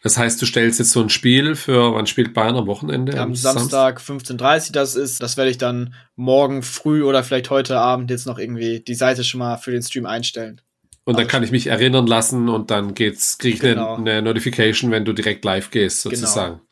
Das 0.02 0.16
heißt, 0.16 0.42
du 0.42 0.46
stellst 0.46 0.80
jetzt 0.80 0.90
so 0.90 1.00
ein 1.00 1.10
Spiel 1.10 1.54
für, 1.54 1.94
wann 1.94 2.06
spielt 2.06 2.34
Bayern 2.34 2.56
am 2.56 2.66
Wochenende? 2.66 3.12
Am, 3.12 3.28
am 3.28 3.34
Samstag 3.36 4.00
15.30 4.00 4.66
Uhr, 4.68 4.72
das 4.72 4.96
ist, 4.96 5.22
das 5.22 5.36
werde 5.36 5.50
ich 5.50 5.58
dann 5.58 5.94
morgen 6.16 6.62
früh 6.62 7.04
oder 7.04 7.22
vielleicht 7.22 7.50
heute 7.50 7.78
Abend 7.78 8.10
jetzt 8.10 8.26
noch 8.26 8.38
irgendwie 8.38 8.80
die 8.80 8.94
Seite 8.94 9.22
schon 9.22 9.38
mal 9.38 9.58
für 9.58 9.70
den 9.70 9.82
Stream 9.82 10.06
einstellen. 10.06 10.60
Und 11.04 11.14
dann 11.14 11.26
also 11.26 11.30
kann 11.30 11.42
ich 11.44 11.50
mich 11.50 11.66
erinnern 11.66 12.06
lassen 12.06 12.48
und 12.48 12.70
dann 12.70 12.94
geht's, 12.94 13.38
krieg 13.38 13.54
ich 13.54 13.60
genau. 13.60 13.96
eine, 13.96 14.12
eine, 14.12 14.22
Notification, 14.22 14.90
wenn 14.90 15.04
du 15.04 15.12
direkt 15.12 15.44
live 15.44 15.70
gehst, 15.70 16.02
genau. 16.04 16.16
sozusagen. 16.16 16.54
Genau. 16.54 16.71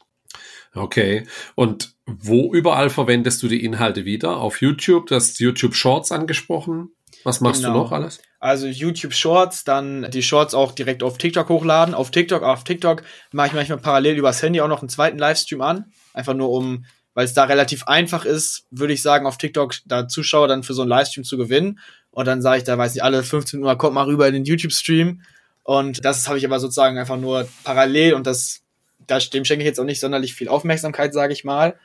Okay. 0.74 1.26
Und 1.54 1.94
wo 2.06 2.52
überall 2.52 2.90
verwendest 2.90 3.42
du 3.42 3.48
die 3.48 3.64
Inhalte 3.64 4.04
wieder? 4.04 4.37
Auf 4.38 4.61
YouTube, 4.61 5.06
das 5.06 5.38
YouTube 5.38 5.74
Shorts 5.74 6.12
angesprochen. 6.12 6.90
Was 7.24 7.40
machst 7.40 7.62
genau. 7.62 7.74
du 7.74 7.78
noch 7.80 7.92
alles? 7.92 8.20
Also 8.38 8.66
YouTube 8.66 9.12
Shorts, 9.12 9.64
dann 9.64 10.11
die 10.11 10.22
Shorts 10.22 10.54
auch 10.54 10.72
direkt 10.72 11.02
auf 11.02 11.18
TikTok 11.18 11.48
hochladen. 11.48 11.94
Auf 11.94 12.11
TikTok, 12.11 12.42
auf 12.42 12.64
TikTok 12.64 13.02
mache 13.33 13.48
ich 13.48 13.52
manchmal 13.52 13.78
parallel 13.78 14.16
übers 14.16 14.42
Handy 14.42 14.61
auch 14.61 14.68
noch 14.68 14.80
einen 14.80 14.88
zweiten 14.88 15.18
Livestream 15.18 15.61
an. 15.61 15.92
Einfach 16.14 16.35
nur 16.35 16.50
um, 16.50 16.87
weil 17.14 17.26
es 17.26 17.35
da 17.35 17.44
relativ 17.44 17.85
einfach 17.87 18.24
ist, 18.24 18.66
würde 18.70 18.94
ich 18.94 19.02
sagen, 19.02 19.26
auf 19.26 19.37
TikTok 19.37 19.74
da 19.85 20.09
Zuschauer 20.09 20.48
dann 20.48 20.62
für 20.62 20.72
so 20.72 20.83
einen 20.83 20.88
Livestream 20.88 21.24
zu 21.24 21.37
gewinnen. 21.37 21.78
Und 22.11 22.26
dann 22.26 22.42
sage 22.42 22.59
ich 22.59 22.64
da, 22.64 22.78
weiß 22.78 22.96
ich, 22.96 23.04
alle 23.04 23.22
15 23.22 23.61
Minuten 23.61 23.78
kommt 23.78 23.94
mal 23.94 24.06
rüber 24.06 24.26
in 24.26 24.35
den 24.35 24.44
YouTube-Stream. 24.44 25.20
Und 25.62 26.04
das 26.04 26.26
habe 26.26 26.38
ich 26.38 26.46
aber 26.46 26.59
sozusagen 26.59 26.98
einfach 26.98 27.18
nur 27.18 27.46
parallel 27.64 28.14
und 28.14 28.26
das, 28.26 28.62
das 29.10 29.30
dem 29.30 29.44
schenke 29.44 29.62
ich 29.62 29.66
jetzt 29.66 29.80
auch 29.80 29.84
nicht 29.84 30.00
sonderlich 30.00 30.34
viel 30.34 30.48
Aufmerksamkeit, 30.48 31.12
sage 31.12 31.32
ich 31.32 31.44
mal. 31.44 31.78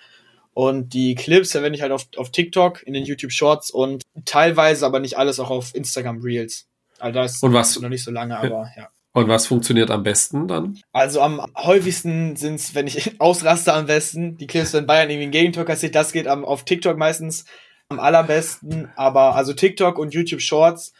Und 0.53 0.93
die 0.93 1.15
Clips 1.15 1.51
verwende 1.51 1.75
ich 1.75 1.81
halt 1.81 1.91
auf, 1.91 2.07
auf 2.15 2.31
TikTok, 2.31 2.81
in 2.87 2.93
den 2.93 3.03
YouTube 3.03 3.31
Shorts 3.31 3.71
und 3.71 4.03
teilweise, 4.23 4.85
aber 4.85 4.99
nicht 4.99 5.17
alles, 5.17 5.39
auch 5.39 5.49
auf 5.49 5.75
Instagram 5.75 6.21
Reels. 6.21 6.67
Also 6.97 7.19
das 7.19 7.43
und 7.43 7.53
was, 7.53 7.79
noch 7.79 7.89
nicht 7.89 8.03
so 8.03 8.11
lange, 8.11 8.37
aber 8.37 8.69
ja. 8.77 8.89
Und 9.11 9.29
was 9.29 9.47
funktioniert 9.47 9.91
am 9.91 10.03
besten 10.03 10.47
dann? 10.47 10.79
Also 10.91 11.21
am 11.21 11.41
häufigsten 11.55 12.35
sind 12.35 12.55
es, 12.55 12.75
wenn 12.75 12.87
ich 12.87 13.15
ausraste 13.19 13.73
am 13.73 13.85
besten, 13.85 14.37
die 14.37 14.47
Clips, 14.47 14.73
wenn 14.73 14.85
Bayern 14.85 15.09
irgendwie 15.09 15.27
ein 15.27 15.31
Gegentor 15.31 15.65
kassiert, 15.65 15.95
das 15.95 16.11
geht 16.11 16.27
am, 16.27 16.43
auf 16.43 16.65
TikTok 16.65 16.97
meistens 16.97 17.45
am 17.89 17.99
allerbesten. 17.99 18.89
Aber 18.95 19.35
also 19.35 19.53
TikTok 19.53 19.97
und 19.97 20.13
YouTube 20.13 20.41
Shorts 20.41 20.93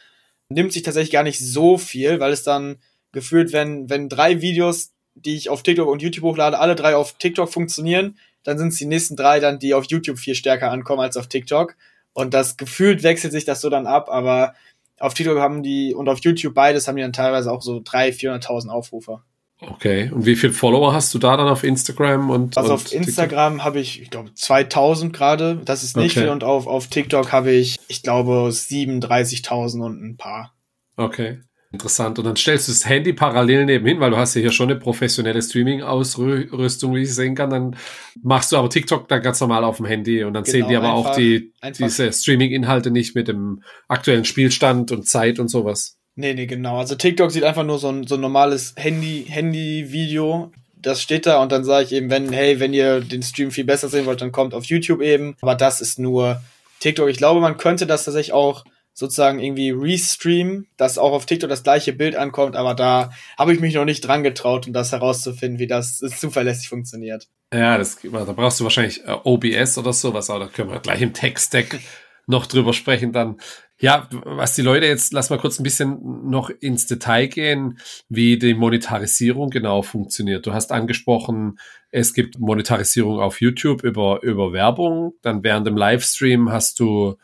nimmt 0.48 0.72
sich 0.72 0.82
tatsächlich 0.82 1.12
gar 1.12 1.24
nicht 1.24 1.40
so 1.40 1.76
viel, 1.76 2.20
weil 2.20 2.32
es 2.32 2.42
dann 2.42 2.76
gefühlt, 3.12 3.52
wenn, 3.52 3.90
wenn 3.90 4.08
drei 4.08 4.40
Videos, 4.40 4.92
die 5.16 5.36
ich 5.36 5.50
auf 5.50 5.62
TikTok 5.62 5.88
und 5.88 6.02
YouTube 6.02 6.24
hochlade, 6.24 6.58
alle 6.58 6.76
drei 6.76 6.94
auf 6.96 7.14
TikTok 7.14 7.52
funktionieren, 7.52 8.18
dann 8.44 8.58
sind 8.58 8.68
es 8.68 8.76
die 8.76 8.86
nächsten 8.86 9.16
drei 9.16 9.40
dann, 9.40 9.58
die 9.58 9.74
auf 9.74 9.86
YouTube 9.88 10.18
viel 10.18 10.34
stärker 10.34 10.70
ankommen 10.70 11.00
als 11.00 11.16
auf 11.16 11.26
TikTok. 11.26 11.74
Und 12.12 12.32
das 12.32 12.56
gefühlt 12.56 13.02
wechselt 13.02 13.32
sich 13.32 13.44
das 13.44 13.60
so 13.60 13.68
dann 13.70 13.86
ab, 13.86 14.08
aber 14.08 14.54
auf 14.98 15.14
TikTok 15.14 15.38
haben 15.38 15.62
die 15.62 15.94
und 15.94 16.08
auf 16.08 16.20
YouTube 16.22 16.54
beides 16.54 16.88
haben 16.88 16.96
die 16.96 17.02
dann 17.02 17.12
teilweise 17.12 17.50
auch 17.50 17.62
so 17.62 17.78
300.000, 17.78 18.46
400.000 18.46 18.68
Aufrufe. 18.68 19.20
Okay, 19.60 20.10
und 20.12 20.26
wie 20.26 20.36
viele 20.36 20.52
Follower 20.52 20.92
hast 20.92 21.14
du 21.14 21.18
da 21.18 21.36
dann 21.36 21.48
auf 21.48 21.64
Instagram 21.64 22.28
und 22.28 22.58
Also 22.58 22.70
und 22.70 22.74
auf 22.74 22.92
Instagram 22.92 23.64
habe 23.64 23.80
ich, 23.80 24.02
ich 24.02 24.10
glaube, 24.10 24.34
2000 24.34 25.14
gerade, 25.14 25.60
das 25.64 25.82
ist 25.82 25.96
nicht 25.96 26.12
Okay. 26.12 26.20
viel 26.20 26.28
und 26.28 26.44
auf, 26.44 26.66
auf 26.66 26.88
TikTok 26.88 27.32
habe 27.32 27.52
ich, 27.52 27.78
ich 27.88 28.02
glaube, 28.02 28.48
37.000 28.50 29.82
und 29.82 30.02
ein 30.02 30.16
paar. 30.18 30.52
Okay. 30.96 31.40
Interessant. 31.72 32.18
Und 32.18 32.24
dann 32.24 32.36
stellst 32.36 32.68
du 32.68 32.72
das 32.72 32.86
Handy 32.88 33.12
parallel 33.12 33.64
nebenhin, 33.66 34.00
weil 34.00 34.10
du 34.10 34.16
hast 34.16 34.34
ja 34.34 34.40
hier 34.40 34.52
schon 34.52 34.70
eine 34.70 34.78
professionelle 34.78 35.42
Streaming-Ausrüstung, 35.42 36.94
wie 36.94 37.02
ich 37.02 37.14
sehen 37.14 37.34
kann. 37.34 37.50
Dann 37.50 37.76
machst 38.22 38.52
du 38.52 38.56
aber 38.56 38.70
TikTok 38.70 39.08
dann 39.08 39.22
ganz 39.22 39.40
normal 39.40 39.64
auf 39.64 39.76
dem 39.78 39.86
Handy 39.86 40.24
und 40.24 40.34
dann 40.34 40.44
Genau, 40.44 40.52
sehen 40.52 40.68
die 40.68 40.76
aber 40.76 40.92
auch 40.92 41.06
einfach- 41.06 41.16
die, 41.16 41.52
einfach- 41.60 41.84
diese 41.86 42.12
Streaming-Inhalte 42.12 42.90
nicht 42.90 43.14
mit 43.14 43.28
dem 43.28 43.62
aktuellen 43.88 44.24
Spielstand 44.24 44.92
und 44.92 45.06
Zeit 45.08 45.38
und 45.38 45.48
sowas. 45.48 45.96
Nee, 46.14 46.32
nee, 46.34 46.46
genau. 46.46 46.78
Also 46.78 46.94
TikTok 46.94 47.30
sieht 47.30 47.44
einfach 47.44 47.64
nur 47.64 47.78
so 47.78 47.88
ein, 47.90 48.06
so 48.06 48.14
ein 48.14 48.20
normales 48.20 48.72
Handy, 48.76 49.26
Handy-Video. 49.28 50.52
Das 50.80 51.02
steht 51.02 51.26
da 51.26 51.42
und 51.42 51.52
dann 51.52 51.64
sage 51.64 51.84
ich 51.84 51.92
eben, 51.92 52.10
wenn, 52.10 52.32
hey, 52.32 52.60
wenn 52.60 52.72
ihr 52.72 53.00
den 53.00 53.22
Stream 53.22 53.50
viel 53.50 53.64
besser 53.64 53.88
sehen 53.88 54.06
wollt, 54.06 54.20
dann 54.22 54.32
kommt 54.32 54.54
auf 54.54 54.64
YouTube 54.64 55.02
eben. 55.02 55.36
Aber 55.42 55.54
das 55.54 55.80
ist 55.80 55.98
nur 55.98 56.40
TikTok. 56.80 57.08
Ich 57.08 57.16
glaube, 57.18 57.40
man 57.40 57.56
könnte 57.56 57.86
das 57.86 58.04
tatsächlich 58.04 58.32
auch 58.32 58.64
sozusagen 58.96 59.38
irgendwie 59.40 59.70
restreamen, 59.70 60.68
dass 60.78 60.96
auch 60.96 61.12
auf 61.12 61.26
TikTok 61.26 61.50
das 61.50 61.62
gleiche 61.62 61.92
Bild 61.92 62.16
ankommt, 62.16 62.56
aber 62.56 62.74
da 62.74 63.10
habe 63.36 63.52
ich 63.52 63.60
mich 63.60 63.74
noch 63.74 63.84
nicht 63.84 64.00
dran 64.00 64.22
getraut, 64.22 64.66
um 64.66 64.72
das 64.72 64.90
herauszufinden, 64.90 65.58
wie 65.58 65.66
das 65.66 65.98
zuverlässig 65.98 66.70
funktioniert. 66.70 67.28
Ja, 67.52 67.76
das, 67.76 67.98
da 68.02 68.32
brauchst 68.32 68.58
du 68.58 68.64
wahrscheinlich 68.64 69.04
äh, 69.04 69.14
OBS 69.22 69.76
oder 69.76 69.92
sowas, 69.92 70.30
aber 70.30 70.46
da 70.46 70.50
können 70.50 70.70
wir 70.70 70.80
gleich 70.80 71.02
im 71.02 71.12
Text-Stack 71.12 71.78
noch 72.26 72.46
drüber 72.46 72.72
sprechen 72.72 73.12
dann. 73.12 73.36
Ja, 73.78 74.08
was 74.24 74.54
die 74.54 74.62
Leute 74.62 74.86
jetzt, 74.86 75.12
lass 75.12 75.28
mal 75.28 75.38
kurz 75.38 75.60
ein 75.60 75.62
bisschen 75.62 76.30
noch 76.30 76.48
ins 76.48 76.86
Detail 76.86 77.26
gehen, 77.26 77.78
wie 78.08 78.38
die 78.38 78.54
Monetarisierung 78.54 79.50
genau 79.50 79.82
funktioniert. 79.82 80.46
Du 80.46 80.54
hast 80.54 80.72
angesprochen, 80.72 81.58
es 81.90 82.14
gibt 82.14 82.38
Monetarisierung 82.38 83.20
auf 83.20 83.42
YouTube 83.42 83.84
über, 83.84 84.22
über 84.22 84.54
Werbung. 84.54 85.12
Dann 85.20 85.44
während 85.44 85.66
dem 85.66 85.76
Livestream 85.76 86.50
hast 86.50 86.80
du 86.80 87.16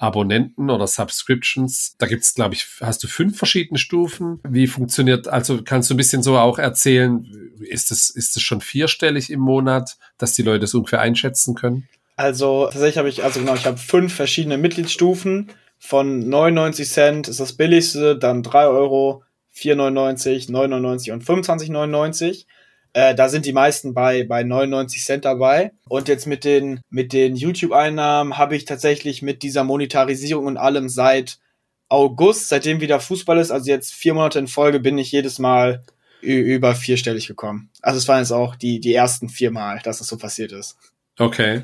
Abonnenten 0.00 0.70
oder 0.70 0.86
Subscriptions. 0.86 1.94
Da 1.98 2.06
gibt's, 2.06 2.34
glaube 2.34 2.54
ich, 2.54 2.66
hast 2.80 3.04
du 3.04 3.06
fünf 3.06 3.36
verschiedene 3.36 3.78
Stufen. 3.78 4.40
Wie 4.48 4.66
funktioniert, 4.66 5.28
also 5.28 5.62
kannst 5.62 5.90
du 5.90 5.94
ein 5.94 5.98
bisschen 5.98 6.22
so 6.22 6.38
auch 6.38 6.58
erzählen, 6.58 7.26
ist 7.60 7.90
es, 7.90 8.08
ist 8.08 8.34
es 8.34 8.42
schon 8.42 8.62
vierstellig 8.62 9.30
im 9.30 9.40
Monat, 9.40 9.98
dass 10.16 10.32
die 10.32 10.42
Leute 10.42 10.64
es 10.64 10.74
ungefähr 10.74 11.02
einschätzen 11.02 11.54
können? 11.54 11.86
Also 12.16 12.64
tatsächlich 12.64 12.96
habe 12.96 13.10
ich, 13.10 13.22
also 13.22 13.40
genau, 13.40 13.54
ich 13.54 13.66
habe 13.66 13.76
fünf 13.76 14.14
verschiedene 14.14 14.56
Mitgliedsstufen. 14.56 15.48
Von 15.78 16.28
99 16.28 16.88
Cent 16.88 17.28
ist 17.28 17.40
das 17.40 17.52
billigste, 17.52 18.16
dann 18.16 18.42
3 18.42 18.68
Euro, 18.68 19.22
4,99, 19.54 20.50
9,99 20.50 21.12
und 21.12 21.24
25,99. 21.24 22.46
Äh, 22.92 23.14
da 23.14 23.28
sind 23.28 23.46
die 23.46 23.52
meisten 23.52 23.94
bei, 23.94 24.24
bei 24.24 24.42
99 24.42 25.04
Cent 25.04 25.24
dabei. 25.24 25.72
Und 25.88 26.08
jetzt 26.08 26.26
mit 26.26 26.44
den, 26.44 26.80
mit 26.90 27.12
den 27.12 27.36
YouTube-Einnahmen 27.36 28.38
habe 28.38 28.56
ich 28.56 28.64
tatsächlich 28.64 29.22
mit 29.22 29.42
dieser 29.42 29.64
Monetarisierung 29.64 30.46
und 30.46 30.56
allem 30.56 30.88
seit 30.88 31.38
August, 31.88 32.48
seitdem 32.48 32.80
wieder 32.80 33.00
Fußball 33.00 33.38
ist, 33.38 33.50
also 33.50 33.68
jetzt 33.68 33.92
vier 33.92 34.14
Monate 34.14 34.38
in 34.38 34.46
Folge, 34.46 34.78
bin 34.78 34.96
ich 34.96 35.10
jedes 35.10 35.38
Mal 35.38 35.84
über 36.22 36.74
vierstellig 36.74 37.26
gekommen. 37.26 37.70
Also 37.82 37.98
es 37.98 38.06
waren 38.06 38.18
jetzt 38.18 38.30
auch 38.30 38.54
die, 38.54 38.78
die 38.78 38.94
ersten 38.94 39.28
vier 39.28 39.50
Mal, 39.50 39.80
dass 39.82 39.98
das 39.98 40.06
so 40.06 40.16
passiert 40.16 40.52
ist. 40.52 40.76
Okay. 41.18 41.62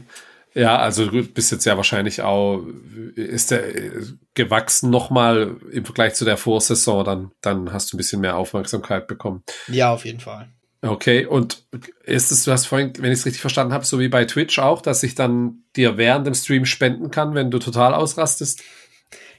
Ja, 0.55 0.79
also 0.79 1.07
du 1.07 1.23
bist 1.23 1.53
jetzt 1.53 1.67
ja 1.67 1.77
wahrscheinlich 1.77 2.23
auch, 2.23 2.65
ist 3.15 3.51
der 3.51 3.63
gewachsen 4.33 4.89
nochmal 4.89 5.57
im 5.71 5.85
Vergleich 5.85 6.15
zu 6.15 6.25
der 6.25 6.39
Vorsaison, 6.39 7.05
dann, 7.05 7.31
dann 7.43 7.73
hast 7.73 7.93
du 7.93 7.97
ein 7.97 7.99
bisschen 7.99 8.23
mehr 8.23 8.37
Aufmerksamkeit 8.37 9.07
bekommen. 9.07 9.43
Ja, 9.69 9.93
auf 9.93 10.07
jeden 10.07 10.21
Fall. 10.21 10.49
Okay, 10.87 11.27
und 11.27 11.65
ist 12.05 12.31
es, 12.31 12.45
du 12.45 12.53
hast 12.53 12.67
vorhin, 12.67 12.93
wenn 12.99 13.13
ich 13.13 13.21
es 13.21 13.27
richtig 13.27 13.41
verstanden 13.41 13.73
habe, 13.73 13.85
so 13.85 13.99
wie 13.99 14.09
bei 14.09 14.25
Twitch 14.25 14.59
auch, 14.59 14.83
dass 14.83 15.03
ich 15.03 15.15
dann 15.15 15.65
dir 15.75 15.97
während 15.97 16.27
dem 16.27 16.35
Stream 16.35 16.65
spenden 16.65 17.11
kann, 17.11 17.35
wenn 17.35 17.51
du 17.51 17.59
total 17.59 17.95
ausrastest? 17.95 18.63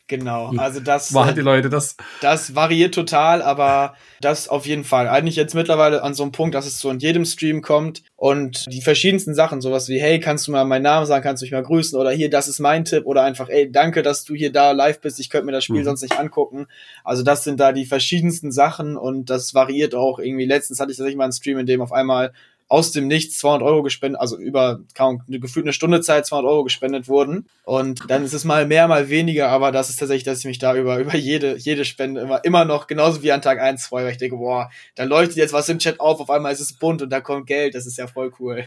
Genau, 0.09 0.53
also 0.57 0.79
das, 0.79 1.11
Machen 1.11 1.35
die 1.35 1.41
Leute 1.41 1.69
das? 1.69 1.97
das 2.21 2.55
variiert 2.55 2.95
total, 2.95 3.41
aber 3.41 3.95
das 4.21 4.47
auf 4.47 4.65
jeden 4.65 4.85
Fall. 4.85 5.09
Eigentlich 5.09 5.35
jetzt 5.35 5.53
mittlerweile 5.53 6.01
an 6.01 6.13
so 6.13 6.23
einem 6.23 6.31
Punkt, 6.31 6.55
dass 6.55 6.65
es 6.65 6.79
so 6.79 6.89
in 6.89 6.99
jedem 6.99 7.25
Stream 7.25 7.61
kommt 7.61 8.03
und 8.15 8.65
die 8.71 8.81
verschiedensten 8.81 9.35
Sachen, 9.35 9.59
sowas 9.59 9.89
wie, 9.89 9.99
hey, 9.99 10.21
kannst 10.21 10.47
du 10.47 10.51
mal 10.53 10.63
meinen 10.63 10.83
Namen 10.83 11.05
sagen, 11.05 11.23
kannst 11.23 11.41
du 11.41 11.45
mich 11.45 11.51
mal 11.51 11.61
grüßen 11.61 11.99
oder 11.99 12.11
hier, 12.11 12.29
das 12.29 12.47
ist 12.47 12.59
mein 12.59 12.85
Tipp 12.85 13.05
oder 13.05 13.23
einfach, 13.23 13.49
ey, 13.49 13.69
danke, 13.69 14.01
dass 14.01 14.23
du 14.23 14.33
hier 14.33 14.51
da 14.53 14.71
live 14.71 15.01
bist, 15.01 15.19
ich 15.19 15.29
könnte 15.29 15.45
mir 15.45 15.51
das 15.51 15.65
Spiel 15.65 15.81
Mhm. 15.81 15.85
sonst 15.85 16.01
nicht 16.03 16.17
angucken. 16.17 16.67
Also 17.03 17.21
das 17.23 17.43
sind 17.43 17.59
da 17.59 17.73
die 17.73 17.85
verschiedensten 17.85 18.53
Sachen 18.53 18.95
und 18.95 19.29
das 19.29 19.53
variiert 19.53 19.93
auch 19.93 20.19
irgendwie. 20.19 20.45
Letztens 20.45 20.79
hatte 20.79 20.91
ich 20.91 20.97
tatsächlich 20.97 21.17
mal 21.17 21.25
einen 21.25 21.33
Stream, 21.33 21.57
in 21.59 21.65
dem 21.65 21.81
auf 21.81 21.91
einmal 21.91 22.31
aus 22.69 22.91
dem 22.91 23.07
Nichts 23.07 23.37
200 23.39 23.67
Euro 23.67 23.83
gespendet, 23.83 24.19
also 24.19 24.37
über 24.37 24.81
kaum 24.93 25.21
eine 25.27 25.39
gefühlt 25.39 25.65
eine 25.65 25.73
Stunde 25.73 26.01
Zeit 26.01 26.25
200 26.25 26.49
Euro 26.51 26.63
gespendet 26.63 27.07
wurden. 27.07 27.47
Und 27.63 28.09
dann 28.09 28.23
ist 28.23 28.33
es 28.33 28.43
mal 28.43 28.67
mehr, 28.67 28.87
mal 28.87 29.09
weniger, 29.09 29.49
aber 29.49 29.71
das 29.71 29.89
ist 29.89 29.97
tatsächlich, 29.99 30.25
dass 30.25 30.39
ich 30.39 30.45
mich 30.45 30.59
da 30.59 30.75
über, 30.75 30.99
über 30.99 31.15
jede, 31.15 31.57
jede 31.57 31.85
Spende 31.85 32.21
immer, 32.21 32.43
immer 32.43 32.65
noch 32.65 32.87
genauso 32.87 33.23
wie 33.23 33.31
an 33.31 33.41
Tag 33.41 33.59
1 33.59 33.85
freue, 33.85 34.05
weil 34.05 34.11
ich 34.11 34.17
denke, 34.17 34.37
boah, 34.37 34.69
da 34.95 35.05
leuchtet 35.05 35.37
jetzt 35.37 35.53
was 35.53 35.69
im 35.69 35.79
Chat 35.79 35.99
auf, 35.99 36.19
auf 36.19 36.29
einmal 36.29 36.51
ist 36.51 36.59
es 36.59 36.73
bunt 36.73 37.01
und 37.01 37.09
da 37.09 37.21
kommt 37.21 37.47
Geld, 37.47 37.75
das 37.75 37.85
ist 37.85 37.97
ja 37.97 38.07
voll 38.07 38.31
cool. 38.39 38.65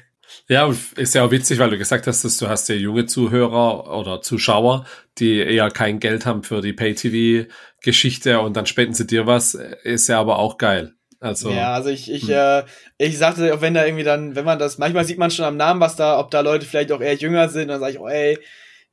Ja, 0.48 0.72
ist 0.96 1.14
ja 1.14 1.24
auch 1.24 1.30
witzig, 1.30 1.58
weil 1.58 1.70
du 1.70 1.78
gesagt 1.78 2.06
hast, 2.06 2.24
dass 2.24 2.36
du 2.36 2.48
hast 2.48 2.68
ja 2.68 2.74
junge 2.74 3.06
Zuhörer 3.06 3.98
oder 3.98 4.22
Zuschauer, 4.22 4.86
die 5.18 5.38
eher 5.38 5.70
kein 5.70 5.98
Geld 5.98 6.24
haben 6.24 6.44
für 6.44 6.60
die 6.60 6.72
Pay-TV-Geschichte 6.72 8.40
und 8.40 8.56
dann 8.56 8.66
spenden 8.66 8.94
sie 8.94 9.06
dir 9.06 9.26
was, 9.26 9.54
ist 9.54 10.08
ja 10.08 10.20
aber 10.20 10.38
auch 10.38 10.56
geil. 10.56 10.94
Also, 11.20 11.50
Ja, 11.50 11.74
also 11.74 11.90
ich, 11.90 12.10
ich, 12.10 12.24
Hm. 12.24 12.30
äh, 12.30 12.62
ich 12.98 13.18
sagte, 13.18 13.54
auch 13.54 13.60
wenn 13.60 13.74
da 13.74 13.84
irgendwie 13.84 14.04
dann, 14.04 14.34
wenn 14.34 14.44
man 14.44 14.58
das, 14.58 14.78
manchmal 14.78 15.04
sieht 15.04 15.18
man 15.18 15.30
schon 15.30 15.44
am 15.44 15.56
Namen, 15.56 15.80
was 15.80 15.94
da, 15.96 16.18
ob 16.18 16.30
da 16.30 16.40
Leute 16.40 16.66
vielleicht 16.66 16.90
auch 16.92 17.00
eher 17.00 17.14
jünger 17.14 17.48
sind, 17.50 17.68
dann 17.68 17.80
sage 17.80 17.92
ich, 17.92 17.98
oh 18.00 18.08
ey, 18.08 18.38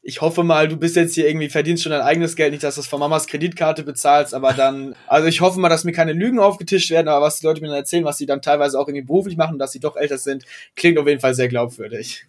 ich 0.02 0.22
hoffe 0.22 0.44
mal, 0.44 0.68
du 0.68 0.78
bist 0.78 0.96
jetzt 0.96 1.16
hier 1.16 1.28
irgendwie, 1.28 1.50
verdienst 1.50 1.84
schon 1.84 1.92
dein 1.92 2.02
eigenes 2.02 2.36
Geld, 2.36 2.52
nicht, 2.52 2.63
dass 2.63 2.76
du 2.76 2.82
es 2.82 2.88
von 2.88 3.00
Mamas 3.00 3.28
Kreditkarte 3.28 3.84
bezahlst, 3.84 4.34
aber 4.34 4.54
dann, 4.54 4.96
also 5.08 5.28
ich 5.28 5.42
hoffe 5.42 5.60
mal, 5.60 5.70
dass 5.70 5.84
mir 5.86 5.92
keine 5.94 6.13
Lügen 6.13 6.40
aufgetischt 6.40 6.92
werden, 6.92 7.08
aber 7.08 7.26
was 7.26 7.40
die 7.40 7.46
Leute 7.46 7.62
mir 7.62 7.68
dann 7.68 7.78
erzählen, 7.78 8.06
was 8.06 8.18
sie 8.18 8.26
dann 8.26 8.42
teilweise 8.42 8.80
auch 8.80 8.88
irgendwie 8.88 9.06
beruflich 9.06 9.38
machen, 9.38 9.58
dass 9.58 9.72
sie 9.72 9.80
doch 9.80 9.96
älter 9.96 10.18
sind, 10.18 10.44
klingt 10.76 10.98
auf 10.98 11.08
jeden 11.08 11.22
Fall 11.22 11.34
sehr 11.34 11.48
glaubwürdig. 11.48 12.26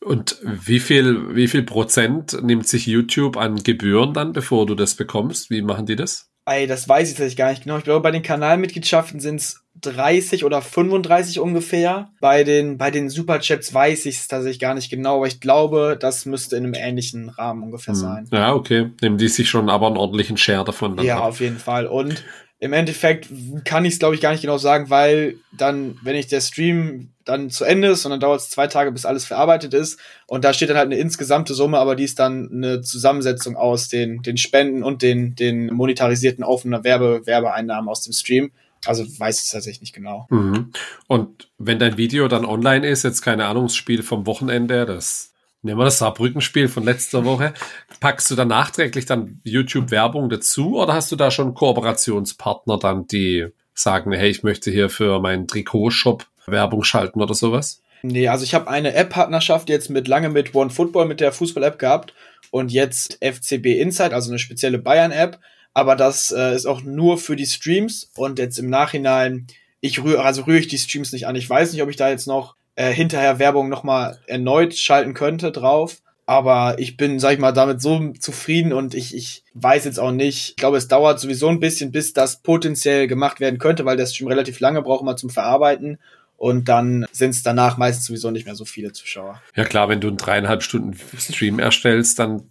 und 0.00 0.38
wie 0.42 0.80
viel, 0.80 1.34
wie 1.36 1.46
viel 1.48 1.62
Prozent 1.62 2.42
nimmt 2.42 2.66
sich 2.66 2.86
YouTube 2.86 3.36
an 3.36 3.62
Gebühren 3.62 4.12
dann, 4.14 4.32
bevor 4.32 4.66
du 4.66 4.74
das 4.74 4.94
bekommst? 4.96 5.50
Wie 5.50 5.62
machen 5.62 5.86
die 5.86 5.96
das? 5.96 6.31
Ey, 6.44 6.66
das 6.66 6.88
weiß 6.88 7.08
ich 7.08 7.14
tatsächlich 7.14 7.36
gar 7.36 7.50
nicht 7.50 7.62
genau. 7.64 7.78
Ich 7.78 7.84
glaube, 7.84 8.00
bei 8.00 8.10
den 8.10 8.22
Kanalmitgliedschaften 8.22 9.20
sind 9.20 9.36
es 9.36 9.62
30 9.80 10.44
oder 10.44 10.60
35 10.60 11.38
ungefähr. 11.40 12.10
Bei 12.20 12.42
den, 12.44 12.78
bei 12.78 12.90
den 12.90 13.08
Superchats 13.08 13.72
weiß 13.72 14.06
ich 14.06 14.16
es 14.16 14.28
tatsächlich 14.28 14.58
gar 14.58 14.74
nicht 14.74 14.90
genau, 14.90 15.16
aber 15.18 15.26
ich 15.28 15.40
glaube, 15.40 15.96
das 15.98 16.26
müsste 16.26 16.56
in 16.56 16.64
einem 16.64 16.74
ähnlichen 16.74 17.28
Rahmen 17.28 17.62
ungefähr 17.62 17.94
sein. 17.94 18.26
Hm. 18.30 18.38
Ja, 18.38 18.54
okay. 18.54 18.90
Nehmen 19.00 19.18
die 19.18 19.28
sich 19.28 19.48
schon 19.48 19.70
aber 19.70 19.86
einen 19.86 19.96
ordentlichen 19.96 20.36
Share 20.36 20.64
davon 20.64 20.96
dann 20.96 21.06
Ja, 21.06 21.18
ab. 21.18 21.24
auf 21.24 21.40
jeden 21.40 21.58
Fall. 21.58 21.86
Und 21.86 22.24
im 22.62 22.72
Endeffekt 22.72 23.28
kann 23.64 23.84
ich 23.84 23.94
es, 23.94 23.98
glaube 23.98 24.14
ich, 24.14 24.20
gar 24.20 24.30
nicht 24.30 24.42
genau 24.42 24.56
sagen, 24.56 24.88
weil 24.88 25.34
dann, 25.50 25.98
wenn 26.04 26.14
ich 26.14 26.28
der 26.28 26.40
Stream 26.40 27.10
dann 27.24 27.50
zu 27.50 27.64
Ende 27.64 27.88
ist 27.88 28.04
und 28.04 28.12
dann 28.12 28.20
dauert 28.20 28.40
es 28.40 28.50
zwei 28.50 28.68
Tage, 28.68 28.92
bis 28.92 29.04
alles 29.04 29.24
verarbeitet 29.24 29.74
ist 29.74 29.98
und 30.28 30.44
da 30.44 30.52
steht 30.52 30.70
dann 30.70 30.76
halt 30.76 30.86
eine 30.86 30.96
insgesamte 30.96 31.54
Summe, 31.54 31.78
aber 31.78 31.96
die 31.96 32.04
ist 32.04 32.20
dann 32.20 32.48
eine 32.52 32.80
Zusammensetzung 32.80 33.56
aus 33.56 33.88
den, 33.88 34.22
den 34.22 34.36
Spenden 34.36 34.84
und 34.84 35.02
den, 35.02 35.34
den 35.34 35.74
monetarisierten 35.74 36.44
Aufnahmen 36.44 36.84
Werbe, 36.84 37.26
Werbeeinnahmen 37.26 37.88
aus 37.88 38.02
dem 38.02 38.12
Stream. 38.12 38.52
Also 38.86 39.04
weiß 39.18 39.42
ich 39.42 39.50
tatsächlich 39.50 39.80
nicht 39.80 39.94
genau. 39.94 40.28
Mhm. 40.30 40.70
Und 41.08 41.48
wenn 41.58 41.80
dein 41.80 41.98
Video 41.98 42.28
dann 42.28 42.44
online 42.44 42.86
ist, 42.86 43.02
jetzt 43.02 43.22
keine 43.22 43.46
Ahnung, 43.46 43.64
das 43.64 43.74
Spiel 43.74 44.04
vom 44.04 44.24
Wochenende, 44.26 44.86
das 44.86 45.31
nehmen 45.62 45.78
wir 45.78 45.84
das 45.84 45.98
Saarbrückenspiel 45.98 46.68
von 46.68 46.84
letzter 46.84 47.24
Woche, 47.24 47.54
packst 48.00 48.30
du 48.30 48.34
dann 48.34 48.48
nachträglich 48.48 49.06
dann 49.06 49.40
YouTube-Werbung 49.44 50.28
dazu 50.28 50.78
oder 50.78 50.94
hast 50.94 51.10
du 51.12 51.16
da 51.16 51.30
schon 51.30 51.54
Kooperationspartner 51.54 52.78
dann, 52.78 53.06
die 53.06 53.46
sagen, 53.74 54.12
hey, 54.12 54.28
ich 54.28 54.42
möchte 54.42 54.70
hier 54.70 54.90
für 54.90 55.20
meinen 55.20 55.46
Trikotshop 55.46 56.26
Werbung 56.46 56.82
schalten 56.82 57.22
oder 57.22 57.34
sowas? 57.34 57.82
Nee, 58.02 58.28
also 58.28 58.44
ich 58.44 58.54
habe 58.54 58.68
eine 58.68 58.94
App-Partnerschaft 58.94 59.68
jetzt 59.68 59.88
mit 59.88 60.08
lange 60.08 60.28
mit 60.28 60.54
OneFootball, 60.54 61.06
mit 61.06 61.20
der 61.20 61.32
Fußball-App 61.32 61.78
gehabt 61.78 62.12
und 62.50 62.72
jetzt 62.72 63.18
FCB 63.22 63.66
Insight, 63.80 64.12
also 64.12 64.30
eine 64.30 64.40
spezielle 64.40 64.78
Bayern-App. 64.78 65.38
Aber 65.72 65.96
das 65.96 66.32
äh, 66.32 66.54
ist 66.54 66.66
auch 66.66 66.82
nur 66.82 67.16
für 67.16 67.36
die 67.36 67.46
Streams 67.46 68.10
und 68.16 68.38
jetzt 68.38 68.58
im 68.58 68.68
Nachhinein, 68.68 69.46
ich 69.80 70.02
rühre, 70.02 70.22
also 70.22 70.42
rühre 70.42 70.58
ich 70.58 70.68
die 70.68 70.78
Streams 70.78 71.12
nicht 71.12 71.26
an. 71.26 71.36
Ich 71.36 71.48
weiß 71.48 71.72
nicht, 71.72 71.82
ob 71.82 71.88
ich 71.88 71.96
da 71.96 72.10
jetzt 72.10 72.26
noch 72.26 72.56
äh, 72.74 72.92
hinterher 72.92 73.38
Werbung 73.38 73.68
nochmal 73.68 74.18
erneut 74.26 74.74
schalten 74.74 75.14
könnte 75.14 75.52
drauf. 75.52 75.98
Aber 76.24 76.76
ich 76.78 76.96
bin, 76.96 77.18
sag 77.18 77.32
ich 77.32 77.38
mal, 77.40 77.52
damit 77.52 77.82
so 77.82 78.12
zufrieden 78.12 78.72
und 78.72 78.94
ich, 78.94 79.14
ich 79.14 79.44
weiß 79.54 79.84
jetzt 79.84 79.98
auch 79.98 80.12
nicht. 80.12 80.50
Ich 80.50 80.56
glaube, 80.56 80.76
es 80.76 80.88
dauert 80.88 81.18
sowieso 81.18 81.48
ein 81.48 81.60
bisschen, 81.60 81.90
bis 81.90 82.12
das 82.12 82.42
potenziell 82.42 83.08
gemacht 83.08 83.40
werden 83.40 83.58
könnte, 83.58 83.84
weil 83.84 83.96
der 83.96 84.06
Stream 84.06 84.28
relativ 84.28 84.60
lange 84.60 84.82
braucht 84.82 85.02
immer 85.02 85.16
zum 85.16 85.30
Verarbeiten 85.30 85.98
und 86.42 86.68
dann 86.68 87.06
sind 87.12 87.30
es 87.30 87.44
danach 87.44 87.76
meistens 87.76 88.06
sowieso 88.06 88.32
nicht 88.32 88.46
mehr 88.46 88.56
so 88.56 88.64
viele 88.64 88.90
Zuschauer. 88.90 89.40
Ja 89.54 89.62
klar, 89.62 89.88
wenn 89.88 90.00
du 90.00 90.08
einen 90.08 90.16
dreieinhalb 90.16 90.64
Stunden 90.64 90.98
Stream 91.16 91.60
erstellst, 91.60 92.18
dann 92.18 92.50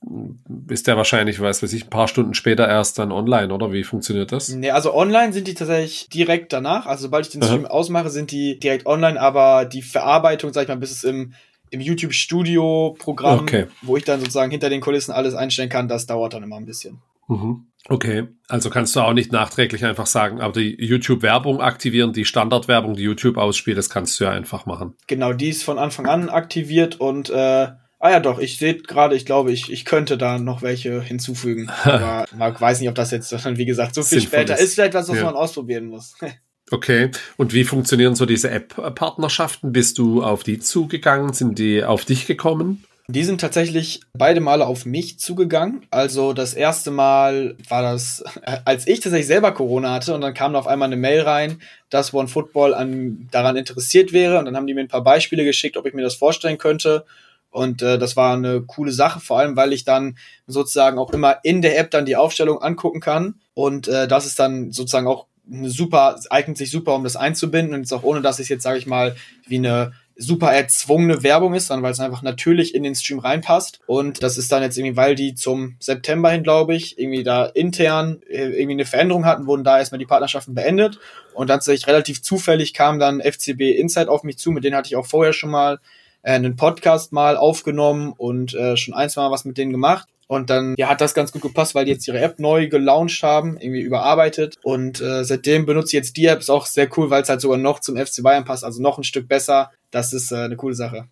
ist 0.69 0.87
der 0.87 0.95
wahrscheinlich, 0.95 1.41
weiß 1.41 1.61
weiß 1.61 1.73
ich, 1.73 1.87
ein 1.87 1.89
paar 1.89 2.07
Stunden 2.07 2.33
später 2.33 2.65
erst 2.65 2.99
dann 2.99 3.11
online, 3.11 3.53
oder? 3.53 3.73
Wie 3.73 3.83
funktioniert 3.83 4.31
das? 4.31 4.47
Nee, 4.47 4.71
also 4.71 4.95
online 4.95 5.33
sind 5.33 5.45
die 5.45 5.55
tatsächlich 5.55 6.07
direkt 6.07 6.53
danach. 6.53 6.85
Also 6.85 7.01
sobald 7.01 7.25
ich 7.25 7.33
den 7.33 7.43
Stream 7.43 7.65
Aha. 7.65 7.71
ausmache, 7.73 8.09
sind 8.09 8.31
die 8.31 8.57
direkt 8.59 8.85
online, 8.85 9.19
aber 9.19 9.65
die 9.65 9.81
Verarbeitung, 9.81 10.53
sag 10.53 10.61
ich 10.61 10.67
mal, 10.69 10.77
bis 10.77 10.91
es 10.91 11.03
im 11.03 11.33
im 11.69 11.81
YouTube-Studio-Programm, 11.81 13.39
okay. 13.39 13.67
wo 13.81 13.97
ich 13.97 14.05
dann 14.05 14.19
sozusagen 14.21 14.51
hinter 14.51 14.69
den 14.69 14.79
Kulissen 14.79 15.11
alles 15.11 15.35
einstellen 15.35 15.69
kann, 15.69 15.89
das 15.89 16.05
dauert 16.05 16.33
dann 16.33 16.43
immer 16.43 16.57
ein 16.57 16.65
bisschen. 16.65 17.01
Mhm. 17.27 17.65
Okay, 17.89 18.27
also 18.47 18.69
kannst 18.69 18.95
du 18.95 18.99
auch 18.99 19.13
nicht 19.13 19.31
nachträglich 19.31 19.83
einfach 19.85 20.05
sagen, 20.05 20.39
aber 20.39 20.53
die 20.59 20.75
YouTube-Werbung 20.83 21.61
aktivieren, 21.61 22.13
die 22.13 22.25
Standardwerbung, 22.25 22.95
die 22.95 23.03
YouTube 23.03 23.37
ausspielt, 23.37 23.77
das 23.77 23.89
kannst 23.89 24.19
du 24.19 24.25
ja 24.25 24.31
einfach 24.31 24.65
machen. 24.65 24.93
Genau, 25.07 25.33
die 25.33 25.49
ist 25.49 25.63
von 25.63 25.79
Anfang 25.79 26.05
an 26.05 26.29
aktiviert 26.29 26.99
und 26.99 27.29
äh, 27.29 27.69
Ah 28.03 28.09
ja, 28.09 28.19
doch, 28.19 28.39
ich 28.39 28.57
sehe 28.57 28.77
gerade, 28.77 29.15
ich 29.15 29.27
glaube, 29.27 29.51
ich, 29.51 29.71
ich 29.71 29.85
könnte 29.85 30.17
da 30.17 30.39
noch 30.39 30.63
welche 30.63 31.03
hinzufügen. 31.03 31.69
Aber 31.83 32.25
Marc 32.35 32.59
weiß 32.59 32.79
nicht, 32.79 32.89
ob 32.89 32.95
das 32.95 33.11
jetzt, 33.11 33.31
wie 33.31 33.65
gesagt, 33.65 33.93
so 33.93 34.01
viel 34.01 34.21
Sinnvoll 34.21 34.39
später 34.39 34.55
ist. 34.55 34.63
ist 34.63 34.73
vielleicht 34.73 34.95
was, 34.95 35.07
was 35.07 35.17
ja. 35.17 35.25
man 35.25 35.35
ausprobieren 35.35 35.85
muss. 35.85 36.15
Okay, 36.73 37.11
und 37.35 37.53
wie 37.53 37.65
funktionieren 37.65 38.15
so 38.15 38.25
diese 38.25 38.49
App-Partnerschaften? 38.49 39.73
Bist 39.73 39.97
du 39.97 40.23
auf 40.23 40.43
die 40.43 40.57
zugegangen? 40.57 41.33
Sind 41.33 41.59
die 41.59 41.83
auf 41.83 42.05
dich 42.05 42.27
gekommen? 42.27 42.85
Die 43.07 43.23
sind 43.23 43.41
tatsächlich 43.41 44.01
beide 44.13 44.39
Male 44.39 44.65
auf 44.65 44.85
mich 44.85 45.19
zugegangen. 45.19 45.85
Also 45.91 46.33
das 46.33 46.53
erste 46.53 46.91
Mal 46.91 47.55
war 47.67 47.81
das, 47.81 48.23
als 48.65 48.87
ich 48.87 48.99
tatsächlich 48.99 49.27
selber 49.27 49.51
Corona 49.53 49.93
hatte 49.93 50.13
und 50.13 50.21
dann 50.21 50.33
kam 50.33 50.55
auf 50.55 50.67
einmal 50.67 50.87
eine 50.87 50.97
Mail 50.97 51.21
rein, 51.21 51.61
dass 51.89 52.13
OneFootball 52.13 52.73
an, 52.73 53.27
daran 53.31 53.57
interessiert 53.57 54.13
wäre 54.13 54.39
und 54.39 54.45
dann 54.45 54.55
haben 54.55 54.67
die 54.67 54.73
mir 54.73 54.81
ein 54.81 54.87
paar 54.87 55.03
Beispiele 55.03 55.43
geschickt, 55.43 55.77
ob 55.77 55.85
ich 55.85 55.93
mir 55.93 56.03
das 56.03 56.15
vorstellen 56.15 56.57
könnte. 56.57 57.05
Und 57.49 57.81
äh, 57.81 57.99
das 57.99 58.15
war 58.15 58.33
eine 58.33 58.61
coole 58.61 58.93
Sache, 58.93 59.19
vor 59.19 59.39
allem 59.39 59.57
weil 59.57 59.73
ich 59.73 59.83
dann 59.83 60.17
sozusagen 60.47 60.97
auch 60.97 61.11
immer 61.11 61.39
in 61.43 61.61
der 61.61 61.77
App 61.77 61.91
dann 61.91 62.05
die 62.05 62.15
Aufstellung 62.15 62.61
angucken 62.61 63.01
kann. 63.01 63.41
Und 63.53 63.89
äh, 63.89 64.07
das 64.07 64.25
ist 64.25 64.39
dann 64.39 64.71
sozusagen 64.71 65.07
auch 65.07 65.27
super, 65.63 66.17
eignet 66.29 66.57
sich 66.57 66.71
super, 66.71 66.95
um 66.95 67.03
das 67.03 67.17
einzubinden 67.17 67.73
und 67.73 67.81
jetzt 67.81 67.91
auch 67.91 68.03
ohne, 68.03 68.21
dass 68.21 68.39
ich 68.39 68.47
jetzt, 68.47 68.63
sage 68.63 68.77
ich 68.77 68.87
mal, 68.87 69.15
wie 69.47 69.57
eine 69.57 69.91
super 70.21 70.51
erzwungene 70.51 71.23
Werbung 71.23 71.53
ist, 71.53 71.67
sondern 71.67 71.83
weil 71.83 71.91
es 71.91 71.99
einfach 71.99 72.21
natürlich 72.21 72.75
in 72.75 72.83
den 72.83 72.95
Stream 72.95 73.19
reinpasst. 73.19 73.79
Und 73.87 74.21
das 74.23 74.37
ist 74.37 74.51
dann 74.51 74.61
jetzt 74.61 74.77
irgendwie, 74.77 74.97
weil 74.97 75.15
die 75.15 75.35
zum 75.35 75.75
September 75.79 76.29
hin, 76.29 76.43
glaube 76.43 76.75
ich, 76.75 76.99
irgendwie 76.99 77.23
da 77.23 77.45
intern 77.45 78.21
äh, 78.29 78.49
irgendwie 78.49 78.73
eine 78.73 78.85
Veränderung 78.85 79.25
hatten, 79.25 79.47
wurden 79.47 79.63
da 79.63 79.79
erstmal 79.79 79.99
die 79.99 80.05
Partnerschaften 80.05 80.53
beendet. 80.53 80.99
Und 81.33 81.49
dann 81.49 81.61
tatsächlich 81.61 81.87
relativ 81.87 82.21
zufällig 82.21 82.73
kam 82.73 82.99
dann 82.99 83.21
FCB 83.21 83.61
Insight 83.77 84.07
auf 84.07 84.23
mich 84.23 84.37
zu, 84.37 84.51
mit 84.51 84.63
denen 84.63 84.75
hatte 84.75 84.87
ich 84.87 84.95
auch 84.95 85.05
vorher 85.05 85.33
schon 85.33 85.51
mal 85.51 85.79
äh, 86.23 86.31
einen 86.31 86.55
Podcast 86.55 87.13
mal 87.13 87.37
aufgenommen 87.37 88.13
und 88.17 88.53
äh, 88.53 88.75
schon 88.77 88.93
ein, 88.93 89.09
zwei 89.09 89.21
Mal 89.21 89.31
was 89.31 89.45
mit 89.45 89.57
denen 89.57 89.71
gemacht. 89.71 90.07
Und 90.31 90.49
dann 90.49 90.75
ja, 90.77 90.87
hat 90.87 91.01
das 91.01 91.13
ganz 91.13 91.33
gut 91.33 91.41
gepasst, 91.41 91.75
weil 91.75 91.83
die 91.83 91.91
jetzt 91.91 92.07
ihre 92.07 92.21
App 92.21 92.39
neu 92.39 92.69
gelauncht 92.69 93.21
haben, 93.21 93.57
irgendwie 93.59 93.81
überarbeitet. 93.81 94.55
Und 94.63 95.01
äh, 95.01 95.25
seitdem 95.25 95.65
benutze 95.65 95.87
ich 95.87 95.93
jetzt 95.93 96.15
die 96.15 96.25
App. 96.27 96.39
Ist 96.39 96.49
auch 96.49 96.67
sehr 96.67 96.87
cool, 96.95 97.09
weil 97.09 97.21
es 97.21 97.27
halt 97.27 97.41
sogar 97.41 97.57
noch 97.57 97.81
zum 97.81 97.97
FC 97.97 98.23
Bayern 98.23 98.45
passt, 98.45 98.63
also 98.63 98.81
noch 98.81 98.97
ein 98.97 99.03
Stück 99.03 99.27
besser. 99.27 99.71
Das 99.89 100.13
ist 100.13 100.31
äh, 100.31 100.35
eine 100.37 100.55
coole 100.55 100.73
Sache. 100.73 101.09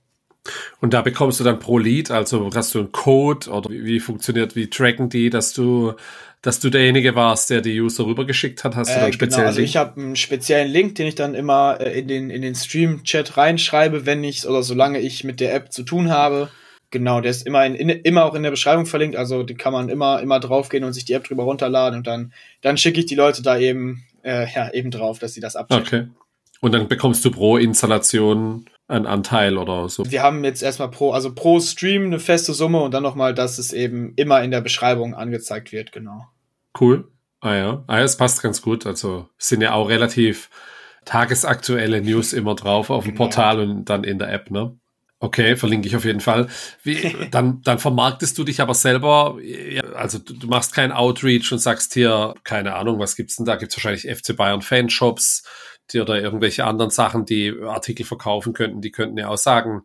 Und 0.79 0.93
da 0.93 1.01
bekommst 1.01 1.37
du 1.41 1.43
dann 1.43 1.59
pro 1.59 1.79
Lead, 1.79 2.11
also 2.11 2.49
hast 2.55 2.73
du 2.73 2.79
einen 2.79 2.93
Code 2.93 3.49
oder 3.49 3.69
wie, 3.69 3.83
wie 3.83 3.99
funktioniert, 3.99 4.55
wie 4.55 4.69
tracken 4.69 5.09
die, 5.09 5.29
dass 5.29 5.51
du, 5.51 5.95
dass 6.41 6.61
du 6.61 6.69
derjenige 6.69 7.13
warst, 7.13 7.49
der 7.49 7.59
die 7.59 7.81
User 7.81 8.05
rübergeschickt 8.05 8.63
hat? 8.63 8.77
Hast 8.77 8.91
du 8.91 8.93
dann 8.93 9.03
einen 9.03 9.09
äh, 9.09 9.13
speziellen 9.13 9.41
genau, 9.41 9.49
also 9.49 9.61
ich 9.61 9.75
habe 9.75 9.99
einen 9.99 10.15
speziellen 10.15 10.71
Link, 10.71 10.95
den 10.95 11.07
ich 11.07 11.15
dann 11.15 11.35
immer 11.35 11.81
äh, 11.81 11.99
in 11.99 12.07
den 12.07 12.29
in 12.29 12.41
den 12.41 12.55
Stream-Chat 12.55 13.35
reinschreibe, 13.35 14.05
wenn 14.05 14.23
ich 14.23 14.47
oder 14.47 14.63
solange 14.63 15.01
ich 15.01 15.25
mit 15.25 15.41
der 15.41 15.53
App 15.53 15.73
zu 15.73 15.83
tun 15.83 16.09
habe. 16.09 16.47
Genau, 16.91 17.21
der 17.21 17.31
ist 17.31 17.45
immer, 17.45 17.65
in, 17.65 17.75
in, 17.75 17.89
immer 17.89 18.25
auch 18.25 18.33
in 18.33 18.43
der 18.43 18.49
Beschreibung 18.49 18.85
verlinkt, 18.85 19.15
also 19.15 19.43
die 19.43 19.55
kann 19.55 19.73
man 19.73 19.89
immer, 19.89 20.21
immer 20.21 20.39
draufgehen 20.39 20.83
und 20.83 20.93
sich 20.93 21.05
die 21.05 21.13
App 21.13 21.23
drüber 21.23 21.43
runterladen 21.43 21.99
und 21.99 22.07
dann, 22.07 22.33
dann 22.61 22.77
schicke 22.77 22.99
ich 22.99 23.05
die 23.05 23.15
Leute 23.15 23.43
da 23.43 23.57
eben, 23.57 24.05
äh, 24.23 24.47
ja, 24.51 24.71
eben 24.73 24.89
drauf, 24.89 25.19
dass 25.19 25.33
sie 25.33 25.41
das 25.41 25.55
abchecken. 25.55 25.85
Okay. 25.85 26.07
Und 26.61 26.73
dann 26.73 26.87
bekommst 26.87 27.23
du 27.23 27.31
pro 27.31 27.57
Installation 27.57 28.65
einen 28.87 29.05
Anteil 29.05 29.57
oder 29.57 29.87
so. 29.87 30.09
Wir 30.09 30.23
haben 30.23 30.43
jetzt 30.43 30.63
erstmal 30.63 30.89
pro, 30.89 31.11
also 31.11 31.33
pro 31.33 31.59
Stream 31.59 32.05
eine 32.05 32.19
feste 32.19 32.53
Summe 32.53 32.81
und 32.81 32.93
dann 32.93 33.03
nochmal, 33.03 33.33
dass 33.33 33.59
es 33.59 33.71
eben 33.71 34.13
immer 34.15 34.41
in 34.43 34.51
der 34.51 34.61
Beschreibung 34.61 35.13
angezeigt 35.13 35.71
wird, 35.71 35.91
genau. 35.91 36.27
Cool. 36.79 37.07
Ah 37.39 37.55
ja, 37.55 37.83
ah, 37.87 37.99
es 37.99 38.17
passt 38.17 38.41
ganz 38.41 38.61
gut. 38.61 38.85
Also 38.85 39.29
sind 39.37 39.61
ja 39.61 39.73
auch 39.73 39.89
relativ 39.89 40.49
tagesaktuelle 41.05 42.01
News 42.01 42.33
immer 42.33 42.55
drauf 42.55 42.89
auf 42.89 43.05
dem 43.05 43.13
genau. 43.13 43.25
Portal 43.25 43.59
und 43.61 43.85
dann 43.85 44.03
in 44.03 44.19
der 44.19 44.33
App, 44.33 44.51
ne? 44.51 44.75
Okay, 45.21 45.57
verlinke 45.57 45.87
ich 45.87 45.97
auf 45.97 46.05
jeden 46.05 46.21
Fall. 46.21 46.47
Wie, 46.83 47.15
dann, 47.31 47.61
dann 47.63 47.79
vermarktest 47.79 48.37
du 48.37 48.43
dich 48.43 48.61
aber 48.61 48.73
selber, 48.73 49.37
also 49.95 50.17
du, 50.17 50.33
du, 50.33 50.47
machst 50.47 50.73
kein 50.73 50.91
Outreach 50.93 51.51
und 51.51 51.59
sagst 51.59 51.93
hier, 51.93 52.35
keine 52.43 52.75
Ahnung, 52.75 52.99
was 52.99 53.15
gibt's 53.15 53.35
denn 53.35 53.45
da? 53.45 53.55
Gibt's 53.55 53.75
wahrscheinlich 53.75 54.07
FC 54.07 54.35
Bayern 54.35 54.61
Fanshops 54.61 55.43
die, 55.91 55.99
oder 55.99 56.21
irgendwelche 56.21 56.65
anderen 56.65 56.91
Sachen, 56.91 57.25
die 57.25 57.53
Artikel 57.61 58.05
verkaufen 58.05 58.53
könnten, 58.53 58.81
die 58.81 58.91
könnten 58.91 59.17
ja 59.17 59.27
auch 59.27 59.37
sagen, 59.37 59.81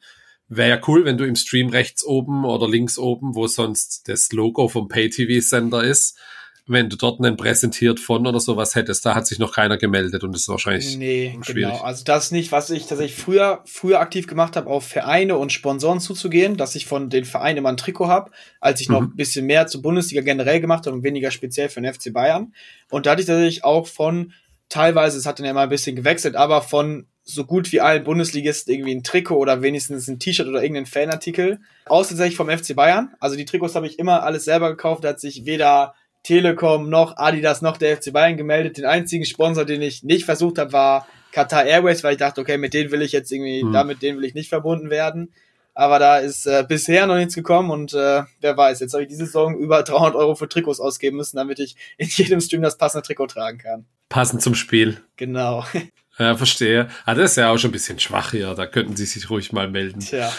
wäre 0.49 0.71
ja 0.71 0.81
cool, 0.87 1.05
wenn 1.05 1.19
du 1.19 1.25
im 1.25 1.37
Stream 1.37 1.71
rechts 1.71 2.05
oben 2.05 2.45
oder 2.45 2.69
links 2.69 2.99
oben, 2.99 3.35
wo 3.35 3.47
sonst 3.47 4.09
das 4.09 4.31
Logo 4.33 4.69
vom 4.69 4.89
Pay-TV-Sender 4.89 5.83
ist, 5.83 6.19
wenn 6.67 6.89
du 6.89 6.97
dort 6.97 7.21
einen 7.21 7.37
präsentiert 7.37 8.01
von 8.01 8.27
oder 8.27 8.41
sowas 8.41 8.75
hättest, 8.75 9.05
da 9.05 9.15
hat 9.15 9.27
sich 9.27 9.39
noch 9.39 9.53
keiner 9.53 9.77
gemeldet 9.77 10.25
und 10.25 10.33
das 10.33 10.43
ist 10.43 10.49
wahrscheinlich 10.49 10.97
nee, 10.97 11.39
schwierig. 11.43 11.73
Genau. 11.73 11.83
Also 11.83 12.05
das 12.05 12.31
nicht, 12.31 12.53
was 12.53 12.71
ich 12.71 12.87
tatsächlich 12.87 13.21
früher 13.21 13.61
früher 13.67 14.01
aktiv 14.01 14.27
gemacht 14.27 14.57
habe, 14.57 14.71
auf 14.71 14.87
Vereine 14.87 15.37
und 15.37 15.53
Sponsoren 15.53 16.01
zuzugehen, 16.01 16.57
dass 16.57 16.75
ich 16.75 16.87
von 16.87 17.11
den 17.11 17.27
Vereinen 17.27 17.59
immer 17.59 17.69
ein 17.69 17.77
Trikot 17.77 18.09
habe, 18.09 18.31
als 18.61 18.81
ich 18.81 18.89
noch 18.89 19.03
mhm. 19.03 19.09
ein 19.09 19.17
bisschen 19.17 19.45
mehr 19.45 19.67
zur 19.67 19.83
Bundesliga 19.83 20.23
generell 20.23 20.61
gemacht 20.61 20.87
habe 20.87 20.97
und 20.97 21.03
weniger 21.03 21.31
speziell 21.31 21.69
für 21.69 21.83
den 21.83 21.93
FC 21.93 22.13
Bayern. 22.15 22.55
Und 22.91 23.05
da 23.05 23.11
hatte 23.11 23.21
ich 23.21 23.27
tatsächlich 23.27 23.63
auch 23.65 23.87
von 23.87 24.33
teilweise, 24.71 25.19
es 25.19 25.27
hat 25.27 25.39
dann 25.39 25.47
ja 25.47 25.53
mal 25.53 25.65
ein 25.65 25.69
bisschen 25.69 25.97
gewechselt, 25.97 26.35
aber 26.35 26.63
von 26.63 27.07
so 27.25 27.45
gut 27.45 27.73
wie 27.73 27.81
allen 27.81 28.05
Bundesligisten 28.05 28.73
irgendwie 28.73 28.95
ein 28.95 29.03
Trikot 29.03 29.37
oder 29.37 29.63
wenigstens 29.63 30.09
ein 30.09 30.19
T-Shirt 30.19 30.47
oder 30.47 30.63
irgendeinen 30.63 30.87
Fanartikel. 30.87 31.61
Außer 31.87 32.11
tatsächlich 32.11 32.37
vom 32.37 32.51
FC 32.51 32.75
Bayern. 32.75 33.15
Also 33.19 33.37
die 33.37 33.45
Trikots 33.47 33.75
habe 33.75 33.87
ich 33.87 33.99
immer 33.99 34.23
alles 34.23 34.45
selber 34.45 34.71
gekauft, 34.71 35.05
da 35.05 35.11
hat 35.11 35.21
sich 35.21 35.45
weder 35.47 35.95
Telekom 36.25 36.89
noch 36.89 37.17
Adidas 37.17 37.63
noch 37.63 37.77
der 37.77 37.97
FC 37.97 38.13
Bayern 38.13 38.37
gemeldet. 38.37 38.79
Den 38.79 38.87
einzigen 38.87 39.25
Sponsor, 39.25 39.65
den 39.65 39.83
ich 39.83 40.03
nicht 40.03 40.25
versucht 40.25 40.59
habe, 40.59 40.73
war 40.73 41.07
Qatar 41.31 41.65
Airways, 41.65 42.03
weil 42.03 42.15
ich 42.15 42.19
dachte, 42.19 42.41
okay, 42.41 42.59
mit 42.59 42.75
denen 42.75 42.91
will 42.91 43.03
ich 43.03 43.13
jetzt 43.13 43.31
irgendwie, 43.31 43.61
hm. 43.63 43.73
damit 43.73 44.03
denen 44.03 44.19
will 44.19 44.25
ich 44.25 44.35
nicht 44.35 44.49
verbunden 44.49 44.91
werden. 44.91 45.33
Aber 45.75 45.99
da 45.99 46.19
ist 46.19 46.47
äh, 46.47 46.65
bisher 46.67 47.07
noch 47.07 47.17
nichts 47.17 47.35
gekommen 47.35 47.71
und 47.71 47.95
äh, 47.95 48.23
wer 48.41 48.57
weiß, 48.57 48.79
jetzt 48.79 48.95
habe 48.95 49.03
ich 49.03 49.09
diese 49.09 49.27
Saison 49.27 49.59
über 49.59 49.83
300 49.83 50.15
Euro 50.15 50.37
für 50.37 50.49
Trikots 50.49 50.79
ausgeben 50.79 51.17
müssen, 51.17 51.37
damit 51.37 51.59
ich 51.59 51.75
in 51.99 52.09
jedem 52.09 52.41
Stream 52.41 52.63
das 52.63 52.79
passende 52.79 53.05
Trikot 53.05 53.27
tragen 53.27 53.59
kann. 53.59 53.85
Passend 54.09 54.41
zum 54.41 54.55
Spiel. 54.55 55.01
Genau. 55.17 55.65
Ja, 56.17 56.37
verstehe. 56.37 56.87
Ah, 57.07 57.17
das 57.17 57.33
ist 57.33 57.39
ja 57.39 57.51
auch 57.51 57.59
schon 57.59 57.71
ein 57.71 57.73
bisschen 57.73 57.99
schwach 57.99 58.31
hier. 58.31 58.55
Da 58.55 58.69
könnten 58.69 58.95
Sie 58.95 59.05
sich 59.05 59.31
ruhig 59.31 59.53
mal 59.53 59.69
melden. 59.69 59.99
Tja. 59.99 60.33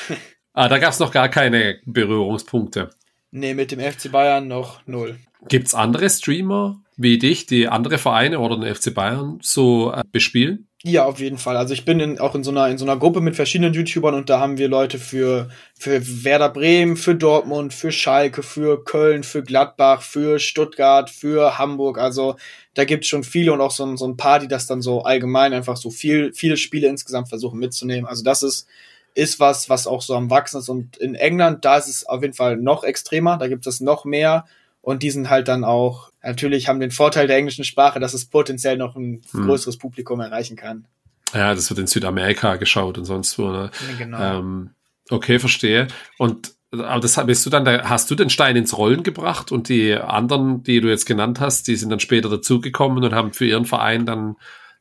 Ah, 0.54 0.70
da 0.70 0.78
gab 0.78 0.94
es 0.94 1.00
noch 1.00 1.12
gar 1.12 1.28
keine 1.28 1.82
Berührungspunkte. 1.86 2.92
Nee, 3.32 3.54
mit 3.54 3.72
dem 3.72 3.80
FC 3.80 4.12
Bayern 4.12 4.48
noch 4.48 4.86
null. 4.86 5.18
Gibt 5.48 5.68
es 5.68 5.76
andere 5.76 6.10
Streamer 6.10 6.82
wie 6.98 7.20
dich, 7.20 7.46
die 7.46 7.68
andere 7.68 7.98
Vereine 7.98 8.40
oder 8.40 8.58
den 8.58 8.74
FC 8.74 8.94
Bayern 8.94 9.40
so 9.42 9.92
äh, 9.92 10.04
bespielen? 10.12 10.68
Ja, 10.88 11.06
auf 11.06 11.20
jeden 11.20 11.40
Fall. 11.40 11.58
Also 11.58 11.74
ich 11.74 11.84
bin 11.84 12.00
in, 12.00 12.20
auch 12.20 12.36
in 12.36 12.44
so 12.44 12.52
einer 12.52 12.70
in 12.70 12.78
so 12.78 12.86
einer 12.86 12.98
Gruppe 12.98 13.20
mit 13.20 13.36
verschiedenen 13.36 13.74
YouTubern 13.74 14.14
und 14.14 14.30
da 14.30 14.40
haben 14.40 14.60
wir 14.60 14.68
Leute 14.68 15.00
für 15.00 15.50
für 15.78 16.24
Werder 16.24 16.50
Bremen, 16.50 16.96
für 16.96 17.16
Dortmund, 17.16 17.74
für 17.74 17.92
Schalke, 17.92 18.44
für 18.44 18.84
Köln, 18.84 19.24
für 19.24 19.42
Gladbach, 19.42 20.04
für 20.04 20.40
Stuttgart, 20.40 21.10
für 21.10 21.58
Hamburg. 21.58 21.98
Also 21.98 22.36
da 22.76 22.86
gibt's 22.86 23.08
schon 23.08 23.24
viele 23.24 23.52
und 23.52 23.62
auch 23.62 23.72
so, 23.72 23.96
so 23.96 24.08
ein 24.08 24.16
paar, 24.16 24.40
die 24.40 24.48
das 24.48 24.68
dann 24.68 24.84
so 24.84 25.02
allgemein 25.02 25.54
einfach 25.54 25.76
so 25.76 25.90
viel 25.90 26.34
viele 26.34 26.56
Spiele 26.56 26.88
insgesamt 26.88 27.30
versuchen 27.30 27.60
mitzunehmen. 27.60 28.06
Also 28.08 28.24
das 28.24 28.44
ist 28.44 28.68
ist 29.16 29.40
was, 29.40 29.70
was 29.70 29.88
auch 29.88 30.02
so 30.02 30.14
am 30.16 30.30
wachsen 30.30 30.60
ist 30.60 30.70
und 30.70 30.98
in 30.98 31.16
England 31.16 31.66
da 31.66 31.78
ist 31.78 31.88
es 31.88 32.06
auf 32.06 32.22
jeden 32.22 32.34
Fall 32.34 32.58
noch 32.58 32.84
extremer. 32.84 33.38
Da 33.38 33.48
gibt 33.48 33.66
es 33.66 33.80
noch 33.80 34.06
mehr 34.06 34.46
und 34.82 35.02
die 35.02 35.10
sind 35.10 35.30
halt 35.30 35.48
dann 35.48 35.64
auch, 35.64 36.12
natürlich 36.22 36.68
haben 36.68 36.80
den 36.80 36.92
Vorteil 36.92 37.26
der 37.26 37.38
englischen 37.38 37.64
Sprache, 37.64 38.00
dass 38.00 38.14
es 38.14 38.26
potenziell 38.26 38.78
noch 38.78 38.96
ein 38.96 39.22
hm. 39.32 39.46
größeres 39.46 39.78
Publikum 39.78 40.20
erreichen 40.20 40.58
kann. 40.58 40.86
Ja, 41.34 41.56
das 41.56 41.70
wird 41.70 41.80
in 41.80 41.88
Südamerika 41.88 42.58
geschaut 42.58 42.98
und 42.98 43.06
sonst 43.06 43.40
wo. 43.40 43.50
Ne? 43.50 43.72
Genau. 43.98 44.40
Ähm, 44.40 44.72
okay, 45.10 45.40
verstehe. 45.40 45.88
Und 46.18 46.54
aber 46.72 47.00
das 47.00 47.26
bist 47.26 47.46
du 47.46 47.50
dann, 47.50 47.64
da, 47.64 47.90
hast 47.90 48.12
du 48.12 48.16
den 48.16 48.30
Stein 48.30 48.56
ins 48.56 48.78
Rollen 48.78 49.04
gebracht 49.04 49.52
und 49.52 49.70
die 49.70 49.94
anderen, 49.94 50.64
die 50.64 50.82
du 50.82 50.90
jetzt 50.90 51.06
genannt 51.06 51.40
hast, 51.40 51.68
die 51.68 51.76
sind 51.78 51.90
dann 51.90 52.00
später 52.00 52.30
dazugekommen 52.30 53.04
und 53.04 53.14
haben 53.14 53.34
für 53.34 53.46
ihren 53.46 53.66
Verein 53.66 54.06
dann 54.06 54.36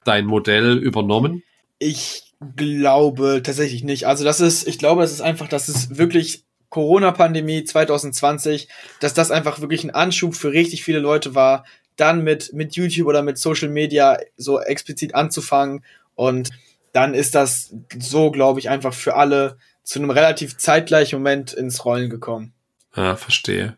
dein 0.04 0.26
Modell 0.26 0.76
übernommen? 0.78 1.42
Ich 1.78 2.23
glaube 2.56 3.42
tatsächlich 3.42 3.84
nicht. 3.84 4.06
Also 4.06 4.24
das 4.24 4.40
ist, 4.40 4.66
ich 4.66 4.78
glaube, 4.78 5.02
es 5.02 5.12
ist 5.12 5.20
einfach, 5.20 5.48
dass 5.48 5.68
es 5.68 5.96
wirklich 5.96 6.44
Corona-Pandemie 6.70 7.64
2020, 7.64 8.68
dass 9.00 9.14
das 9.14 9.30
einfach 9.30 9.60
wirklich 9.60 9.84
ein 9.84 9.94
Anschub 9.94 10.34
für 10.34 10.52
richtig 10.52 10.82
viele 10.82 10.98
Leute 10.98 11.34
war, 11.34 11.64
dann 11.96 12.24
mit, 12.24 12.52
mit 12.52 12.74
YouTube 12.74 13.06
oder 13.06 13.22
mit 13.22 13.38
Social 13.38 13.68
Media 13.68 14.18
so 14.36 14.60
explizit 14.60 15.14
anzufangen. 15.14 15.84
Und 16.14 16.50
dann 16.92 17.14
ist 17.14 17.34
das 17.34 17.74
so, 17.98 18.30
glaube 18.30 18.60
ich, 18.60 18.70
einfach 18.70 18.92
für 18.92 19.14
alle 19.14 19.56
zu 19.84 19.98
einem 19.98 20.10
relativ 20.10 20.56
zeitgleichen 20.56 21.18
Moment 21.18 21.52
ins 21.52 21.84
Rollen 21.84 22.10
gekommen. 22.10 22.52
Ja, 22.96 23.16
verstehe. 23.16 23.76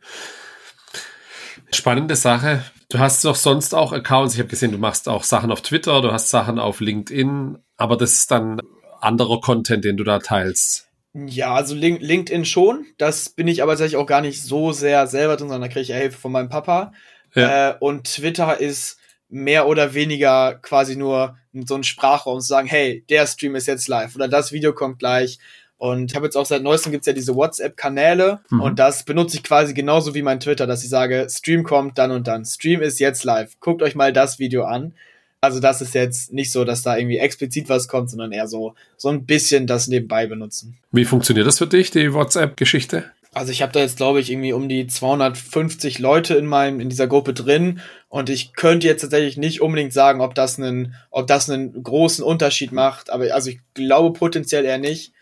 Spannende 1.72 2.16
Sache. 2.16 2.64
Du 2.88 2.98
hast 2.98 3.24
doch 3.24 3.34
sonst 3.34 3.74
auch 3.74 3.92
Accounts. 3.92 4.34
Ich 4.34 4.40
habe 4.40 4.48
gesehen, 4.48 4.72
du 4.72 4.78
machst 4.78 5.08
auch 5.08 5.24
Sachen 5.24 5.50
auf 5.50 5.60
Twitter, 5.60 6.00
du 6.00 6.12
hast 6.12 6.30
Sachen 6.30 6.58
auf 6.58 6.80
LinkedIn, 6.80 7.58
aber 7.76 7.96
das 7.96 8.12
ist 8.12 8.30
dann 8.30 8.60
anderer 9.00 9.40
Content, 9.40 9.84
den 9.84 9.96
du 9.96 10.04
da 10.04 10.18
teilst. 10.18 10.88
Ja, 11.14 11.54
also 11.54 11.74
LinkedIn 11.74 12.44
schon. 12.44 12.86
Das 12.98 13.30
bin 13.30 13.48
ich 13.48 13.62
aber 13.62 13.72
tatsächlich 13.72 13.96
auch 13.96 14.06
gar 14.06 14.20
nicht 14.20 14.42
so 14.42 14.72
sehr 14.72 15.06
selber 15.06 15.36
drin, 15.36 15.48
sondern 15.48 15.62
da 15.62 15.68
kriege 15.68 15.80
ich 15.80 15.88
ja 15.88 15.96
Hilfe 15.96 16.18
von 16.18 16.32
meinem 16.32 16.50
Papa. 16.50 16.92
Ja. 17.34 17.70
Äh, 17.70 17.76
und 17.80 18.04
Twitter 18.04 18.60
ist 18.60 18.98
mehr 19.28 19.66
oder 19.66 19.94
weniger 19.94 20.54
quasi 20.56 20.96
nur 20.96 21.36
so 21.52 21.74
ein 21.74 21.84
Sprachraum 21.84 22.40
zu 22.40 22.46
sagen, 22.46 22.68
hey, 22.68 23.04
der 23.08 23.26
Stream 23.26 23.54
ist 23.54 23.66
jetzt 23.66 23.88
live 23.88 24.14
oder 24.14 24.28
das 24.28 24.52
Video 24.52 24.72
kommt 24.72 24.98
gleich. 24.98 25.38
Und 25.78 26.10
ich 26.10 26.16
habe 26.16 26.26
jetzt 26.26 26.36
auch 26.36 26.46
seit 26.46 26.62
neuestem 26.62 26.92
gibt's 26.92 27.06
ja 27.06 27.12
diese 27.12 27.34
WhatsApp-Kanäle 27.34 28.40
mhm. 28.48 28.60
und 28.60 28.78
das 28.78 29.04
benutze 29.04 29.36
ich 29.36 29.42
quasi 29.42 29.74
genauso 29.74 30.14
wie 30.14 30.22
mein 30.22 30.40
Twitter, 30.40 30.66
dass 30.66 30.82
ich 30.82 30.88
sage, 30.88 31.26
Stream 31.30 31.64
kommt 31.64 31.98
dann 31.98 32.10
und 32.10 32.26
dann. 32.26 32.44
Stream 32.44 32.80
ist 32.80 32.98
jetzt 32.98 33.24
live. 33.24 33.52
Guckt 33.60 33.82
euch 33.82 33.94
mal 33.94 34.12
das 34.12 34.38
Video 34.38 34.64
an. 34.64 34.94
Also 35.42 35.60
das 35.60 35.82
ist 35.82 35.94
jetzt 35.94 36.32
nicht 36.32 36.50
so, 36.50 36.64
dass 36.64 36.82
da 36.82 36.96
irgendwie 36.96 37.18
explizit 37.18 37.68
was 37.68 37.88
kommt, 37.88 38.10
sondern 38.10 38.32
eher 38.32 38.48
so, 38.48 38.74
so 38.96 39.10
ein 39.10 39.26
bisschen 39.26 39.66
das 39.66 39.86
nebenbei 39.86 40.26
benutzen. 40.26 40.78
Wie 40.92 41.04
funktioniert 41.04 41.46
das 41.46 41.58
für 41.58 41.66
dich, 41.66 41.90
die 41.90 42.14
WhatsApp-Geschichte? 42.14 43.04
Also 43.34 43.52
ich 43.52 43.60
habe 43.60 43.70
da 43.70 43.80
jetzt, 43.80 43.98
glaube 43.98 44.18
ich, 44.20 44.30
irgendwie 44.30 44.54
um 44.54 44.66
die 44.66 44.86
250 44.86 45.98
Leute 45.98 46.36
in 46.36 46.46
meinem 46.46 46.80
in 46.80 46.88
dieser 46.88 47.06
Gruppe 47.06 47.34
drin 47.34 47.80
und 48.08 48.30
ich 48.30 48.54
könnte 48.54 48.86
jetzt 48.86 49.02
tatsächlich 49.02 49.36
nicht 49.36 49.60
unbedingt 49.60 49.92
sagen, 49.92 50.22
ob 50.22 50.34
das 50.34 50.58
einen, 50.58 50.94
ob 51.10 51.26
das 51.26 51.50
einen 51.50 51.82
großen 51.82 52.24
Unterschied 52.24 52.72
macht. 52.72 53.10
Aber 53.10 53.34
also 53.34 53.50
ich 53.50 53.60
glaube 53.74 54.18
potenziell 54.18 54.64
eher 54.64 54.78
nicht 54.78 55.12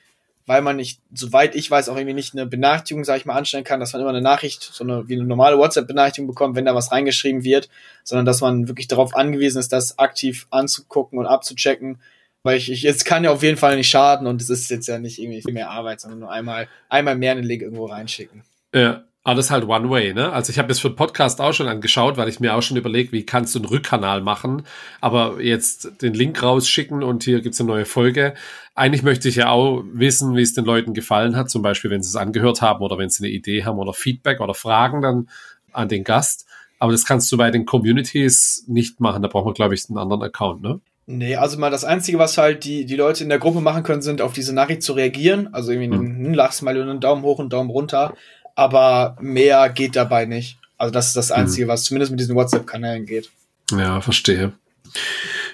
weil 0.47 0.61
man 0.63 0.77
nicht, 0.77 1.01
soweit 1.13 1.55
ich 1.55 1.71
weiß, 1.71 1.89
auch 1.89 1.97
irgendwie 1.97 2.15
nicht 2.15 2.35
eine 2.35 2.47
Benachrichtigung, 2.47 3.05
sag 3.05 3.17
ich 3.17 3.25
mal, 3.25 3.35
anstellen 3.35 3.65
kann, 3.65 3.81
dass 3.81 3.93
man 3.93 4.03
immer 4.03 4.11
eine 4.11 4.21
Nachricht, 4.21 4.63
so 4.63 4.85
eine, 4.85 5.09
wie 5.09 5.15
eine 5.15 5.25
normale 5.25 5.59
WhatsApp-Benachrichtigung 5.59 6.29
bekommt, 6.29 6.55
wenn 6.57 6.67
da 6.67 6.75
was 6.75 6.93
reingeschrieben 6.93 7.45
wird, 7.45 7.69
sondern 8.03 8.27
dass 8.27 8.41
man 8.41 8.69
wirklich 8.69 8.89
darauf 8.89 9.15
angewiesen 9.15 9.59
ist, 9.59 9.73
das 9.73 9.99
aktiv 9.99 10.47
anzugucken 10.51 11.19
und 11.19 11.27
abzuchecken. 11.27 12.01
Weil 12.43 12.59
ich, 12.59 12.71
ich 12.71 12.83
jetzt 12.83 13.07
kann 13.07 13.25
ja 13.25 13.31
auf 13.31 13.43
jeden 13.43 13.57
Fall 13.57 13.77
nicht 13.77 13.89
schaden 13.89 14.27
und 14.27 14.43
es 14.43 14.51
ist 14.51 14.69
jetzt 14.69 14.87
ja 14.87 14.99
nicht 14.99 15.19
irgendwie 15.19 15.41
viel 15.41 15.55
mehr 15.55 15.71
Arbeit, 15.71 16.01
sondern 16.01 16.21
nur 16.21 16.31
einmal, 16.31 16.69
einmal 16.91 17.17
mehr 17.17 17.33
einen 17.33 17.45
Link 17.45 17.63
irgendwo 17.63 17.87
reinschicken. 17.87 18.43
Ja, 18.75 19.05
alles 19.25 19.51
halt 19.51 19.67
One 19.67 19.89
Way, 19.89 20.13
ne? 20.13 20.33
Also 20.33 20.51
ich 20.51 20.59
habe 20.59 20.69
das 20.69 20.79
für 20.79 20.91
den 20.91 20.97
Podcast 20.97 21.41
auch 21.41 21.55
schon 21.55 21.67
angeschaut, 21.67 22.19
weil 22.19 22.29
ich 22.29 22.41
mir 22.41 22.55
auch 22.55 22.61
schon 22.61 22.77
überlegt, 22.77 23.11
wie 23.11 23.25
kannst 23.25 23.55
du 23.55 23.59
einen 23.59 23.69
Rückkanal 23.69 24.21
machen, 24.21 24.65
aber 25.01 25.41
jetzt 25.41 26.03
den 26.03 26.13
Link 26.13 26.43
rausschicken 26.43 27.03
und 27.03 27.25
hier 27.25 27.41
gibt's 27.41 27.59
eine 27.59 27.69
neue 27.69 27.87
Folge. 27.87 28.35
Eigentlich 28.75 29.03
möchte 29.03 29.31
ich 29.31 29.37
ja 29.37 29.49
auch 29.49 29.83
wissen, 29.93 30.37
wie 30.37 30.43
es 30.43 30.53
den 30.53 30.67
Leuten 30.67 30.93
gefallen 30.93 31.37
hat, 31.37 31.49
zum 31.49 31.63
Beispiel, 31.63 31.91
wenn 31.91 32.03
sie 32.03 32.11
es 32.11 32.17
angehört 32.17 32.61
haben 32.61 32.85
oder 32.85 32.99
wenn 32.99 33.09
sie 33.09 33.25
eine 33.25 33.33
Idee 33.33 33.65
haben 33.65 33.79
oder 33.79 33.95
Feedback 33.95 34.41
oder 34.41 34.53
Fragen 34.53 35.01
dann 35.01 35.31
an 35.73 35.89
den 35.89 36.05
Gast. 36.05 36.47
Aber 36.79 36.93
das 36.93 37.07
kannst 37.07 37.33
du 37.33 37.39
bei 37.39 37.51
den 37.51 37.65
Communities 37.65 38.65
nicht 38.69 39.01
machen. 39.01 39.23
Da 39.23 39.29
braucht 39.29 39.47
man, 39.47 39.55
glaube 39.55 39.75
ich, 39.75 39.89
einen 39.89 39.97
anderen 39.97 40.23
Account, 40.23 40.61
ne? 40.61 40.81
Nee, 41.07 41.37
also 41.37 41.59
mal 41.59 41.71
das 41.71 41.85
Einzige, 41.85 42.19
was 42.19 42.39
halt 42.39 42.65
die, 42.65 42.87
die 42.87 42.97
Leute 42.97 43.23
in 43.23 43.29
der 43.29 43.39
Gruppe 43.39 43.61
machen 43.61 43.83
können, 43.83 44.01
sind 44.01 44.23
auf 44.23 44.33
diese 44.33 44.55
Nachricht 44.55 44.83
zu 44.83 44.95
reagieren. 44.95 45.53
Also 45.53 45.73
irgendwie 45.73 45.97
hm. 45.97 46.31
ein 46.31 46.35
Lachsmiley 46.35 46.81
und 46.81 46.89
einen 46.89 47.01
Daumen 47.01 47.23
hoch 47.23 47.39
und 47.39 47.53
Daumen 47.53 47.71
runter 47.71 48.15
aber 48.55 49.17
mehr 49.21 49.69
geht 49.71 49.97
dabei 49.97 50.27
nicht. 50.27 50.59
Also 50.77 50.93
das 50.93 51.09
ist 51.09 51.17
das 51.17 51.31
mhm. 51.31 51.37
Einzige, 51.37 51.67
mhm. 51.67 51.71
was 51.71 51.85
zumindest 51.85 52.11
mit 52.11 52.21
diesen 52.21 52.37
WhatsApp-Kanälen 52.37 53.07
geht. 53.07 53.31
Ja, 53.71 54.01
verstehe. 54.01 54.53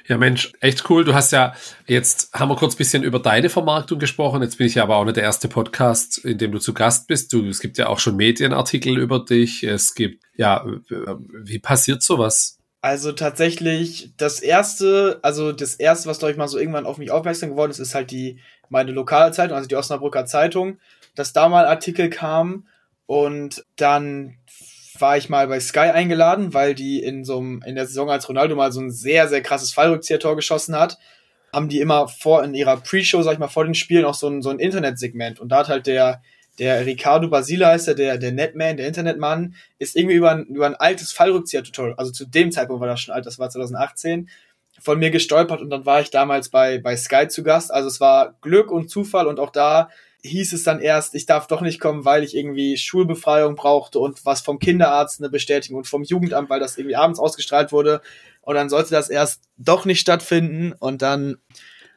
Ja, 0.09 0.19
Mensch, 0.19 0.53
echt 0.61 0.91
cool. 0.91 1.05
Du 1.05 1.15
hast 1.15 1.31
ja, 1.31 1.55
jetzt 1.87 2.33
haben 2.33 2.49
wir 2.49 2.57
kurz 2.57 2.75
bisschen 2.75 3.05
über 3.05 3.21
deine 3.21 3.49
Vermarktung 3.49 4.01
gesprochen. 4.01 4.43
Jetzt 4.43 4.59
bin 4.59 4.67
ich 4.67 4.75
ja 4.75 4.83
aber 4.83 4.97
auch 4.97 5.05
nicht 5.05 5.17
der 5.17 5.23
erste 5.23 5.47
Podcast, 5.47 6.19
in 6.19 6.37
dem 6.37 6.51
du 6.51 6.59
zu 6.59 6.75
Gast 6.75 7.07
bist. 7.07 7.33
Du, 7.33 7.47
es 7.47 7.61
gibt 7.61 7.79
ja 7.79 7.87
auch 7.87 8.01
schon 8.01 8.17
Medienartikel 8.17 8.99
über 8.99 9.21
dich. 9.21 9.63
Es 9.63 9.95
gibt, 9.95 10.25
ja, 10.37 10.67
wie 10.89 11.61
passiert 11.61 12.03
sowas? 12.03 12.59
Also 12.83 13.13
tatsächlich, 13.13 14.13
das 14.17 14.41
erste, 14.41 15.21
also 15.23 15.53
das 15.53 15.75
erste, 15.75 16.09
was 16.09 16.19
glaube 16.19 16.33
ich 16.33 16.39
mal 16.39 16.49
so 16.49 16.59
irgendwann 16.59 16.87
auf 16.87 16.99
mich 16.99 17.11
aufmerksam 17.11 17.51
geworden 17.51 17.71
ist, 17.71 17.79
ist 17.79 17.95
halt 17.95 18.11
die, 18.11 18.41
meine 18.69 18.91
lokale 18.91 19.33
Zeitung, 19.33 19.57
also 19.57 19.69
die 19.69 19.77
Osnabrücker 19.77 20.25
Zeitung, 20.25 20.79
dass 21.15 21.33
da 21.33 21.49
mal 21.49 21.67
Artikel 21.67 22.09
kam 22.09 22.67
und 23.11 23.65
dann 23.75 24.37
war 24.97 25.17
ich 25.17 25.29
mal 25.29 25.49
bei 25.49 25.59
Sky 25.59 25.81
eingeladen, 25.81 26.55
weil 26.55 26.77
die 26.77 27.03
in 27.03 27.25
so 27.25 27.39
einem, 27.39 27.61
in 27.67 27.75
der 27.75 27.87
Saison, 27.89 28.09
als 28.09 28.29
Ronaldo 28.29 28.55
mal 28.55 28.71
so 28.71 28.81
ein 28.81 28.93
sehr, 28.93 29.27
sehr 29.27 29.43
krasses 29.43 29.73
Fallrückzieher-Tor 29.73 30.37
geschossen 30.37 30.77
hat, 30.79 30.97
haben 31.53 31.69
die 31.69 31.81
immer 31.81 32.07
vor, 32.07 32.45
in 32.45 32.55
ihrer 32.55 32.77
Pre-Show, 32.77 33.21
sag 33.23 33.33
ich 33.33 33.41
mal, 33.41 33.49
vor 33.49 33.65
den 33.65 33.75
Spielen 33.75 34.05
auch 34.05 34.15
so 34.15 34.29
ein, 34.29 34.43
so 34.43 34.51
ein 34.51 34.61
Internetsegment. 34.61 35.41
Und 35.41 35.49
da 35.49 35.59
hat 35.59 35.69
halt 35.69 35.89
der, 35.89 36.23
der 36.61 36.87
Ricardo 36.87 37.27
Basile 37.27 37.67
heißt 37.67 37.89
er, 37.89 37.95
der, 37.97 38.17
der 38.17 38.31
Netman, 38.31 38.77
der 38.77 38.87
Internetmann, 38.87 39.57
ist 39.81 39.97
irgendwie 39.97 40.15
über 40.15 40.31
ein, 40.31 40.45
über 40.45 40.67
ein 40.67 40.77
altes 40.77 41.11
Fallrückzieher-Tutorial, 41.11 41.97
also 41.97 42.13
zu 42.13 42.27
dem 42.27 42.53
Zeitpunkt 42.53 42.81
war 42.81 42.87
das 42.87 43.01
schon 43.01 43.13
alt, 43.13 43.27
das 43.27 43.41
war 43.41 43.51
2018, 43.51 44.31
von 44.79 45.01
mir 45.01 45.11
gestolpert 45.11 45.61
und 45.61 45.71
dann 45.71 45.85
war 45.85 46.01
ich 46.01 46.11
damals 46.11 46.49
bei, 46.49 46.79
bei 46.79 46.97
Sky 46.97 47.27
zu 47.27 47.43
Gast. 47.43 47.75
Also 47.75 47.89
es 47.89 48.01
war 48.01 48.37
Glück 48.41 48.71
und 48.71 48.89
Zufall 48.89 49.27
und 49.27 49.41
auch 49.41 49.51
da 49.51 49.89
hieß 50.23 50.53
es 50.53 50.63
dann 50.63 50.81
erst, 50.81 51.15
ich 51.15 51.27
darf 51.27 51.47
doch 51.47 51.61
nicht 51.61 51.81
kommen, 51.81 52.05
weil 52.05 52.23
ich 52.23 52.37
irgendwie 52.37 52.77
Schulbefreiung 52.77 53.57
brauchte 53.57 53.99
und 53.99 54.25
was 54.25 54.41
vom 54.41 54.59
Kinderarzt 54.59 55.21
eine 55.21 55.31
Bestätigung 55.31 55.79
und 55.79 55.87
vom 55.87 56.03
Jugendamt, 56.03 56.51
weil 56.51 56.61
das 56.61 56.77
irgendwie 56.77 56.97
abends 56.97 57.19
ausgestrahlt 57.19 57.73
wurde. 57.73 58.01
Und 58.43 58.55
dann 58.55 58.69
sollte 58.69 58.91
das 58.91 59.11
erst 59.11 59.43
doch 59.57 59.85
nicht 59.85 60.01
stattfinden. 60.01 60.73
Und 60.79 61.03
dann 61.03 61.39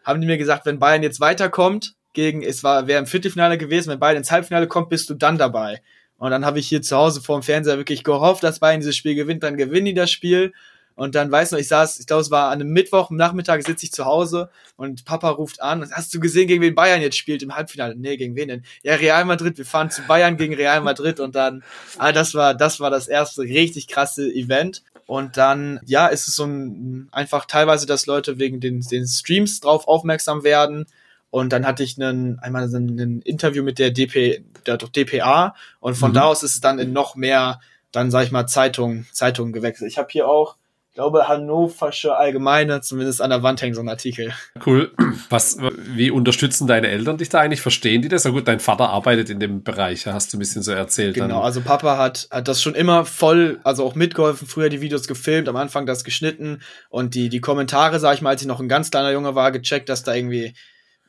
haben 0.04 0.22
die 0.22 0.28
mir 0.28 0.38
gesagt, 0.38 0.66
wenn 0.66 0.80
Bayern 0.80 1.04
jetzt 1.04 1.20
weiterkommt, 1.20 1.96
gegen, 2.14 2.44
es 2.44 2.64
war, 2.64 2.88
wäre 2.88 3.00
im 3.00 3.08
Viertelfinale 3.08 3.58
gewesen, 3.58 3.90
wenn 3.90 4.00
Bayern 4.00 4.18
ins 4.18 4.32
Halbfinale 4.32 4.68
kommt, 4.68 4.90
bist 4.90 5.10
du 5.10 5.16
dann 5.16 5.38
dabei. 5.38 5.82
Und 6.18 6.32
dann 6.32 6.46
habe 6.46 6.60
ich 6.60 6.68
hier 6.68 6.82
zu 6.82 6.96
Hause 6.96 7.22
vor 7.22 7.40
dem 7.40 7.44
Fernseher 7.44 7.78
wirklich 7.78 8.04
gehofft, 8.04 8.44
dass 8.44 8.60
Bayern 8.60 8.80
dieses 8.80 8.96
Spiel 8.96 9.16
gewinnt, 9.16 9.44
dann 9.44 9.58
gewinnen 9.58 9.88
die 9.88 9.94
das 9.94 10.12
Spiel. 10.12 10.54
Und 10.96 11.16
dann 11.16 11.32
weiß 11.32 11.52
noch, 11.52 11.60
ich 11.60 11.68
saß, 11.68 12.00
ich 12.00 12.08
glaube, 12.08 12.22
es 12.22 12.32
war 12.32 12.50
an 12.50 12.62
einem 12.62 12.72
Mittwoch, 12.72 13.10
am 13.10 13.18
Nachmittag 13.18 13.64
sitze 13.66 13.86
ich 13.86 13.92
zu 13.92 14.06
Hause 14.06 14.50
und 14.76 15.06
Papa 15.06 15.30
ruft 15.30 15.62
an. 15.62 15.90
Hast 15.92 16.14
du 16.14 16.20
gesehen, 16.20 16.48
gegen 16.48 16.62
wen 16.62 16.76
Bayern 16.76 17.02
jetzt 17.02 17.18
spielt 17.18 17.42
im 17.42 17.56
Halbfinale? 17.56 17.96
Nee, 17.96 18.18
gegen 18.18 18.36
wen 18.36 18.48
denn? 18.48 18.64
Ja, 18.84 18.96
Real 18.96 19.26
Madrid. 19.26 19.58
Wir 19.58 19.66
fahren 19.66 19.90
zu 19.90 20.04
Bayern 20.04 20.38
gegen 20.38 20.54
Real 20.54 20.82
Madrid 20.82 21.20
und 21.20 21.36
dann, 21.36 21.64
ah, 21.98 22.12
das 22.12 22.36
war, 22.36 22.54
das 22.54 22.80
war 22.80 22.90
das 22.90 23.08
erste 23.08 23.42
richtig 23.42 23.88
krasse 23.88 24.32
Event. 24.32 24.84
Und 25.06 25.38
dann, 25.38 25.80
ja, 25.86 26.08
ist 26.08 26.28
es 26.28 26.36
so 26.36 26.46
ein, 26.46 27.10
einfach 27.12 27.46
teilweise, 27.46 27.86
dass 27.86 28.06
Leute 28.06 28.40
wegen 28.40 28.60
den, 28.60 28.82
den 28.82 29.08
Streams 29.08 29.60
drauf 29.60 29.88
aufmerksam 29.88 30.44
werden. 30.44 30.86
Und 31.30 31.52
dann 31.52 31.66
hatte 31.66 31.84
ich 31.84 32.00
einen, 32.00 32.40
einmal 32.40 32.70
so 32.70 32.78
ein 32.78 33.22
Interview 33.22 33.64
mit 33.64 33.80
der 33.80 33.92
DP, 33.92 34.44
der 34.66 34.78
DPA. 34.78 35.56
Und 35.80 35.96
von 35.96 36.12
mhm. 36.12 36.16
da 36.16 36.24
aus 36.26 36.44
ist 36.44 36.54
es 36.54 36.62
dann 36.62 36.80
in 36.80 36.94
noch 36.94 37.16
mehr, 37.16 37.60
dann 37.92 38.12
sag 38.12 38.24
ich 38.24 38.32
mal, 38.32 38.46
Zeitungen, 38.46 39.08
Zeitungen 39.12 39.52
gewechselt. 39.52 39.92
Ich 39.92 39.98
habe 39.98 40.10
hier 40.12 40.28
auch 40.28 40.56
glaube, 40.94 41.28
Hannoversche 41.28 42.16
Allgemeine, 42.16 42.82
zumindest 42.82 43.22
an 43.22 43.32
der 43.32 43.42
Wand 43.42 43.62
hängt 43.62 43.76
so 43.76 43.82
ein 43.82 43.90
Artikel. 43.90 44.34
Cool. 44.66 44.92
Was, 45.30 45.58
wie 45.60 46.12
unterstützen 46.12 46.68
deine 46.68 46.88
Eltern 46.88 47.18
dich 47.18 47.30
da 47.30 47.40
eigentlich? 47.40 47.62
Verstehen 47.62 48.02
die 48.02 48.10
das? 48.10 48.26
Na 48.26 48.32
gut, 48.32 48.48
dein 48.48 48.60
Vater 48.60 48.90
arbeitet 48.90 49.30
in 49.30 49.40
dem 49.40 49.64
Bereich, 49.64 50.06
hast 50.06 50.32
du 50.32 50.38
ein 50.38 50.40
bisschen 50.40 50.62
so 50.62 50.72
erzählt. 50.72 51.16
Genau, 51.16 51.36
dann. 51.36 51.44
also 51.44 51.62
Papa 51.62 51.98
hat, 51.98 52.28
hat 52.32 52.48
das 52.48 52.62
schon 52.62 52.76
immer 52.76 53.06
voll, 53.06 53.60
also 53.64 53.84
auch 53.84 53.96
mitgeholfen, 53.96 54.48
früher 54.48 54.70
die 54.70 54.82
Videos 54.82 55.08
gefilmt, 55.08 55.50
am 55.50 55.56
Anfang 55.56 55.86
das 55.86 56.04
geschnitten 56.04 56.62
und 56.90 57.16
die, 57.16 57.30
die 57.30 57.42
Kommentare, 57.42 58.00
sag 58.00 58.16
ich 58.16 58.22
mal, 58.22 58.32
als 58.32 58.42
ich 58.42 58.48
noch 58.48 58.60
ein 58.60 58.70
ganz 58.70 58.92
kleiner 58.92 59.12
Junge 59.12 59.36
war, 59.36 59.52
gecheckt, 59.52 59.90
dass 59.90 60.04
da 60.04 60.14
irgendwie 60.14 60.54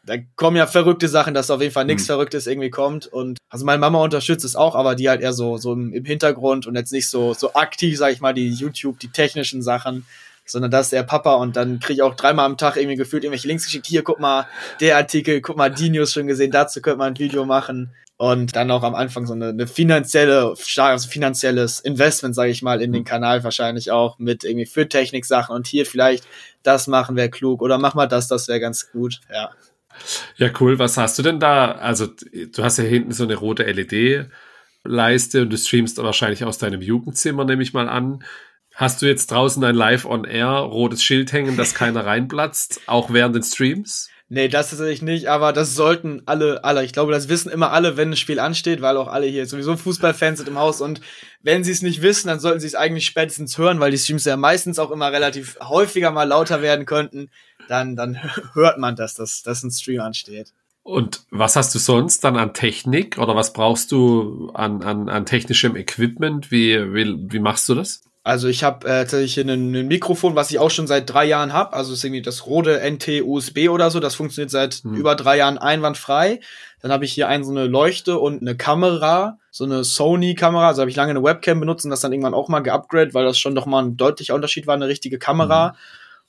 da 0.06 0.16
kommen 0.36 0.56
ja 0.56 0.66
verrückte 0.66 1.08
Sachen, 1.08 1.34
dass 1.34 1.50
auf 1.50 1.60
jeden 1.60 1.72
Fall 1.72 1.84
nichts 1.84 2.02
hm. 2.02 2.08
Verrücktes 2.08 2.46
irgendwie 2.46 2.70
kommt. 2.70 3.06
Und 3.06 3.38
also 3.48 3.64
meine 3.64 3.78
Mama 3.78 4.02
unterstützt 4.02 4.44
es 4.44 4.56
auch, 4.56 4.74
aber 4.74 4.94
die 4.94 5.08
halt 5.08 5.22
eher 5.22 5.32
so, 5.32 5.56
so 5.56 5.72
im, 5.72 5.92
im 5.92 6.04
Hintergrund 6.04 6.66
und 6.66 6.74
jetzt 6.74 6.92
nicht 6.92 7.08
so, 7.08 7.34
so 7.34 7.54
aktiv, 7.54 7.98
sag 7.98 8.12
ich 8.12 8.20
mal, 8.20 8.34
die 8.34 8.50
YouTube, 8.50 8.98
die 8.98 9.08
technischen 9.08 9.62
Sachen, 9.62 10.06
sondern 10.44 10.70
das 10.70 10.86
ist 10.86 10.92
der 10.92 11.04
Papa 11.04 11.34
und 11.34 11.56
dann 11.56 11.80
kriege 11.80 11.94
ich 11.94 12.02
auch 12.02 12.14
dreimal 12.14 12.46
am 12.46 12.58
Tag 12.58 12.76
irgendwie 12.76 12.96
gefühlt 12.96 13.24
irgendwelche 13.24 13.48
Links 13.48 13.64
geschickt. 13.64 13.86
Hier, 13.86 14.02
guck 14.02 14.20
mal, 14.20 14.46
der 14.80 14.96
Artikel, 14.96 15.40
guck 15.40 15.56
mal, 15.56 15.70
die 15.70 15.90
News 15.90 16.12
schon 16.12 16.26
gesehen, 16.26 16.50
dazu 16.50 16.82
könnte 16.82 16.98
man 16.98 17.14
ein 17.14 17.18
Video 17.18 17.44
machen. 17.44 17.90
Und 18.16 18.54
dann 18.54 18.70
auch 18.70 18.84
am 18.84 18.94
Anfang 18.94 19.26
so 19.26 19.32
eine, 19.32 19.48
eine 19.48 19.66
finanzielle, 19.66 20.54
also 20.76 21.08
finanzielles 21.08 21.80
Investment, 21.80 22.34
sage 22.34 22.50
ich 22.50 22.62
mal, 22.62 22.80
in 22.80 22.92
den 22.92 23.04
Kanal 23.04 23.42
wahrscheinlich 23.42 23.90
auch 23.90 24.18
mit 24.18 24.44
irgendwie 24.44 24.66
für 24.66 24.88
Technik-Sachen 24.88 25.54
und 25.54 25.66
hier 25.66 25.84
vielleicht 25.84 26.24
das 26.62 26.86
machen 26.86 27.16
wäre 27.16 27.28
klug 27.28 27.60
oder 27.60 27.76
mach 27.76 27.94
mal 27.94 28.06
das, 28.06 28.28
das 28.28 28.46
wäre 28.46 28.60
ganz 28.60 28.92
gut, 28.92 29.20
ja. 29.32 29.50
Ja, 30.36 30.50
cool. 30.60 30.78
Was 30.78 30.96
hast 30.96 31.18
du 31.18 31.22
denn 31.22 31.40
da? 31.40 31.72
Also, 31.72 32.06
du 32.06 32.62
hast 32.62 32.78
ja 32.78 32.84
hinten 32.84 33.12
so 33.12 33.24
eine 33.24 33.36
rote 33.36 33.64
LED-Leiste 33.64 35.42
und 35.42 35.50
du 35.50 35.56
streamst 35.56 35.98
wahrscheinlich 35.98 36.44
aus 36.44 36.58
deinem 36.58 36.80
Jugendzimmer, 36.80 37.44
nehme 37.44 37.62
ich 37.62 37.72
mal 37.72 37.88
an. 37.88 38.24
Hast 38.74 39.02
du 39.02 39.06
jetzt 39.06 39.30
draußen 39.30 39.62
ein 39.62 39.74
Live-on-Air 39.74 40.48
rotes 40.48 41.02
Schild 41.02 41.32
hängen, 41.32 41.56
dass 41.56 41.74
keiner 41.74 42.04
reinplatzt, 42.04 42.80
auch 42.86 43.12
während 43.12 43.36
den 43.36 43.44
Streams? 43.44 44.10
Nee, 44.30 44.48
das 44.48 44.70
tatsächlich 44.70 45.02
nicht, 45.02 45.28
aber 45.28 45.52
das 45.52 45.74
sollten 45.74 46.22
alle, 46.24 46.64
alle. 46.64 46.82
Ich 46.84 46.92
glaube, 46.92 47.12
das 47.12 47.28
wissen 47.28 47.52
immer 47.52 47.72
alle, 47.72 47.96
wenn 47.96 48.10
ein 48.10 48.16
Spiel 48.16 48.40
ansteht, 48.40 48.80
weil 48.80 48.96
auch 48.96 49.06
alle 49.06 49.26
hier 49.26 49.46
sowieso 49.46 49.76
Fußballfans 49.76 50.38
sind 50.38 50.48
im 50.48 50.58
Haus 50.58 50.80
und 50.80 51.02
wenn 51.42 51.62
sie 51.62 51.70
es 51.70 51.82
nicht 51.82 52.00
wissen, 52.00 52.28
dann 52.28 52.40
sollten 52.40 52.58
sie 52.58 52.66
es 52.66 52.74
eigentlich 52.74 53.04
spätestens 53.04 53.58
hören, 53.58 53.80
weil 53.80 53.90
die 53.90 53.98
Streams 53.98 54.24
ja 54.24 54.36
meistens 54.36 54.78
auch 54.78 54.90
immer 54.90 55.12
relativ 55.12 55.58
häufiger 55.60 56.10
mal 56.10 56.24
lauter 56.24 56.62
werden 56.62 56.86
könnten. 56.86 57.30
Dann, 57.68 57.96
dann 57.96 58.18
hört 58.54 58.78
man, 58.78 58.96
dass 58.96 59.14
das, 59.14 59.42
dass 59.42 59.62
ein 59.62 59.70
Stream 59.70 60.00
ansteht. 60.00 60.52
Und 60.82 61.22
was 61.30 61.56
hast 61.56 61.74
du 61.74 61.78
sonst 61.78 62.24
dann 62.24 62.36
an 62.36 62.52
Technik 62.52 63.16
oder 63.18 63.34
was 63.34 63.54
brauchst 63.54 63.90
du 63.90 64.50
an, 64.52 64.82
an, 64.82 65.08
an 65.08 65.24
technischem 65.24 65.76
Equipment? 65.76 66.50
Wie, 66.50 66.76
wie, 66.92 67.16
wie 67.32 67.38
machst 67.38 67.68
du 67.70 67.74
das? 67.74 68.02
Also 68.22 68.48
ich 68.48 68.64
habe 68.64 68.86
äh, 68.86 69.04
tatsächlich 69.04 69.38
ein, 69.40 69.74
ein 69.74 69.86
Mikrofon, 69.86 70.34
was 70.34 70.50
ich 70.50 70.58
auch 70.58 70.70
schon 70.70 70.86
seit 70.86 71.08
drei 71.10 71.26
Jahren 71.26 71.52
habe. 71.52 71.74
Also 71.74 71.92
ist 71.92 72.04
irgendwie 72.04 72.22
das 72.22 72.46
Rode 72.46 72.80
NT 72.82 73.22
USB 73.22 73.68
oder 73.68 73.90
so. 73.90 74.00
Das 74.00 74.14
funktioniert 74.14 74.50
seit 74.50 74.76
hm. 74.76 74.94
über 74.94 75.14
drei 75.14 75.38
Jahren 75.38 75.58
einwandfrei. 75.58 76.40
Dann 76.80 76.90
habe 76.90 77.04
ich 77.06 77.12
hier 77.12 77.28
einen 77.28 77.44
so 77.44 77.50
eine 77.50 77.66
Leuchte 77.66 78.18
und 78.18 78.40
eine 78.40 78.56
Kamera, 78.56 79.38
so 79.50 79.64
eine 79.64 79.84
Sony-Kamera. 79.84 80.68
Also 80.68 80.80
habe 80.80 80.90
ich 80.90 80.96
lange 80.96 81.10
eine 81.10 81.22
Webcam 81.22 81.60
benutzt 81.60 81.84
und 81.84 81.90
das 81.90 82.00
dann 82.00 82.12
irgendwann 82.12 82.34
auch 82.34 82.48
mal 82.48 82.60
geupgradet, 82.60 83.14
weil 83.14 83.24
das 83.24 83.38
schon 83.38 83.54
doch 83.54 83.66
mal 83.66 83.82
ein 83.82 83.96
deutlicher 83.98 84.34
Unterschied 84.34 84.66
war, 84.66 84.74
eine 84.74 84.88
richtige 84.88 85.18
Kamera. 85.18 85.70
Hm. 85.70 85.76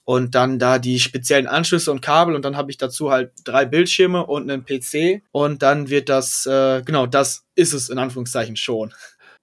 Und 0.06 0.36
dann 0.36 0.60
da 0.60 0.80
die 0.80 1.00
speziellen 1.00 1.48
Anschlüsse 1.48 1.92
und 1.92 2.02
Kabel 2.02 2.36
und 2.36 2.46
dann 2.46 2.56
habe 2.56 2.72
ich 2.72 2.78
dazu 2.78 3.12
halt 3.12 3.32
drei 3.44 3.66
Bildschirme 3.66 4.26
und 4.26 4.50
einen 4.50 4.64
PC 4.64 5.24
und 5.32 5.64
dann 5.64 5.90
wird 5.90 6.10
das, 6.10 6.46
äh, 6.46 6.84
genau, 6.84 7.08
das 7.08 7.44
ist 7.56 7.74
es 7.74 7.90
in 7.90 7.98
Anführungszeichen 7.98 8.56
schon. 8.56 8.94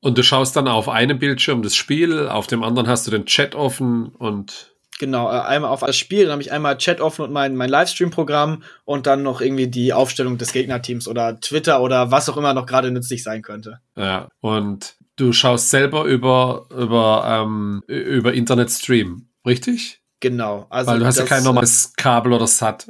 Und 0.00 0.18
du 0.18 0.22
schaust 0.22 0.56
dann 0.56 0.68
auf 0.68 0.88
einem 0.88 1.18
Bildschirm 1.18 1.62
das 1.62 1.74
Spiel, 1.74 2.28
auf 2.28 2.46
dem 2.46 2.62
anderen 2.62 2.88
hast 2.88 3.06
du 3.06 3.10
den 3.10 3.26
Chat 3.26 3.54
offen 3.54 4.08
und 4.08 4.72
Genau, 4.98 5.28
äh, 5.32 5.40
einmal 5.40 5.70
auf 5.70 5.80
das 5.80 5.96
Spiel, 5.96 6.24
dann 6.24 6.32
habe 6.32 6.42
ich 6.42 6.52
einmal 6.52 6.78
Chat 6.78 7.00
offen 7.00 7.22
und 7.22 7.32
mein, 7.32 7.56
mein 7.56 7.70
Livestream-Programm 7.70 8.62
und 8.84 9.08
dann 9.08 9.24
noch 9.24 9.40
irgendwie 9.40 9.66
die 9.66 9.92
Aufstellung 9.92 10.38
des 10.38 10.52
Gegnerteams 10.52 11.08
oder 11.08 11.40
Twitter 11.40 11.82
oder 11.82 12.12
was 12.12 12.28
auch 12.28 12.36
immer 12.36 12.54
noch 12.54 12.66
gerade 12.66 12.92
nützlich 12.92 13.24
sein 13.24 13.42
könnte. 13.42 13.80
Ja, 13.96 14.28
und 14.40 14.94
du 15.16 15.32
schaust 15.32 15.70
selber 15.70 16.04
über, 16.04 16.66
über, 16.70 17.24
ähm, 17.26 17.82
über 17.88 18.32
Internet 18.32 18.70
Stream, 18.70 19.26
richtig? 19.44 20.01
Genau. 20.22 20.66
Also 20.70 20.92
Weil 20.92 21.00
du 21.00 21.04
hast 21.04 21.18
das, 21.18 21.28
ja 21.28 21.36
kein 21.36 21.44
normales 21.44 21.92
Kabel 21.96 22.32
oder 22.32 22.46
SAT. 22.46 22.86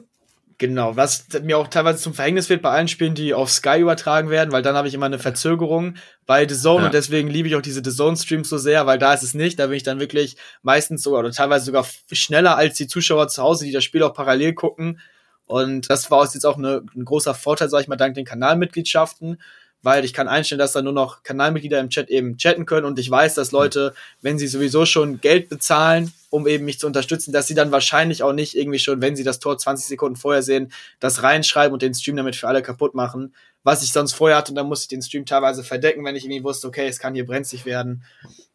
Genau, 0.58 0.94
was 0.96 1.24
mir 1.42 1.58
auch 1.58 1.66
teilweise 1.66 1.98
zum 1.98 2.12
Verhängnis 2.12 2.50
wird 2.50 2.60
bei 2.60 2.70
allen 2.70 2.86
Spielen, 2.86 3.14
die 3.14 3.32
auf 3.34 3.50
Sky 3.50 3.80
übertragen 3.80 4.28
werden, 4.28 4.52
weil 4.52 4.62
dann 4.62 4.76
habe 4.76 4.86
ich 4.86 4.94
immer 4.94 5.06
eine 5.06 5.18
Verzögerung 5.18 5.94
bei 6.26 6.46
The 6.46 6.54
Zone 6.54 6.80
ja. 6.80 6.86
und 6.86 6.94
deswegen 6.94 7.28
liebe 7.28 7.48
ich 7.48 7.56
auch 7.56 7.62
diese 7.62 7.82
The 7.82 7.90
Zone 7.90 8.16
Streams 8.16 8.50
so 8.50 8.58
sehr, 8.58 8.86
weil 8.86 8.98
da 8.98 9.14
ist 9.14 9.22
es 9.22 9.34
nicht, 9.34 9.58
da 9.58 9.66
bin 9.66 9.76
ich 9.76 9.82
dann 9.82 9.98
wirklich 9.98 10.36
meistens 10.62 11.02
sogar 11.02 11.20
oder 11.20 11.32
teilweise 11.32 11.64
sogar 11.64 11.84
schneller 12.12 12.56
als 12.56 12.76
die 12.76 12.86
Zuschauer 12.86 13.26
zu 13.28 13.42
Hause, 13.42 13.64
die 13.64 13.72
das 13.72 13.82
Spiel 13.82 14.02
auch 14.04 14.14
parallel 14.14 14.52
gucken 14.52 15.00
und 15.46 15.90
das 15.90 16.10
war 16.10 16.22
jetzt 16.22 16.44
auch 16.44 16.58
eine, 16.58 16.82
ein 16.94 17.06
großer 17.06 17.34
Vorteil, 17.34 17.70
sag 17.70 17.80
ich 17.80 17.88
mal, 17.88 17.96
dank 17.96 18.14
den 18.14 18.26
Kanalmitgliedschaften, 18.26 19.40
weil 19.82 20.04
ich 20.04 20.12
kann 20.12 20.28
einstellen, 20.28 20.60
dass 20.60 20.72
da 20.72 20.82
nur 20.82 20.92
noch 20.92 21.24
Kanalmitglieder 21.24 21.80
im 21.80 21.88
Chat 21.88 22.08
eben 22.08 22.36
chatten 22.36 22.66
können 22.66 22.86
und 22.86 23.00
ich 23.00 23.10
weiß, 23.10 23.34
dass 23.34 23.50
Leute, 23.50 23.94
wenn 24.20 24.38
sie 24.38 24.46
sowieso 24.46 24.86
schon 24.86 25.20
Geld 25.20 25.48
bezahlen, 25.48 26.12
um 26.32 26.46
eben 26.46 26.64
mich 26.64 26.78
zu 26.78 26.86
unterstützen, 26.86 27.30
dass 27.30 27.46
sie 27.46 27.54
dann 27.54 27.72
wahrscheinlich 27.72 28.22
auch 28.22 28.32
nicht 28.32 28.56
irgendwie 28.56 28.78
schon, 28.78 29.02
wenn 29.02 29.14
sie 29.14 29.22
das 29.22 29.38
Tor 29.38 29.58
20 29.58 29.86
Sekunden 29.86 30.16
vorher 30.16 30.42
sehen, 30.42 30.72
das 30.98 31.22
reinschreiben 31.22 31.74
und 31.74 31.82
den 31.82 31.92
Stream 31.92 32.16
damit 32.16 32.36
für 32.36 32.48
alle 32.48 32.62
kaputt 32.62 32.94
machen, 32.94 33.34
was 33.64 33.82
ich 33.82 33.92
sonst 33.92 34.14
vorher 34.14 34.38
hatte 34.38 34.50
und 34.50 34.56
dann 34.56 34.66
musste 34.66 34.84
ich 34.84 34.88
den 34.88 35.02
Stream 35.02 35.26
teilweise 35.26 35.62
verdecken, 35.62 36.02
wenn 36.06 36.16
ich 36.16 36.24
irgendwie 36.24 36.42
wusste, 36.42 36.66
okay, 36.66 36.86
es 36.86 36.98
kann 36.98 37.14
hier 37.14 37.26
brenzlig 37.26 37.66
werden. 37.66 38.02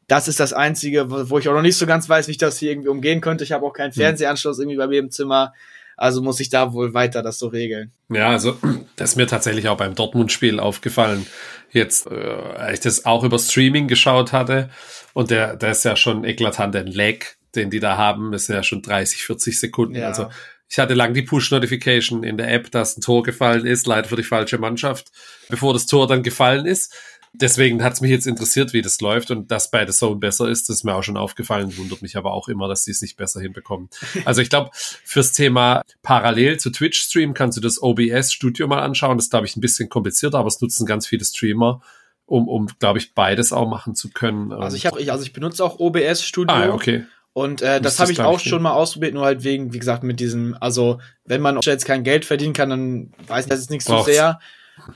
Das 0.08 0.28
ist 0.28 0.40
das 0.40 0.54
Einzige, 0.54 1.30
wo 1.30 1.38
ich 1.38 1.48
auch 1.50 1.54
noch 1.54 1.62
nicht 1.62 1.78
so 1.78 1.86
ganz 1.86 2.10
weiß, 2.10 2.28
wie 2.28 2.32
ich 2.32 2.40
das 2.40 2.58
hier 2.58 2.72
irgendwie 2.72 2.90
umgehen 2.90 3.22
könnte. 3.22 3.44
Ich 3.44 3.52
habe 3.52 3.64
auch 3.64 3.74
keinen 3.74 3.92
hm. 3.92 4.02
Fernsehanschluss 4.02 4.58
irgendwie 4.58 4.78
bei 4.78 4.88
mir 4.88 5.00
im 5.00 5.12
Zimmer. 5.12 5.54
Also 5.96 6.24
muss 6.24 6.40
ich 6.40 6.50
da 6.50 6.74
wohl 6.74 6.96
weiter 6.96 7.22
das 7.22 7.38
so 7.38 7.48
regeln. 7.48 7.92
Ja, 8.10 8.30
also 8.30 8.58
das 8.96 9.12
ist 9.12 9.16
mir 9.18 9.28
tatsächlich 9.28 9.68
auch 9.68 9.78
beim 9.78 9.94
Dortmund-Spiel 9.94 10.60
aufgefallen. 10.60 11.28
Jetzt, 11.72 12.08
äh, 12.08 12.16
als 12.16 12.74
ich 12.74 12.80
das 12.80 13.06
auch 13.06 13.24
über 13.24 13.38
Streaming 13.38 13.88
geschaut 13.88 14.32
hatte 14.32 14.70
und 15.14 15.30
der, 15.30 15.56
der 15.56 15.72
ist 15.72 15.86
ja 15.86 15.96
schon 15.96 16.24
eklatant 16.24 16.76
ein 16.76 16.88
Lag, 16.88 17.26
den 17.58 17.70
die 17.70 17.80
da 17.80 17.98
haben, 17.98 18.38
sind 18.38 18.56
ja 18.56 18.64
schon 18.64 18.82
30, 18.82 19.24
40 19.24 19.60
Sekunden. 19.60 19.96
Ja. 19.96 20.08
Also 20.08 20.30
ich 20.70 20.80
hatte 20.80 20.94
lang 20.94 21.14
die 21.14 21.22
Push-Notification 21.22 22.24
in 22.24 22.38
der 22.38 22.54
App, 22.54 22.72
dass 22.72 22.98
ein 22.98 23.02
Tor 23.02 23.24
gefallen 23.24 23.66
ist, 23.66 23.88
leider 23.88 24.08
für 24.08 24.16
die 24.16 24.24
falsche 24.24 24.58
Mannschaft, 24.58 25.12
bevor 25.50 25.74
das 25.74 25.86
Tor 25.86 26.08
dann 26.08 26.24
gefallen 26.24 26.66
ist 26.66 26.94
deswegen 27.34 27.84
hat 27.84 27.94
es 27.94 28.02
mich 28.02 28.12
jetzt 28.12 28.28
interessiert, 28.28 28.74
wie 28.74 28.82
das 28.82 29.00
läuft 29.02 29.32
und 29.32 29.52
dass 29.52 29.72
bei 29.72 29.86
The 29.86 29.94
Zone 29.94 30.18
besser 30.18 30.48
ist, 30.50 30.70
das 30.70 30.78
ist 30.78 30.84
mir 30.84 30.96
auch 30.96 31.04
schon 31.04 31.18
aufgefallen, 31.18 31.76
wundert 31.78 32.02
mich 32.02 32.18
aber 32.18 32.34
auch 32.34 32.48
immer, 32.48 32.68
dass 32.68 32.84
sie 32.84 32.92
es 32.92 33.02
nicht 33.02 33.18
besser 33.18 33.42
hinbekommen. 33.42 33.90
Also 34.26 34.42
ich 34.42 34.50
glaube, 34.50 34.72
fürs 34.74 35.32
Thema 35.32 35.84
parallel 36.02 36.58
zu 36.58 36.70
Twitch-Stream 36.70 37.34
kannst 37.34 37.58
du 37.58 37.62
das 37.62 37.82
OBS-Studio 37.82 38.68
mal 38.68 38.82
anschauen. 38.82 39.18
Das 39.18 39.26
ist, 39.26 39.30
glaube 39.30 39.46
ich, 39.46 39.56
ein 39.56 39.62
bisschen 39.62 39.90
komplizierter, 39.90 40.40
aber 40.40 40.48
es 40.48 40.60
nutzen 40.60 40.86
ganz 40.86 41.08
viele 41.08 41.24
Streamer, 41.24 41.82
um, 42.26 42.48
um 42.48 42.68
glaube 42.80 43.00
ich, 43.00 43.14
beides 43.14 43.54
auch 43.54 43.70
machen 43.70 43.96
zu 43.96 44.10
können. 44.10 44.52
Also 44.52 44.76
ich 44.76 44.86
habe, 44.86 45.00
also 45.12 45.24
ich 45.24 45.34
benutze 45.34 45.64
auch 45.64 45.80
OBS 45.80 46.24
Studio. 46.24 46.56
Ah, 46.56 46.70
okay. 46.70 47.06
Und 47.38 47.62
äh, 47.62 47.80
das 47.80 48.00
habe 48.00 48.12
ich 48.12 48.20
auch 48.20 48.40
schon 48.40 48.64
mal 48.64 48.72
ausprobiert, 48.72 49.14
nur 49.14 49.24
halt 49.24 49.44
wegen, 49.44 49.72
wie 49.72 49.78
gesagt, 49.78 50.02
mit 50.02 50.20
diesem, 50.20 50.58
also 50.60 51.00
wenn 51.24 51.40
man 51.40 51.60
jetzt 51.62 51.86
kein 51.86 52.04
Geld 52.04 52.26
verdienen 52.26 52.54
kann, 52.54 52.72
dann 52.72 53.14
weiß 53.28 53.46
ich 53.46 53.50
das 53.52 53.60
ist 53.60 53.70
nicht 53.70 53.86
so 53.86 54.02
sehr. 54.02 54.40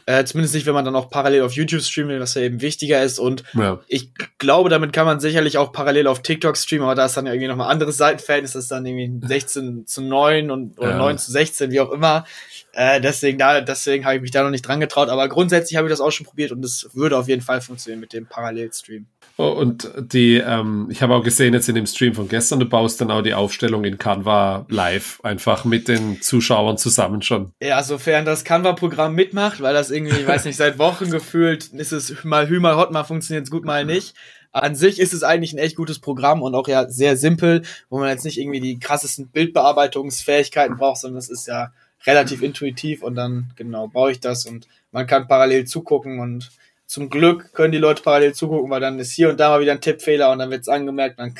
Äh, 0.08 0.26
zumindest 0.26 0.56
nicht, 0.56 0.66
wenn 0.66 0.74
man 0.74 0.84
dann 0.84 0.96
auch 0.96 1.12
parallel 1.12 1.44
auf 1.44 1.54
YouTube 1.54 1.84
streamt, 1.84 2.20
was 2.20 2.34
ja 2.34 2.42
eben 2.42 2.60
wichtiger 2.62 3.04
ist. 3.04 3.20
Und 3.20 3.44
ja. 3.54 3.80
ich 3.88 4.12
glaube, 4.40 4.70
damit 4.70 4.92
kann 4.92 5.06
man 5.06 5.20
sicherlich 5.20 5.60
auch 5.60 5.72
parallel 5.72 6.08
auf 6.08 6.24
TikTok 6.24 6.58
streamen, 6.58 6.86
aber 6.86 6.96
da 6.96 7.06
ist 7.06 7.16
dann 7.16 7.28
irgendwie 7.28 7.48
nochmal 7.48 7.70
anderes 7.70 7.98
Seitenverhältnis, 7.98 8.54
das 8.54 8.64
ist 8.64 8.72
dann 8.72 8.88
irgendwie 8.88 9.28
16 9.28 9.86
zu 9.86 10.02
9 10.02 10.50
und, 10.50 10.80
oder 10.80 10.92
ja. 10.92 10.98
9 10.98 11.20
zu 11.20 11.32
16, 11.32 11.70
wie 11.70 11.80
auch 11.80 11.92
immer. 11.92 12.26
Äh, 12.74 13.02
deswegen 13.02 13.38
da, 13.38 13.62
deswegen 13.62 14.04
habe 14.06 14.16
ich 14.16 14.22
mich 14.24 14.32
da 14.32 14.42
noch 14.42 14.50
nicht 14.50 14.68
dran 14.68 14.80
getraut. 14.80 15.10
Aber 15.10 15.30
grundsätzlich 15.30 15.78
habe 15.78 15.88
ich 15.88 15.92
das 15.92 16.02
auch 16.02 16.12
schon 16.12 16.26
probiert 16.26 16.52
und 16.52 16.66
es 16.66 16.90
würde 16.94 17.20
auf 17.20 17.28
jeden 17.28 17.44
Fall 17.44 17.62
funktionieren 17.62 18.00
mit 18.00 18.14
dem 18.14 18.26
Parallelstream. 18.26 19.06
Und 19.50 19.92
die, 19.98 20.38
ähm, 20.38 20.88
ich 20.90 21.02
habe 21.02 21.16
auch 21.16 21.24
gesehen 21.24 21.54
jetzt 21.54 21.70
in 21.70 21.76
dem 21.76 21.86
Stream 21.86 22.14
von 22.14 22.28
gestern, 22.28 22.60
du 22.60 22.66
baust 22.66 23.02
dann 23.02 23.12
auch 23.12 23.22
die 23.22 23.34
Aufstellung 23.34 23.84
in 23.84 23.98
Canva 23.98 24.66
live, 24.70 25.20
einfach 25.24 25.66
mit 25.66 25.88
den 25.88 26.22
Zuschauern 26.22 26.78
zusammen 26.78 27.22
schon. 27.22 27.54
Ja, 27.62 27.82
sofern 27.84 28.26
das 28.26 28.44
Canva-Programm 28.44 29.16
mitmacht, 29.16 29.62
weil 29.62 29.74
das 29.74 29.92
irgendwie, 29.92 30.20
ich 30.20 30.28
weiß 30.28 30.46
nicht, 30.46 30.58
seit 30.58 30.78
Wochen 30.80 31.10
gefühlt 31.10 31.68
ist 31.68 31.92
es 31.92 32.24
mal 32.24 32.50
hü, 32.50 32.60
mal 32.60 32.76
hot, 32.76 32.92
mal 32.92 33.04
funktioniert 33.04 33.46
es 33.46 33.52
gut, 33.52 33.66
mal 33.66 33.86
nicht. 33.86 34.16
An 34.54 34.76
sich 34.76 35.00
ist 35.00 35.14
es 35.14 35.24
eigentlich 35.24 35.54
ein 35.54 35.60
echt 35.60 35.78
gutes 35.78 36.00
Programm 36.00 36.42
und 36.42 36.56
auch 36.56 36.68
ja 36.68 36.90
sehr 36.90 37.16
simpel, 37.16 37.62
wo 37.90 38.00
man 38.00 38.10
jetzt 38.10 38.26
nicht 38.26 38.38
irgendwie 38.38 38.60
die 38.60 38.80
krassesten 38.80 39.30
Bildbearbeitungsfähigkeiten 39.30 40.76
braucht, 40.76 41.00
sondern 41.00 41.20
es 41.20 41.30
ist 41.30 41.48
ja 41.48 41.72
relativ 42.06 42.42
intuitiv 42.42 43.04
und 43.04 43.16
dann 43.16 43.54
genau 43.56 43.88
baue 43.88 44.12
ich 44.12 44.20
das 44.20 44.46
und 44.46 44.68
man 44.92 45.08
kann 45.08 45.28
parallel 45.28 45.66
zugucken 45.66 46.20
und 46.20 46.50
zum 46.92 47.10
Glück 47.10 47.54
können 47.54 47.72
die 47.72 47.78
Leute 47.78 48.04
parallel 48.04 48.34
zugucken, 48.34 48.70
weil 48.70 48.82
dann 48.82 49.00
ist 49.00 49.14
hier 49.14 49.30
und 49.30 49.40
da 49.40 49.50
mal 49.50 49.62
wieder 49.62 49.72
ein 49.72 49.80
Tippfehler 49.80 50.30
und 50.30 50.40
dann 50.40 50.52
wird 50.52 50.62
es 50.62 50.68
angemerkt, 50.68 51.20
dann 51.20 51.36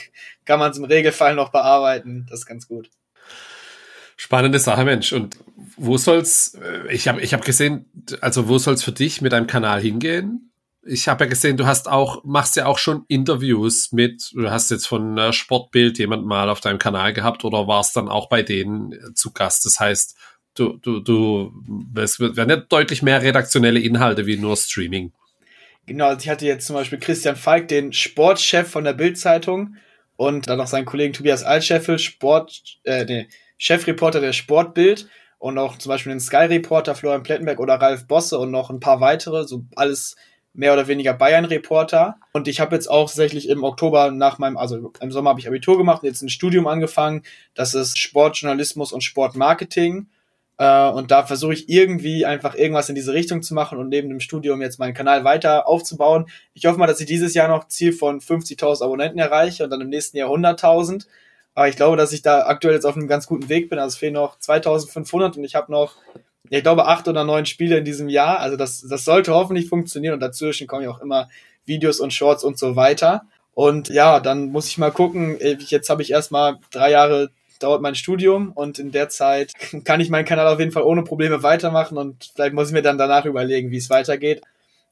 kann 0.46 0.60
man 0.60 0.72
es 0.72 0.78
im 0.78 0.86
Regelfall 0.86 1.36
noch 1.36 1.52
bearbeiten. 1.52 2.26
Das 2.30 2.40
ist 2.40 2.46
ganz 2.46 2.70
gut. 2.70 2.90
Spannende 4.16 4.60
Sache, 4.60 4.86
Mensch. 4.86 5.12
Und 5.12 5.38
wo 5.76 5.98
soll's, 5.98 6.54
äh, 6.56 6.94
ich 6.94 7.10
habe 7.10 7.20
ich 7.20 7.34
hab 7.34 7.44
gesehen, 7.44 7.86
also 8.22 8.48
wo 8.48 8.60
soll's 8.60 8.82
für 8.82 8.94
dich 8.94 9.22
mit 9.22 9.34
deinem 9.34 9.48
Kanal 9.48 9.82
hingehen? 9.82 10.48
ich 10.84 11.08
habe 11.08 11.26
ja 11.26 11.30
gesehen, 11.30 11.58
du 11.58 11.68
hast 11.68 11.88
auch, 11.88 12.24
machst 12.24 12.56
ja 12.56 12.66
auch 12.66 12.80
schon 12.80 13.06
Interviews 13.08 13.92
mit, 13.92 14.32
du 14.34 14.50
hast 14.50 14.72
jetzt 14.72 14.88
von 14.88 15.32
Sportbild 15.32 16.00
jemand 16.00 16.26
mal 16.26 16.50
auf 16.50 16.60
deinem 16.60 16.80
Kanal 16.80 17.14
gehabt 17.14 17.46
oder 17.46 17.68
warst 17.68 17.96
dann 17.98 18.08
auch 18.08 18.30
bei 18.30 18.42
denen 18.42 18.94
äh, 18.94 19.14
zu 19.14 19.32
Gast. 19.32 19.66
Das 19.66 19.80
heißt, 19.80 20.18
du, 20.56 20.78
du, 20.78 21.02
du, 21.02 21.54
es 21.96 22.20
werden 22.20 22.50
ja 22.50 22.56
deutlich 22.56 23.04
mehr 23.04 23.22
redaktionelle 23.22 23.80
Inhalte 23.80 24.26
wie 24.26 24.38
nur 24.38 24.58
Streaming. 24.58 25.12
Genau, 25.86 26.08
also 26.08 26.20
ich 26.22 26.30
hatte 26.30 26.46
jetzt 26.46 26.68
zum 26.68 26.76
Beispiel 26.76 27.00
Christian 27.00 27.36
Falk, 27.36 27.68
den 27.68 27.92
Sportchef 27.94 28.70
von 28.70 28.84
der 28.84 28.94
Bild-Zeitung 28.94 29.76
und 30.16 30.48
dann 30.48 30.58
noch 30.58 30.68
seinen 30.68 30.86
Kollegen 30.86 31.14
Tobias 31.14 31.44
Altscheffel, 31.44 31.98
Sport, 32.00 32.80
äh, 32.84 33.06
nee, 33.06 33.28
Chefreporter 33.58 34.22
der 34.22 34.34
Sportbild 34.34 35.08
und 35.40 35.58
auch 35.58 35.78
zum 35.78 35.90
Beispiel 35.90 36.12
den 36.12 36.20
Sky-Reporter 36.20 36.96
Florian 36.96 37.24
Plettenberg 37.24 37.60
oder 37.60 37.76
Ralf 37.76 38.08
Bosse 38.08 38.38
und 38.38 38.52
noch 38.52 38.70
ein 38.70 38.80
paar 38.80 39.02
weitere, 39.02 39.46
so 39.48 39.66
alles 39.76 40.16
mehr 40.54 40.74
oder 40.74 40.88
weniger 40.88 41.14
Bayern-Reporter. 41.14 42.18
Und 42.34 42.48
ich 42.48 42.60
habe 42.60 42.76
jetzt 42.76 42.90
auch 42.90 43.08
tatsächlich 43.08 43.50
im 43.50 43.64
Oktober 43.64 44.12
nach 44.12 44.38
meinem, 44.38 44.58
also 44.58 44.92
im 45.00 45.12
Sommer 45.12 45.32
habe 45.32 45.40
ich 45.40 45.48
Abitur 45.48 45.78
gemacht 45.78 46.04
jetzt 46.04 46.22
ein 46.22 46.30
Studium 46.30 46.68
angefangen. 46.68 47.24
Das 47.54 47.74
ist 47.74 47.98
Sportjournalismus 47.98 48.92
und 48.92 49.02
Sportmarketing. 49.02 50.08
Äh, 50.58 50.90
und 50.90 51.12
da 51.12 51.26
versuche 51.26 51.54
ich 51.54 51.70
irgendwie 51.70 52.26
einfach 52.26 52.56
irgendwas 52.56 52.90
in 52.90 52.96
diese 52.96 53.14
Richtung 53.14 53.42
zu 53.42 53.54
machen 53.54 53.78
und 53.78 53.90
neben 53.90 54.10
dem 54.10 54.20
Studium 54.20 54.62
jetzt 54.62 54.80
meinen 54.80 54.94
Kanal 54.94 55.24
weiter 55.24 55.68
aufzubauen. 55.68 56.28
Ich 56.54 56.66
hoffe 56.66 56.80
mal, 56.80 56.88
dass 56.88 57.00
ich 57.00 57.08
dieses 57.08 57.34
Jahr 57.34 57.48
noch 57.48 57.68
Ziel 57.68 57.94
von 57.94 58.22
50.000 58.22 58.84
Abonnenten 58.84 59.20
erreiche 59.20 59.64
und 59.64 59.70
dann 59.70 59.82
im 59.82 59.90
nächsten 59.90 60.18
Jahr 60.18 60.30
100.000. 60.30 61.08
Aber 61.54 61.68
ich 61.68 61.76
glaube, 61.76 61.98
dass 61.98 62.14
ich 62.14 62.22
da 62.22 62.46
aktuell 62.46 62.76
jetzt 62.76 62.86
auf 62.86 62.96
einem 62.96 63.08
ganz 63.08 63.28
guten 63.28 63.50
Weg 63.50 63.70
bin. 63.70 63.80
Also 63.80 63.94
es 63.94 63.98
fehlen 63.98 64.14
noch 64.14 64.40
2500 64.40 65.38
und 65.38 65.44
ich 65.44 65.56
habe 65.56 65.72
noch 65.72 65.96
ich 66.58 66.64
glaube, 66.64 66.86
acht 66.86 67.08
oder 67.08 67.24
neun 67.24 67.46
Spiele 67.46 67.78
in 67.78 67.86
diesem 67.86 68.10
Jahr. 68.10 68.40
Also 68.40 68.58
das, 68.58 68.82
das 68.82 69.06
sollte 69.06 69.34
hoffentlich 69.34 69.70
funktionieren 69.70 70.16
und 70.16 70.20
dazwischen 70.20 70.68
kommen 70.68 70.84
ja 70.84 70.92
auch 70.92 71.00
immer 71.00 71.30
Videos 71.66 72.02
und 72.02 72.14
Shorts 72.14 72.44
und 72.44 72.60
so 72.60 72.76
weiter. 72.76 73.24
Und 73.54 73.88
ja, 73.88 74.20
dann 74.20 74.52
muss 74.52 74.68
ich 74.68 74.78
mal 74.78 74.92
gucken. 74.92 75.38
Jetzt 75.60 75.90
habe 75.90 76.02
ich 76.02 76.12
erstmal 76.12 76.58
drei 76.70 76.92
Jahre 76.92 77.30
dauert 77.62 77.82
mein 77.82 77.96
Studium 77.96 78.52
und 78.52 78.80
in 78.80 78.92
der 78.92 79.10
Zeit 79.10 79.54
kann 79.86 80.00
ich 80.00 80.10
meinen 80.10 80.26
Kanal 80.26 80.48
auf 80.48 80.60
jeden 80.60 80.72
Fall 80.72 80.84
ohne 80.84 81.04
Probleme 81.04 81.44
weitermachen 81.44 81.98
und 81.98 82.32
vielleicht 82.36 82.54
muss 82.54 82.68
ich 82.68 82.74
mir 82.74 82.82
dann 82.82 82.98
danach 82.98 83.26
überlegen, 83.26 83.72
wie 83.72 83.78
es 83.78 83.90
weitergeht. 83.90 84.42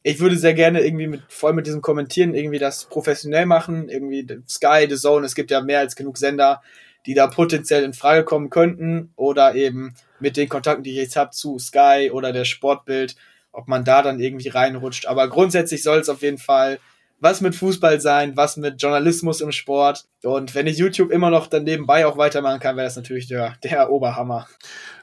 Ich 0.01 0.19
würde 0.19 0.37
sehr 0.37 0.53
gerne 0.53 0.81
irgendwie 0.81 1.07
mit, 1.07 1.21
voll 1.27 1.53
mit 1.53 1.67
diesem 1.67 1.81
Kommentieren 1.81 2.33
irgendwie 2.33 2.59
das 2.59 2.85
professionell 2.85 3.45
machen, 3.45 3.89
irgendwie 3.89 4.25
Sky, 4.47 4.87
The 4.89 4.95
Zone, 4.95 5.25
es 5.25 5.35
gibt 5.35 5.51
ja 5.51 5.61
mehr 5.61 5.79
als 5.79 5.95
genug 5.95 6.17
Sender, 6.17 6.61
die 7.05 7.13
da 7.13 7.27
potenziell 7.27 7.83
in 7.83 7.93
Frage 7.93 8.23
kommen 8.23 8.49
könnten 8.49 9.11
oder 9.15 9.55
eben 9.55 9.95
mit 10.19 10.37
den 10.37 10.49
Kontakten, 10.49 10.83
die 10.83 10.91
ich 10.91 10.97
jetzt 10.97 11.15
habe 11.15 11.31
zu 11.31 11.59
Sky 11.59 12.11
oder 12.13 12.31
der 12.31 12.45
Sportbild, 12.45 13.15
ob 13.51 13.67
man 13.67 13.83
da 13.83 14.01
dann 14.01 14.19
irgendwie 14.19 14.49
reinrutscht. 14.49 15.05
Aber 15.05 15.27
grundsätzlich 15.27 15.83
soll 15.83 15.99
es 15.99 16.09
auf 16.09 16.21
jeden 16.21 16.37
Fall 16.37 16.79
was 17.19 17.41
mit 17.41 17.55
Fußball 17.55 17.99
sein, 18.01 18.35
was 18.35 18.57
mit 18.57 18.81
Journalismus 18.81 19.41
im 19.41 19.51
Sport. 19.51 20.05
Und 20.23 20.55
wenn 20.55 20.67
ich 20.67 20.77
YouTube 20.77 21.11
immer 21.11 21.29
noch 21.29 21.47
dann 21.47 21.63
nebenbei 21.63 22.05
auch 22.05 22.17
weitermachen 22.17 22.59
kann, 22.59 22.75
wäre 22.75 22.87
das 22.87 22.95
natürlich 22.95 23.27
der, 23.27 23.55
der 23.63 23.91
Oberhammer. 23.91 24.47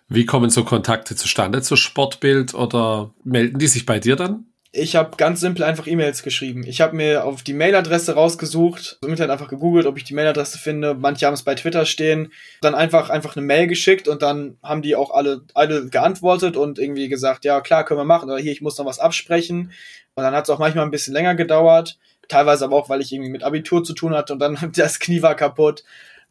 Wie 0.08 0.24
kommen 0.24 0.50
so 0.50 0.64
Kontakte 0.64 1.16
zustande 1.16 1.62
zu 1.62 1.76
Sportbild 1.76 2.54
oder 2.54 3.12
melden 3.24 3.58
die 3.58 3.66
sich 3.66 3.86
bei 3.86 3.98
dir 3.98 4.16
dann? 4.16 4.46
Ich 4.79 4.95
habe 4.95 5.16
ganz 5.16 5.41
simpel 5.41 5.64
einfach 5.64 5.87
E-Mails 5.87 6.22
geschrieben. 6.22 6.62
Ich 6.66 6.83
habe 6.83 6.95
mir 6.95 7.24
auf 7.24 7.43
die 7.43 7.55
Mailadresse 7.55 8.12
rausgesucht, 8.12 8.99
somit 9.01 9.20
halt 9.20 9.31
einfach 9.31 9.49
gegoogelt, 9.49 9.87
ob 9.87 9.97
ich 9.97 10.05
die 10.05 10.12
Mailadresse 10.12 10.59
finde. 10.59 10.95
Manche 10.95 11.24
haben 11.24 11.33
es 11.33 11.45
bei 11.45 11.55
Twitter 11.55 11.87
stehen. 11.87 12.31
Dann 12.61 12.74
einfach 12.74 13.09
einfach 13.09 13.37
eine 13.37 13.47
Mail 13.47 13.68
geschickt 13.68 14.07
und 14.07 14.20
dann 14.20 14.59
haben 14.62 14.83
die 14.83 14.95
auch 14.95 15.12
alle 15.12 15.43
alle 15.55 15.89
geantwortet 15.89 16.59
und 16.59 16.79
irgendwie 16.79 17.09
gesagt, 17.09 17.47
ja 17.47 17.62
klar, 17.62 17.85
können 17.85 18.01
wir 18.01 18.05
machen. 18.05 18.29
Oder 18.29 18.39
hier, 18.39 18.53
ich 18.53 18.61
muss 18.61 18.77
noch 18.77 18.85
was 18.85 18.99
absprechen. 18.99 19.72
Und 20.14 20.22
dann 20.22 20.35
hat 20.35 20.45
es 20.45 20.51
auch 20.51 20.59
manchmal 20.59 20.85
ein 20.85 20.91
bisschen 20.91 21.14
länger 21.14 21.35
gedauert. 21.35 21.99
Teilweise 22.29 22.66
aber 22.66 22.77
auch, 22.77 22.91
weil 22.91 23.01
ich 23.01 23.12
irgendwie 23.12 23.31
mit 23.31 23.45
Abitur 23.45 23.83
zu 23.83 23.95
tun 23.95 24.14
hatte 24.14 24.35
und 24.35 24.41
dann 24.41 24.59
das 24.77 25.01
Knie 25.01 25.22
war 25.22 25.37
kaputt. 25.37 25.85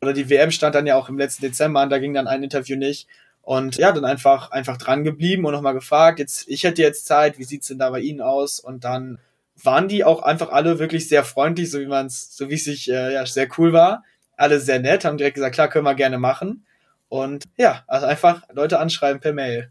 Oder 0.04 0.14
die 0.14 0.30
WM 0.30 0.52
stand 0.52 0.76
dann 0.76 0.86
ja 0.86 0.98
auch 0.98 1.10
im 1.10 1.18
letzten 1.18 1.42
Dezember 1.42 1.80
an, 1.80 1.90
da 1.90 1.98
ging 1.98 2.14
dann 2.14 2.28
ein 2.28 2.44
Interview 2.44 2.78
nicht. 2.78 3.08
Und 3.46 3.76
ja, 3.76 3.92
dann 3.92 4.06
einfach, 4.06 4.50
einfach 4.50 4.76
dran 4.76 5.04
geblieben 5.04 5.46
und 5.46 5.54
nochmal 5.54 5.76
gefragt, 5.76 6.18
jetzt, 6.18 6.50
ich 6.50 6.64
hätte 6.64 6.82
jetzt 6.82 7.06
Zeit, 7.06 7.38
wie 7.38 7.44
sieht's 7.44 7.68
denn 7.68 7.78
da 7.78 7.92
bei 7.92 8.00
Ihnen 8.00 8.20
aus? 8.20 8.60
Und 8.60 8.84
dann 8.84 9.20
waren 9.64 9.88
die 9.88 10.04
auch 10.04 10.24
einfach 10.24 10.50
alle 10.50 10.80
wirklich 10.80 11.08
sehr 11.08 11.24
freundlich, 11.24 11.70
so 11.70 11.80
wie 11.80 11.86
man 11.86 12.08
es, 12.08 12.36
so 12.36 12.50
wie 12.50 12.56
es 12.56 12.64
sich 12.64 12.90
äh, 12.90 13.14
ja 13.14 13.24
sehr 13.28 13.48
cool 13.60 13.72
war. 13.72 14.04
Alle 14.36 14.60
sehr 14.60 14.80
nett, 14.80 15.06
haben 15.06 15.20
direkt 15.20 15.36
gesagt, 15.36 15.54
klar, 15.54 15.70
können 15.70 15.86
wir 15.86 15.94
gerne 15.94 16.18
machen. 16.18 16.66
Und 17.08 17.44
ja, 17.56 17.84
also 17.86 18.08
einfach 18.08 18.42
Leute 18.52 18.80
anschreiben 18.80 19.22
per 19.22 19.32
Mail. 19.32 19.70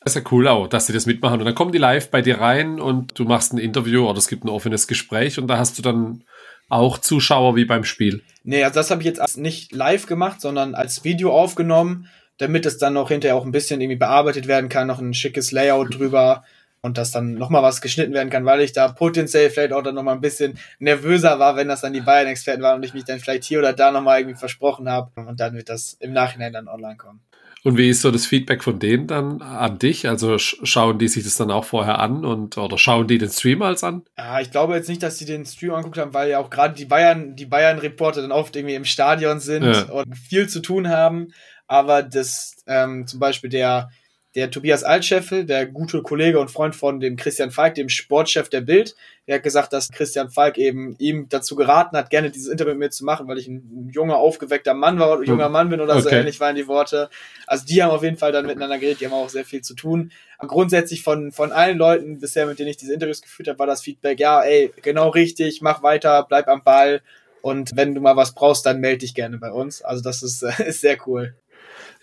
Das 0.00 0.16
ist 0.16 0.24
ja 0.24 0.30
cool 0.32 0.48
auch, 0.48 0.66
dass 0.66 0.88
sie 0.88 0.92
das 0.92 1.06
mitmachen. 1.06 1.38
Und 1.38 1.46
dann 1.46 1.54
kommen 1.54 1.70
die 1.70 1.78
live 1.78 2.10
bei 2.10 2.20
dir 2.20 2.40
rein 2.40 2.80
und 2.80 3.16
du 3.16 3.24
machst 3.26 3.52
ein 3.52 3.58
Interview 3.58 4.08
oder 4.08 4.18
es 4.18 4.26
gibt 4.26 4.44
ein 4.44 4.48
offenes 4.48 4.88
Gespräch 4.88 5.38
und 5.38 5.46
da 5.46 5.56
hast 5.56 5.78
du 5.78 5.82
dann 5.82 6.24
auch 6.68 6.98
Zuschauer 6.98 7.54
wie 7.54 7.64
beim 7.64 7.84
Spiel. 7.84 8.24
Nee, 8.42 8.64
also 8.64 8.74
das 8.74 8.90
habe 8.90 9.02
ich 9.02 9.06
jetzt 9.06 9.38
nicht 9.38 9.72
live 9.72 10.06
gemacht, 10.06 10.40
sondern 10.40 10.74
als 10.74 11.04
Video 11.04 11.32
aufgenommen 11.32 12.08
damit 12.38 12.66
es 12.66 12.78
dann 12.78 12.94
noch 12.94 13.08
hinterher 13.08 13.36
auch 13.36 13.44
ein 13.44 13.52
bisschen 13.52 13.80
irgendwie 13.80 13.98
bearbeitet 13.98 14.48
werden 14.48 14.68
kann, 14.68 14.86
noch 14.86 15.00
ein 15.00 15.14
schickes 15.14 15.52
Layout 15.52 15.98
drüber 15.98 16.44
und 16.84 16.98
dass 16.98 17.10
dann 17.10 17.34
nochmal 17.34 17.62
was 17.62 17.80
geschnitten 17.80 18.12
werden 18.12 18.28
kann, 18.28 18.44
weil 18.44 18.60
ich 18.60 18.72
da 18.72 18.88
potenziell 18.88 19.48
vielleicht 19.48 19.72
auch 19.72 19.82
dann 19.82 19.94
nochmal 19.94 20.14
ein 20.14 20.20
bisschen 20.20 20.58
nervöser 20.78 21.38
war, 21.38 21.56
wenn 21.56 21.68
das 21.68 21.80
dann 21.80 21.94
die 21.94 22.02
Bayern-Experten 22.02 22.62
waren 22.62 22.76
und 22.76 22.84
ich 22.84 22.92
mich 22.92 23.04
dann 23.04 23.20
vielleicht 23.20 23.44
hier 23.44 23.60
oder 23.60 23.72
da 23.72 23.90
nochmal 23.90 24.20
irgendwie 24.20 24.38
versprochen 24.38 24.88
habe 24.90 25.10
und 25.14 25.40
dann 25.40 25.54
wird 25.54 25.70
das 25.70 25.96
im 26.00 26.12
Nachhinein 26.12 26.52
dann 26.52 26.68
online 26.68 26.96
kommen. 26.96 27.20
Und 27.62 27.78
wie 27.78 27.88
ist 27.88 28.02
so 28.02 28.10
das 28.10 28.26
Feedback 28.26 28.62
von 28.62 28.78
denen 28.78 29.06
dann 29.06 29.40
an 29.40 29.78
dich? 29.78 30.06
Also 30.06 30.36
schauen 30.36 30.98
die 30.98 31.08
sich 31.08 31.24
das 31.24 31.36
dann 31.36 31.50
auch 31.50 31.64
vorher 31.64 31.98
an 31.98 32.26
und 32.26 32.58
oder 32.58 32.76
schauen 32.76 33.08
die 33.08 33.16
den 33.16 33.30
Stream 33.30 33.62
als 33.62 33.82
an? 33.82 34.02
Ja, 34.18 34.38
ich 34.40 34.50
glaube 34.50 34.74
jetzt 34.74 34.90
nicht, 34.90 35.02
dass 35.02 35.16
sie 35.16 35.24
den 35.24 35.46
Stream 35.46 35.72
angeguckt 35.72 35.96
haben, 35.96 36.12
weil 36.12 36.28
ja 36.28 36.38
auch 36.40 36.50
gerade 36.50 36.74
die 36.74 36.84
Bayern, 36.84 37.34
die 37.34 37.46
Bayern-Reporter 37.46 38.20
dann 38.20 38.32
oft 38.32 38.54
irgendwie 38.54 38.74
im 38.74 38.84
Stadion 38.84 39.40
sind 39.40 39.64
ja. 39.64 39.84
und 39.84 40.14
viel 40.14 40.46
zu 40.46 40.60
tun 40.60 40.90
haben 40.90 41.28
aber 41.66 42.02
das 42.02 42.56
ähm, 42.66 43.06
zum 43.06 43.20
Beispiel 43.20 43.50
der, 43.50 43.90
der 44.34 44.50
Tobias 44.50 44.82
Altscheffel, 44.82 45.44
der 45.44 45.66
gute 45.66 46.02
Kollege 46.02 46.40
und 46.40 46.50
Freund 46.50 46.74
von 46.74 46.98
dem 46.98 47.16
Christian 47.16 47.52
Falk, 47.52 47.74
dem 47.74 47.88
Sportchef 47.88 48.48
der 48.48 48.62
Bild, 48.62 48.96
der 49.26 49.36
hat 49.36 49.42
gesagt, 49.42 49.72
dass 49.72 49.90
Christian 49.90 50.28
Falk 50.28 50.58
eben 50.58 50.96
ihm 50.98 51.28
dazu 51.28 51.54
geraten 51.54 51.96
hat, 51.96 52.10
gerne 52.10 52.30
dieses 52.30 52.48
Interview 52.48 52.72
mit 52.72 52.80
mir 52.80 52.90
zu 52.90 53.04
machen, 53.04 53.28
weil 53.28 53.38
ich 53.38 53.46
ein 53.46 53.90
junger, 53.92 54.16
aufgeweckter 54.16 54.74
Mann 54.74 54.98
war, 54.98 55.12
oder 55.12 55.24
junger 55.24 55.48
Mann 55.48 55.70
bin 55.70 55.80
oder 55.80 55.94
okay. 55.94 56.02
so 56.02 56.08
ähnlich 56.10 56.40
waren 56.40 56.56
die 56.56 56.66
Worte. 56.66 57.08
Also 57.46 57.64
die 57.64 57.82
haben 57.82 57.90
auf 57.90 58.02
jeden 58.02 58.16
Fall 58.16 58.32
dann 58.32 58.46
miteinander 58.46 58.78
geredet, 58.78 59.00
die 59.00 59.06
haben 59.06 59.12
auch 59.12 59.28
sehr 59.30 59.44
viel 59.44 59.62
zu 59.62 59.74
tun. 59.74 60.10
Aber 60.38 60.48
grundsätzlich 60.48 61.02
von, 61.02 61.30
von 61.30 61.52
allen 61.52 61.78
Leuten 61.78 62.18
bisher, 62.18 62.46
mit 62.46 62.58
denen 62.58 62.68
ich 62.68 62.76
diese 62.76 62.92
Interviews 62.92 63.22
geführt 63.22 63.48
habe, 63.48 63.58
war 63.60 63.66
das 63.66 63.82
Feedback, 63.82 64.18
ja, 64.20 64.42
ey, 64.42 64.72
genau 64.82 65.10
richtig, 65.10 65.62
mach 65.62 65.82
weiter, 65.82 66.26
bleib 66.28 66.48
am 66.48 66.64
Ball. 66.64 67.00
Und 67.40 67.76
wenn 67.76 67.94
du 67.94 68.00
mal 68.00 68.16
was 68.16 68.34
brauchst, 68.34 68.66
dann 68.66 68.80
melde 68.80 68.98
dich 68.98 69.14
gerne 69.14 69.38
bei 69.38 69.52
uns. 69.52 69.82
Also 69.82 70.02
das 70.02 70.22
ist, 70.22 70.42
ist 70.66 70.80
sehr 70.80 70.98
cool. 71.06 71.34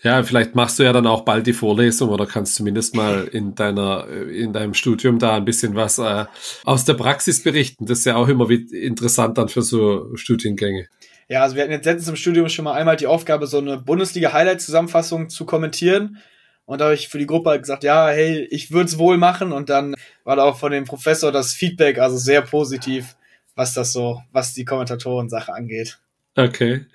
Ja, 0.02 0.20
vielleicht 0.24 0.56
machst 0.56 0.80
du 0.80 0.82
ja 0.82 0.92
dann 0.92 1.06
auch 1.06 1.24
bald 1.24 1.46
die 1.46 1.52
Vorlesung 1.52 2.08
oder 2.10 2.26
kannst 2.26 2.56
zumindest 2.56 2.96
mal 2.96 3.28
in 3.30 3.54
deiner, 3.54 4.08
in 4.08 4.52
deinem 4.52 4.74
Studium 4.74 5.20
da 5.20 5.36
ein 5.36 5.44
bisschen 5.44 5.76
was 5.76 5.98
äh, 5.98 6.24
aus 6.64 6.84
der 6.84 6.94
Praxis 6.94 7.42
berichten. 7.42 7.86
Das 7.86 8.00
ist 8.00 8.06
ja 8.06 8.16
auch 8.16 8.26
immer 8.26 8.50
interessant 8.50 9.38
dann 9.38 9.48
für 9.48 9.62
so 9.62 10.14
Studiengänge. 10.16 10.88
Ja, 11.28 11.42
also 11.42 11.54
wir 11.54 11.62
hatten 11.62 11.72
jetzt 11.72 11.86
letztens 11.86 12.08
im 12.08 12.16
Studium 12.16 12.48
schon 12.48 12.64
mal 12.64 12.74
einmal 12.74 12.96
die 12.96 13.06
Aufgabe, 13.06 13.46
so 13.46 13.58
eine 13.58 13.78
Bundesliga-Highlight-Zusammenfassung 13.78 15.28
zu 15.28 15.46
kommentieren. 15.46 16.18
Und 16.64 16.80
da 16.80 16.86
habe 16.86 16.94
ich 16.94 17.08
für 17.08 17.18
die 17.18 17.26
Gruppe 17.26 17.50
halt 17.50 17.62
gesagt, 17.62 17.84
ja, 17.84 18.08
hey, 18.08 18.46
ich 18.50 18.72
würde 18.72 18.86
es 18.86 18.98
wohl 18.98 19.18
machen. 19.18 19.52
Und 19.52 19.70
dann 19.70 19.94
war 20.24 20.34
da 20.34 20.42
auch 20.42 20.58
von 20.58 20.72
dem 20.72 20.84
Professor 20.84 21.30
das 21.30 21.52
Feedback, 21.52 22.00
also 22.00 22.16
sehr 22.16 22.42
positiv, 22.42 23.16
was 23.54 23.72
das 23.72 23.92
so, 23.92 24.20
was 24.32 24.52
die 24.52 24.64
Kommentatoren-Sache 24.64 25.54
angeht. 25.54 26.01
Okay. 26.36 26.86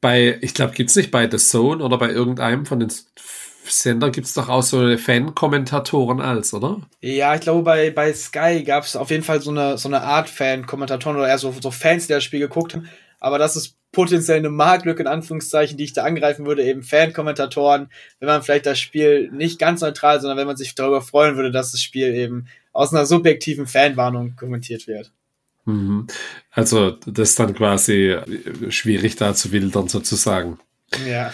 Bei, 0.00 0.38
ich 0.40 0.54
glaube, 0.54 0.74
gibt's 0.74 0.96
nicht 0.96 1.10
bei 1.10 1.30
The 1.30 1.36
Zone 1.36 1.84
oder 1.84 1.98
bei 1.98 2.10
irgendeinem 2.10 2.64
von 2.66 2.80
den 2.80 2.90
Sendern 3.68 4.12
gibt's 4.12 4.34
doch 4.34 4.48
auch 4.48 4.62
so 4.62 4.96
Fan-Kommentatoren 4.96 6.20
als, 6.20 6.54
oder? 6.54 6.80
Ja, 7.00 7.34
ich 7.34 7.40
glaube, 7.40 7.62
bei, 7.62 7.90
bei 7.90 8.12
Sky 8.12 8.62
gab's 8.64 8.96
auf 8.96 9.10
jeden 9.10 9.24
Fall 9.24 9.40
so 9.40 9.50
eine, 9.50 9.76
so 9.76 9.88
eine 9.88 10.02
Art 10.02 10.28
Fan-Kommentatoren 10.28 11.16
oder 11.16 11.28
eher 11.28 11.38
so, 11.38 11.52
so 11.60 11.70
Fans, 11.70 12.06
die 12.06 12.12
das 12.12 12.24
Spiel 12.24 12.40
geguckt 12.40 12.74
haben. 12.74 12.88
Aber 13.18 13.38
das 13.38 13.56
ist 13.56 13.76
potenziell 13.92 14.38
eine 14.38 14.50
Marktlücke, 14.50 15.02
in 15.02 15.08
Anführungszeichen, 15.08 15.76
die 15.76 15.84
ich 15.84 15.92
da 15.94 16.04
angreifen 16.04 16.46
würde, 16.46 16.62
eben 16.62 16.82
Fan-Kommentatoren, 16.82 17.90
wenn 18.20 18.28
man 18.28 18.42
vielleicht 18.42 18.66
das 18.66 18.78
Spiel 18.78 19.30
nicht 19.32 19.58
ganz 19.58 19.80
neutral, 19.80 20.20
sondern 20.20 20.38
wenn 20.38 20.46
man 20.46 20.56
sich 20.56 20.74
darüber 20.74 21.02
freuen 21.02 21.36
würde, 21.36 21.50
dass 21.50 21.72
das 21.72 21.82
Spiel 21.82 22.14
eben 22.14 22.46
aus 22.72 22.92
einer 22.92 23.06
subjektiven 23.06 23.66
Fanwarnung 23.66 24.36
kommentiert 24.36 24.86
wird. 24.86 25.12
Mhm. 25.66 26.06
Also 26.50 26.92
das 27.06 27.30
ist 27.30 27.38
dann 27.38 27.54
quasi 27.54 28.16
schwierig 28.70 29.16
da 29.16 29.34
zu 29.34 29.52
wildern 29.52 29.88
sozusagen. 29.88 30.58
Ja. 31.06 31.32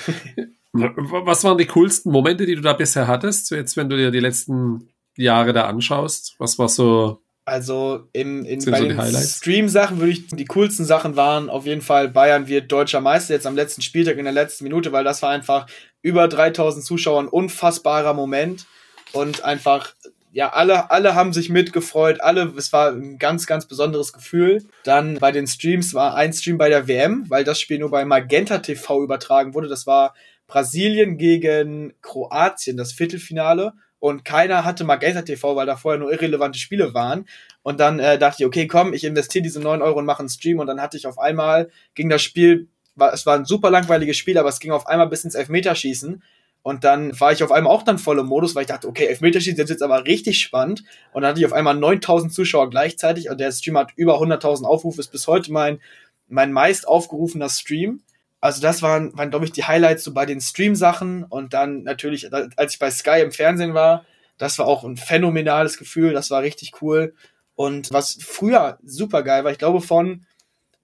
Was 0.73 1.45
waren 1.45 1.59
die 1.59 1.67
coolsten 1.67 2.11
Momente, 2.11 2.47
die 2.47 2.55
du 2.55 2.63
da 2.63 2.73
bisher 2.73 3.07
hattest, 3.07 3.51
jetzt 3.51 3.77
wenn 3.77 3.91
du 3.91 3.97
dir 3.97 4.11
die 4.11 4.21
letzten 4.21 4.89
Jahre 5.17 5.53
da 5.53 5.67
anschaust? 5.67 6.35
Was 6.39 6.59
war 6.59 6.69
so 6.69 7.23
also 7.45 8.09
in, 8.13 8.45
in 8.45 8.65
bei 8.65 8.79
so 8.79 8.87
den 8.87 9.01
Stream-Sachen 9.01 9.99
würde 9.99 10.13
ich, 10.13 10.29
die 10.29 10.45
coolsten 10.45 10.85
Sachen 10.85 11.17
waren 11.17 11.51
auf 11.51 11.67
jeden 11.67 11.81
Fall 11.81 12.09
Bayern 12.09 12.47
wird 12.47 12.71
deutscher 12.71 13.01
Meister 13.01 13.35
jetzt 13.35 13.49
am 13.49 13.57
letzten 13.57 13.83
Spieltag 13.83 14.17
in 14.17 14.25
der 14.25 14.33
letzten 14.33 14.63
Minute, 14.63 14.93
weil 14.93 15.03
das 15.03 15.23
war 15.23 15.31
einfach 15.31 15.67
über 16.03 16.29
3000 16.29 16.85
Zuschauer 16.85 17.21
ein 17.21 17.29
unfassbarer 17.29 18.15
Moment 18.15 18.67
und 19.13 19.43
einfach 19.43 19.93
ja, 20.33 20.51
alle, 20.51 20.91
alle 20.91 21.15
haben 21.15 21.35
sich 21.35 21.51
mitgefreut, 21.51 22.23
alle, 22.23 22.55
es 22.57 22.73
war 22.73 22.91
ein 22.91 23.19
ganz, 23.19 23.47
ganz 23.47 23.67
besonderes 23.67 24.15
Gefühl. 24.15 24.65
Dann 24.83 25.19
bei 25.19 25.31
den 25.31 25.47
Streams 25.47 25.93
war 25.93 26.15
ein 26.15 26.33
Stream 26.33 26.57
bei 26.57 26.71
der 26.71 26.89
WM, 26.89 27.29
weil 27.29 27.45
das 27.45 27.61
Spiel 27.61 27.79
nur 27.79 27.91
bei 27.91 28.07
Magenta 28.07 28.59
TV 28.59 29.03
übertragen 29.03 29.53
wurde. 29.53 29.69
Das 29.69 29.87
war 29.87 30.15
Brasilien 30.47 31.19
gegen 31.19 31.93
Kroatien, 32.01 32.79
das 32.79 32.93
Viertelfinale. 32.93 33.75
Und 33.99 34.25
keiner 34.25 34.65
hatte 34.65 34.85
Magenta 34.85 35.21
TV, 35.21 35.55
weil 35.55 35.67
da 35.67 35.77
vorher 35.77 36.01
nur 36.01 36.11
irrelevante 36.11 36.59
Spiele 36.59 36.95
waren. 36.95 37.27
Und 37.63 37.79
dann 37.79 38.01
äh, 38.01 38.19
dachte 38.19 38.43
ich, 38.43 38.47
okay, 38.47 38.67
komm, 38.67 38.95
ich 38.95 39.05
investiere 39.05 39.43
diese 39.43 39.61
9 39.61 39.83
Euro 39.83 39.99
und 39.99 40.07
mache 40.07 40.21
einen 40.21 40.31
Stream. 40.31 40.61
Und 40.61 40.67
dann 40.67 40.81
hatte 40.81 40.97
ich 40.97 41.07
auf 41.07 41.19
einmal, 41.19 41.71
ging 41.95 42.09
das 42.09 42.23
Spiel, 42.23 42.69
war, 42.97 43.13
es 43.13 43.27
war 43.27 43.37
ein 43.37 43.45
super 43.45 43.71
langweiliges 43.71 44.17
Spiel, 44.17 44.39
aber 44.39 44.49
es 44.49 44.61
ging 44.61 44.73
auf 44.73 44.87
einmal 44.87 45.09
bis 45.09 45.25
ins 45.25 45.35
Elfmeterschießen. 45.35 46.23
Und 46.63 46.85
dann 46.85 47.19
war 47.19 47.33
ich 47.33 47.43
auf 47.43 47.51
einmal 47.51 47.73
auch 47.73 47.83
dann 47.83 47.99
voll 47.99 48.21
im 48.21 48.27
Modus, 48.27 48.55
weil 48.55 48.63
ich 48.63 48.69
dachte, 48.69 48.87
okay, 48.87 49.07
Elfmeterschießen 49.07 49.59
ist 49.59 49.71
jetzt 49.71 49.83
aber 49.83 50.07
richtig 50.07 50.39
spannend. 50.41 50.85
Und 51.13 51.23
dann 51.23 51.31
hatte 51.31 51.41
ich 51.41 51.47
auf 51.47 51.53
einmal 51.53 51.75
9000 51.75 52.33
Zuschauer 52.33 52.71
gleichzeitig 52.71 53.29
und 53.31 53.41
der 53.41 53.51
Stream 53.51 53.77
hat 53.77 53.93
über 53.97 54.21
100.000 54.21 54.65
Aufrufe, 54.65 55.01
ist 55.01 55.11
bis 55.11 55.27
heute 55.27 55.53
mein, 55.53 55.81
mein 56.29 56.53
meist 56.53 56.87
aufgerufener 56.87 57.49
Stream. 57.49 58.03
Also 58.41 58.61
das 58.61 58.83
waren, 58.83 59.17
waren 59.17 59.31
glaube 59.31 59.45
ich, 59.45 59.53
die 59.53 59.65
Highlights 59.65 60.05
so 60.05 60.13
bei 60.13 60.27
den 60.27 60.41
Stream-Sachen 60.41 61.25
und 61.25 61.53
dann 61.53 61.83
natürlich, 61.83 62.33
als 62.33 62.75
ich 62.75 62.79
bei 62.79 62.91
Sky 62.91 63.21
im 63.23 63.33
Fernsehen 63.33 63.75
war, 63.75 64.05
das 64.39 64.59
war 64.59 64.67
auch 64.67 64.85
ein 64.85 64.97
phänomenales 64.97 65.79
Gefühl, 65.79 66.13
das 66.13 66.31
war 66.31 66.43
richtig 66.43 66.73
cool. 66.81 67.15
Und 67.55 67.93
was 67.93 68.19
früher 68.21 68.79
super 68.83 69.23
geil 69.23 69.45
war, 69.45 69.53
ich 69.53 69.59
glaube 69.59 69.81
von 69.81 70.27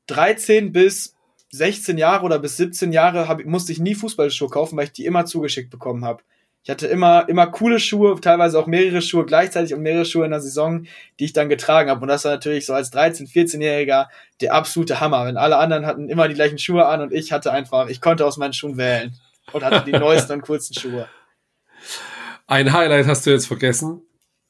13 0.07 0.73
bis 0.73 1.15
16 1.51 1.99
Jahre 1.99 2.25
oder 2.25 2.39
bis 2.39 2.57
17 2.57 2.93
Jahre 2.93 3.29
hab, 3.29 3.45
musste 3.45 3.73
ich 3.73 3.79
nie 3.79 3.95
Fußballschuhe 3.95 4.49
kaufen, 4.49 4.77
weil 4.77 4.85
ich 4.85 4.93
die 4.93 5.07
immer 5.07 5.25
zugeschickt 5.25 5.71
bekommen 5.71 6.05
habe. 6.05 6.23
Ich 6.63 6.71
hatte 6.71 6.87
immer, 6.87 7.27
immer 7.29 7.47
coole 7.47 7.79
Schuhe, 7.81 8.21
teilweise 8.21 8.59
auch 8.59 8.67
mehrere 8.67 9.01
Schuhe 9.01 9.25
gleichzeitig 9.25 9.73
und 9.73 9.81
mehrere 9.81 10.05
Schuhe 10.05 10.27
in 10.27 10.33
der 10.33 10.41
Saison, 10.41 10.87
die 11.19 11.25
ich 11.25 11.33
dann 11.33 11.49
getragen 11.49 11.89
habe. 11.89 12.03
Und 12.03 12.09
das 12.09 12.25
war 12.25 12.33
natürlich 12.33 12.67
so 12.67 12.75
als 12.75 12.93
13-, 12.93 13.33
14-Jähriger 13.33 14.09
der 14.43 14.53
absolute 14.53 15.01
Hammer. 15.01 15.25
Wenn 15.25 15.39
alle 15.39 15.57
anderen 15.57 15.87
hatten 15.87 16.11
immer 16.11 16.29
die 16.29 16.35
gleichen 16.35 16.59
Schuhe 16.59 16.85
an 16.85 17.01
und 17.01 17.13
ich 17.13 17.33
hatte 17.33 17.53
einfach, 17.53 17.89
ich 17.89 18.03
konnte 18.03 18.27
aus 18.27 18.37
meinen 18.37 18.53
Schuhen 18.53 18.77
wählen 18.77 19.19
und 19.53 19.65
hatte 19.65 19.91
die 19.91 19.93
neuesten 19.99 20.33
und 20.35 20.43
coolsten 20.43 20.79
Schuhe. 20.79 21.09
Ein 22.47 22.73
Highlight 22.73 23.07
hast 23.07 23.25
du 23.25 23.31
jetzt 23.31 23.47
vergessen 23.47 24.03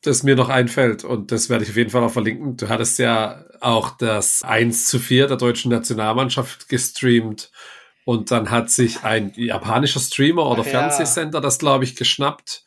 das 0.03 0.23
mir 0.23 0.37
noch 0.37 0.49
einfällt 0.49 1.05
und 1.05 1.33
das 1.33 1.51
werde 1.51 1.65
ich 1.65 1.71
auf 1.71 1.77
jeden 1.77 1.91
Fall 1.91 2.05
auch 2.05 2.13
verlinken. 2.13 2.57
Du 2.57 2.69
hattest 2.69 2.99
ja 2.99 3.45
auch 3.61 3.97
das 3.97 4.43
1 4.43 4.87
zu 4.87 4.99
4 4.99 5.27
der 5.27 5.37
deutschen 5.37 5.71
Nationalmannschaft 5.71 6.69
gestreamt 6.69 7.51
und 8.05 8.31
dann 8.31 8.51
hat 8.51 8.71
sich 8.71 9.03
ein 9.03 9.33
japanischer 9.35 10.01
Streamer 10.01 10.49
oder 10.49 10.63
ja. 10.63 10.71
Fernsehsender 10.71 11.41
das, 11.41 11.59
glaube 11.59 11.85
ich, 11.85 11.97
geschnappt 11.97 12.65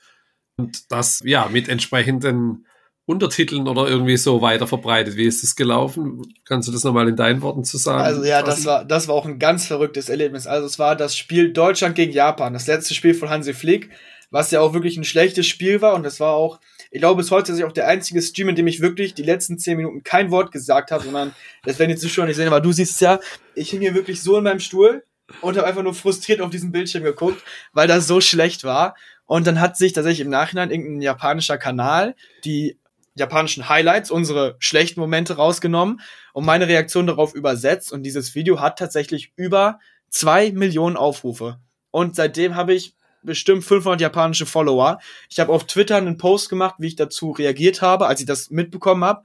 und 0.57 0.91
das 0.91 1.21
ja 1.23 1.47
mit 1.47 1.69
entsprechenden 1.69 2.65
Untertiteln 3.05 3.67
oder 3.67 3.87
irgendwie 3.87 4.17
so 4.17 4.41
weiter 4.41 4.67
verbreitet. 4.67 5.15
Wie 5.15 5.25
ist 5.25 5.41
das 5.41 5.55
gelaufen? 5.55 6.21
Kannst 6.45 6.67
du 6.67 6.71
das 6.71 6.83
nochmal 6.83 7.09
in 7.09 7.15
deinen 7.15 7.41
Worten 7.41 7.63
zu 7.63 7.77
sagen? 7.77 8.03
Also 8.03 8.23
ja, 8.23 8.43
das 8.43 8.65
war, 8.65 8.85
das 8.85 9.07
war 9.07 9.15
auch 9.15 9.25
ein 9.25 9.39
ganz 9.39 9.65
verrücktes 9.65 10.09
Erlebnis. 10.09 10.47
Also 10.47 10.67
es 10.67 10.77
war 10.77 10.95
das 10.95 11.17
Spiel 11.17 11.51
Deutschland 11.51 11.95
gegen 11.95 12.11
Japan, 12.11 12.53
das 12.53 12.67
letzte 12.67 12.93
Spiel 12.93 13.13
von 13.13 13.29
Hansi 13.29 13.53
Flick, 13.53 13.89
was 14.29 14.51
ja 14.51 14.61
auch 14.61 14.73
wirklich 14.73 14.97
ein 14.97 15.03
schlechtes 15.03 15.47
Spiel 15.47 15.81
war 15.81 15.95
und 15.95 16.03
das 16.03 16.19
war 16.19 16.33
auch 16.33 16.59
ich 16.91 16.99
glaube, 16.99 17.21
bis 17.21 17.31
heute 17.31 17.53
ist 17.53 17.57
ich 17.57 17.63
auch 17.63 17.71
der 17.71 17.87
einzige 17.87 18.21
Stream, 18.21 18.49
in 18.49 18.55
dem 18.55 18.67
ich 18.67 18.81
wirklich 18.81 19.13
die 19.13 19.23
letzten 19.23 19.57
zehn 19.57 19.77
Minuten 19.77 20.03
kein 20.03 20.29
Wort 20.29 20.51
gesagt 20.51 20.91
habe, 20.91 21.05
sondern 21.05 21.33
das 21.63 21.79
werden 21.79 21.89
die 21.89 21.95
Zuschauer 21.95 22.25
nicht 22.25 22.35
sehen, 22.35 22.47
aber 22.47 22.59
du 22.59 22.73
siehst 22.73 22.95
es 22.95 22.99
ja, 22.99 23.19
ich 23.55 23.69
hing 23.69 23.79
hier 23.79 23.95
wirklich 23.95 24.21
so 24.21 24.37
in 24.37 24.43
meinem 24.43 24.59
Stuhl 24.59 25.03
und 25.39 25.57
habe 25.57 25.65
einfach 25.65 25.83
nur 25.83 25.93
frustriert 25.93 26.41
auf 26.41 26.49
diesen 26.49 26.73
Bildschirm 26.73 27.03
geguckt, 27.03 27.41
weil 27.71 27.87
das 27.87 28.07
so 28.07 28.19
schlecht 28.19 28.65
war. 28.65 28.95
Und 29.25 29.47
dann 29.47 29.61
hat 29.61 29.77
sich 29.77 29.93
tatsächlich 29.93 30.25
im 30.25 30.29
Nachhinein 30.29 30.69
irgendein 30.69 31.01
japanischer 31.01 31.57
Kanal 31.57 32.15
die 32.43 32.77
japanischen 33.15 33.69
Highlights, 33.69 34.11
unsere 34.11 34.57
schlechten 34.59 34.99
Momente 34.99 35.37
rausgenommen 35.37 36.01
und 36.33 36.45
meine 36.45 36.67
Reaktion 36.67 37.07
darauf 37.07 37.33
übersetzt. 37.33 37.93
Und 37.93 38.03
dieses 38.03 38.35
Video 38.35 38.59
hat 38.59 38.77
tatsächlich 38.77 39.31
über 39.37 39.79
zwei 40.09 40.51
Millionen 40.51 40.97
Aufrufe. 40.97 41.59
Und 41.91 42.17
seitdem 42.17 42.55
habe 42.55 42.73
ich 42.73 42.95
bestimmt 43.23 43.63
500 43.63 44.01
japanische 44.01 44.45
Follower. 44.45 44.99
Ich 45.29 45.39
habe 45.39 45.51
auf 45.51 45.65
Twitter 45.65 45.97
einen 45.97 46.17
Post 46.17 46.49
gemacht, 46.49 46.75
wie 46.79 46.87
ich 46.87 46.95
dazu 46.95 47.31
reagiert 47.31 47.81
habe, 47.81 48.07
als 48.07 48.19
ich 48.19 48.25
das 48.25 48.49
mitbekommen 48.49 49.03
habe. 49.03 49.23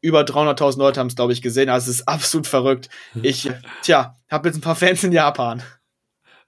Über 0.00 0.22
300.000 0.22 0.78
Leute 0.78 1.00
haben 1.00 1.06
es, 1.06 1.16
glaube 1.16 1.32
ich, 1.32 1.42
gesehen. 1.42 1.68
Also 1.68 1.90
es 1.90 2.00
ist 2.00 2.08
absolut 2.08 2.46
verrückt. 2.46 2.88
Ich, 3.22 3.50
tja, 3.82 4.16
habe 4.30 4.48
jetzt 4.48 4.56
ein 4.56 4.62
paar 4.62 4.76
Fans 4.76 5.02
in 5.04 5.12
Japan. 5.12 5.62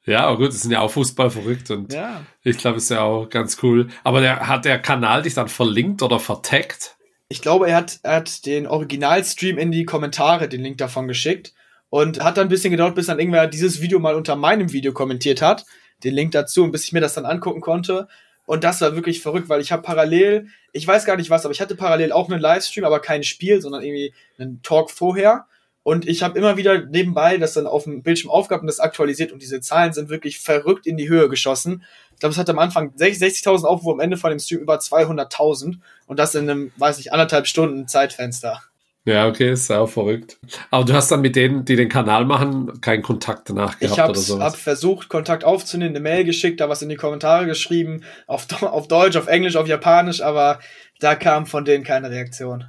Ja, 0.04 0.26
aber 0.26 0.36
gut, 0.36 0.48
das 0.48 0.62
sind 0.62 0.70
ja 0.70 0.80
auch 0.80 0.90
Fußball 0.90 1.30
verrückt 1.30 1.68
und 1.72 1.92
ja. 1.92 2.22
ich 2.44 2.58
glaube, 2.58 2.76
es 2.76 2.84
ist 2.84 2.90
ja 2.90 3.02
auch 3.02 3.28
ganz 3.28 3.60
cool. 3.64 3.88
Aber 4.04 4.20
der, 4.20 4.46
hat 4.46 4.64
der 4.64 4.78
Kanal 4.78 5.22
dich 5.22 5.34
dann 5.34 5.48
verlinkt 5.48 6.00
oder 6.00 6.20
vertaggt? 6.20 6.96
Ich 7.28 7.42
glaube, 7.42 7.68
er 7.68 7.76
hat, 7.76 7.98
er 8.04 8.16
hat 8.16 8.46
den 8.46 8.68
Originalstream 8.68 9.58
in 9.58 9.72
die 9.72 9.84
Kommentare 9.84 10.48
den 10.48 10.62
Link 10.62 10.78
davon 10.78 11.08
geschickt 11.08 11.54
und 11.88 12.22
hat 12.22 12.36
dann 12.36 12.46
ein 12.46 12.50
bisschen 12.50 12.70
gedauert, 12.70 12.94
bis 12.94 13.06
dann 13.06 13.18
irgendwer 13.18 13.48
dieses 13.48 13.80
Video 13.80 13.98
mal 13.98 14.14
unter 14.14 14.36
meinem 14.36 14.72
Video 14.72 14.92
kommentiert 14.92 15.42
hat 15.42 15.64
den 16.04 16.14
Link 16.14 16.32
dazu, 16.32 16.70
bis 16.70 16.84
ich 16.84 16.92
mir 16.92 17.00
das 17.00 17.14
dann 17.14 17.26
angucken 17.26 17.60
konnte. 17.60 18.08
Und 18.46 18.62
das 18.62 18.80
war 18.80 18.94
wirklich 18.94 19.22
verrückt, 19.22 19.48
weil 19.48 19.60
ich 19.60 19.72
habe 19.72 19.82
parallel, 19.82 20.46
ich 20.72 20.86
weiß 20.86 21.04
gar 21.04 21.16
nicht 21.16 21.30
was, 21.30 21.44
aber 21.44 21.52
ich 21.52 21.60
hatte 21.60 21.74
parallel 21.74 22.12
auch 22.12 22.30
einen 22.30 22.40
Livestream, 22.40 22.84
aber 22.84 23.00
kein 23.00 23.24
Spiel, 23.24 23.60
sondern 23.60 23.82
irgendwie 23.82 24.14
einen 24.38 24.62
Talk 24.62 24.90
vorher. 24.90 25.46
Und 25.82 26.08
ich 26.08 26.22
habe 26.22 26.38
immer 26.38 26.56
wieder 26.56 26.84
nebenbei 26.84 27.38
das 27.38 27.54
dann 27.54 27.66
auf 27.66 27.84
dem 27.84 28.02
Bildschirm 28.02 28.30
aufgehabt 28.30 28.62
und 28.62 28.66
das 28.66 28.80
aktualisiert 28.80 29.30
und 29.30 29.40
diese 29.40 29.60
Zahlen 29.60 29.92
sind 29.92 30.08
wirklich 30.08 30.40
verrückt 30.40 30.86
in 30.86 30.96
die 30.96 31.08
Höhe 31.08 31.28
geschossen. 31.28 31.84
Ich 32.12 32.18
glaube, 32.18 32.32
es 32.32 32.38
hat 32.38 32.50
am 32.50 32.58
Anfang 32.58 32.90
60.000 32.96 33.64
Aufrufe, 33.64 33.92
am 33.94 34.00
Ende 34.00 34.16
von 34.16 34.30
dem 34.30 34.40
Stream 34.40 34.60
über 34.60 34.78
200.000 34.78 35.76
und 36.06 36.18
das 36.18 36.34
in 36.34 36.50
einem, 36.50 36.72
weiß 36.76 36.98
ich, 36.98 37.12
anderthalb 37.12 37.46
Stunden 37.46 37.86
Zeitfenster. 37.86 38.62
Ja, 39.06 39.28
okay, 39.28 39.52
ist 39.52 39.70
auch 39.70 39.88
verrückt. 39.88 40.36
Aber 40.72 40.84
du 40.84 40.92
hast 40.92 41.12
dann 41.12 41.20
mit 41.20 41.36
denen, 41.36 41.64
die 41.64 41.76
den 41.76 41.88
Kanal 41.88 42.24
machen, 42.24 42.80
keinen 42.80 43.02
Kontakt 43.02 43.48
danach 43.48 43.78
gehabt 43.78 43.98
ich 43.98 44.04
oder 44.04 44.14
sowas? 44.16 44.38
Ich 44.38 44.44
habe 44.44 44.56
versucht, 44.56 45.08
Kontakt 45.08 45.44
aufzunehmen, 45.44 45.94
eine 45.94 46.00
Mail 46.00 46.24
geschickt, 46.24 46.60
da 46.60 46.68
was 46.68 46.82
in 46.82 46.88
die 46.88 46.96
Kommentare 46.96 47.46
geschrieben, 47.46 48.02
auf, 48.26 48.48
auf 48.62 48.88
Deutsch, 48.88 49.14
auf 49.16 49.28
Englisch, 49.28 49.54
auf 49.54 49.68
Japanisch, 49.68 50.22
aber 50.22 50.58
da 50.98 51.14
kam 51.14 51.46
von 51.46 51.64
denen 51.64 51.84
keine 51.84 52.10
Reaktion. 52.10 52.64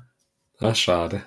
Ach, 0.60 0.76
schade. 0.76 1.24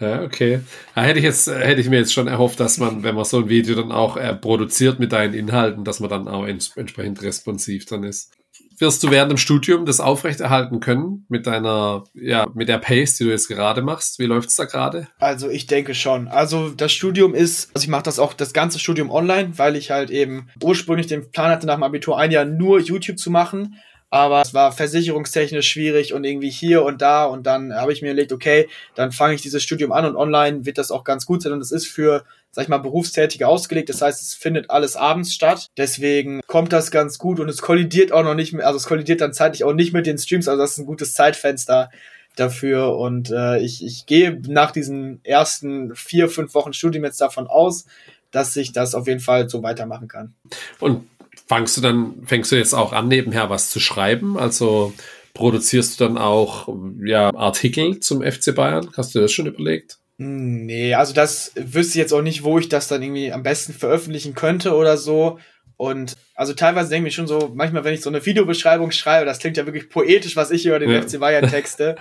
Ja, 0.00 0.22
okay. 0.22 0.60
Da 0.96 1.02
hätte 1.02 1.20
ich 1.20 1.24
jetzt, 1.24 1.46
hätte 1.46 1.80
ich 1.80 1.88
mir 1.88 1.98
jetzt 1.98 2.12
schon 2.12 2.26
erhofft, 2.26 2.58
dass 2.58 2.78
man, 2.78 3.04
wenn 3.04 3.14
man 3.14 3.24
so 3.24 3.38
ein 3.38 3.48
Video 3.48 3.76
dann 3.76 3.92
auch 3.92 4.16
äh, 4.16 4.34
produziert 4.34 4.98
mit 4.98 5.12
deinen 5.12 5.34
Inhalten, 5.34 5.84
dass 5.84 6.00
man 6.00 6.10
dann 6.10 6.26
auch 6.26 6.44
ents 6.44 6.76
entsprechend 6.76 7.22
responsiv 7.22 7.86
dann 7.86 8.02
ist 8.02 8.32
wirst 8.80 9.02
du 9.02 9.10
während 9.10 9.30
dem 9.30 9.38
Studium 9.38 9.86
das 9.86 10.00
aufrechterhalten 10.00 10.80
können 10.80 11.26
mit 11.28 11.46
deiner, 11.46 12.04
ja, 12.14 12.46
mit 12.54 12.68
der 12.68 12.78
Pace, 12.78 13.16
die 13.16 13.24
du 13.24 13.30
jetzt 13.30 13.48
gerade 13.48 13.82
machst? 13.82 14.18
Wie 14.18 14.26
läuft's 14.26 14.56
da 14.56 14.64
gerade? 14.64 15.08
Also 15.18 15.48
ich 15.48 15.66
denke 15.66 15.94
schon. 15.94 16.28
Also 16.28 16.70
das 16.70 16.92
Studium 16.92 17.34
ist, 17.34 17.70
also 17.74 17.84
ich 17.84 17.90
mache 17.90 18.02
das 18.02 18.18
auch 18.18 18.32
das 18.32 18.52
ganze 18.52 18.78
Studium 18.78 19.10
online, 19.10 19.52
weil 19.56 19.76
ich 19.76 19.90
halt 19.90 20.10
eben 20.10 20.48
ursprünglich 20.62 21.06
den 21.06 21.30
Plan 21.30 21.50
hatte, 21.50 21.66
nach 21.66 21.74
dem 21.74 21.82
Abitur 21.82 22.18
ein 22.18 22.30
Jahr 22.30 22.44
nur 22.44 22.80
YouTube 22.80 23.18
zu 23.18 23.30
machen 23.30 23.76
aber 24.10 24.42
es 24.42 24.52
war 24.52 24.72
versicherungstechnisch 24.72 25.68
schwierig 25.68 26.12
und 26.12 26.24
irgendwie 26.24 26.50
hier 26.50 26.84
und 26.84 27.00
da 27.00 27.24
und 27.24 27.46
dann 27.46 27.72
habe 27.72 27.92
ich 27.92 28.02
mir 28.02 28.10
überlegt, 28.10 28.32
okay, 28.32 28.68
dann 28.96 29.12
fange 29.12 29.34
ich 29.34 29.42
dieses 29.42 29.62
Studium 29.62 29.92
an 29.92 30.04
und 30.04 30.16
online 30.16 30.66
wird 30.66 30.78
das 30.78 30.90
auch 30.90 31.04
ganz 31.04 31.26
gut 31.26 31.42
sein 31.42 31.52
und 31.52 31.60
es 31.60 31.70
ist 31.70 31.86
für, 31.86 32.24
sag 32.50 32.64
ich 32.64 32.68
mal, 32.68 32.78
Berufstätige 32.78 33.46
ausgelegt, 33.46 33.88
das 33.88 34.02
heißt, 34.02 34.20
es 34.20 34.34
findet 34.34 34.68
alles 34.68 34.96
abends 34.96 35.32
statt, 35.32 35.68
deswegen 35.76 36.40
kommt 36.48 36.72
das 36.72 36.90
ganz 36.90 37.18
gut 37.18 37.38
und 37.38 37.48
es 37.48 37.62
kollidiert 37.62 38.10
auch 38.12 38.24
noch 38.24 38.34
nicht 38.34 38.52
mehr, 38.52 38.66
also 38.66 38.76
es 38.76 38.86
kollidiert 38.86 39.20
dann 39.20 39.32
zeitlich 39.32 39.64
auch 39.64 39.72
nicht 39.72 39.92
mit 39.92 40.06
den 40.06 40.18
Streams, 40.18 40.48
also 40.48 40.60
das 40.60 40.72
ist 40.72 40.78
ein 40.78 40.86
gutes 40.86 41.14
Zeitfenster 41.14 41.90
dafür 42.36 42.96
und 42.96 43.30
äh, 43.30 43.58
ich, 43.58 43.84
ich 43.84 44.06
gehe 44.06 44.40
nach 44.48 44.72
diesen 44.72 45.24
ersten 45.24 45.94
vier, 45.94 46.28
fünf 46.28 46.54
Wochen 46.54 46.72
Studium 46.72 47.04
jetzt 47.04 47.20
davon 47.20 47.46
aus, 47.46 47.84
dass 48.30 48.56
ich 48.56 48.72
das 48.72 48.94
auf 48.94 49.06
jeden 49.06 49.20
Fall 49.20 49.48
so 49.48 49.62
weitermachen 49.62 50.08
kann. 50.08 50.34
Und 50.78 51.04
fangst 51.50 51.76
du 51.76 51.80
dann, 51.80 52.14
fängst 52.26 52.52
du 52.52 52.56
jetzt 52.56 52.74
auch 52.74 52.92
an, 52.92 53.08
nebenher 53.08 53.50
was 53.50 53.70
zu 53.70 53.80
schreiben? 53.80 54.38
Also 54.38 54.92
produzierst 55.34 55.98
du 55.98 56.04
dann 56.04 56.16
auch 56.16 56.68
ja, 57.02 57.34
Artikel 57.34 57.98
zum 57.98 58.22
FC 58.22 58.54
Bayern? 58.54 58.90
Hast 58.96 59.16
du 59.16 59.20
das 59.20 59.32
schon 59.32 59.46
überlegt? 59.46 59.98
Nee, 60.16 60.94
also 60.94 61.12
das 61.12 61.50
wüsste 61.56 61.94
ich 61.94 62.02
jetzt 62.02 62.12
auch 62.12 62.22
nicht, 62.22 62.44
wo 62.44 62.60
ich 62.60 62.68
das 62.68 62.86
dann 62.86 63.02
irgendwie 63.02 63.32
am 63.32 63.42
besten 63.42 63.72
veröffentlichen 63.72 64.36
könnte 64.36 64.76
oder 64.76 64.96
so. 64.96 65.40
Und 65.76 66.16
also 66.36 66.52
teilweise 66.52 66.90
denke 66.90 67.08
ich 67.08 67.16
schon 67.16 67.26
so, 67.26 67.50
manchmal, 67.52 67.82
wenn 67.82 67.94
ich 67.94 68.02
so 68.02 68.10
eine 68.10 68.24
Videobeschreibung 68.24 68.92
schreibe, 68.92 69.26
das 69.26 69.40
klingt 69.40 69.56
ja 69.56 69.66
wirklich 69.66 69.88
poetisch, 69.88 70.36
was 70.36 70.52
ich 70.52 70.66
über 70.66 70.78
den 70.78 70.90
ja. 70.90 71.02
FC 71.02 71.18
Bayern 71.18 71.50
texte. 71.50 71.96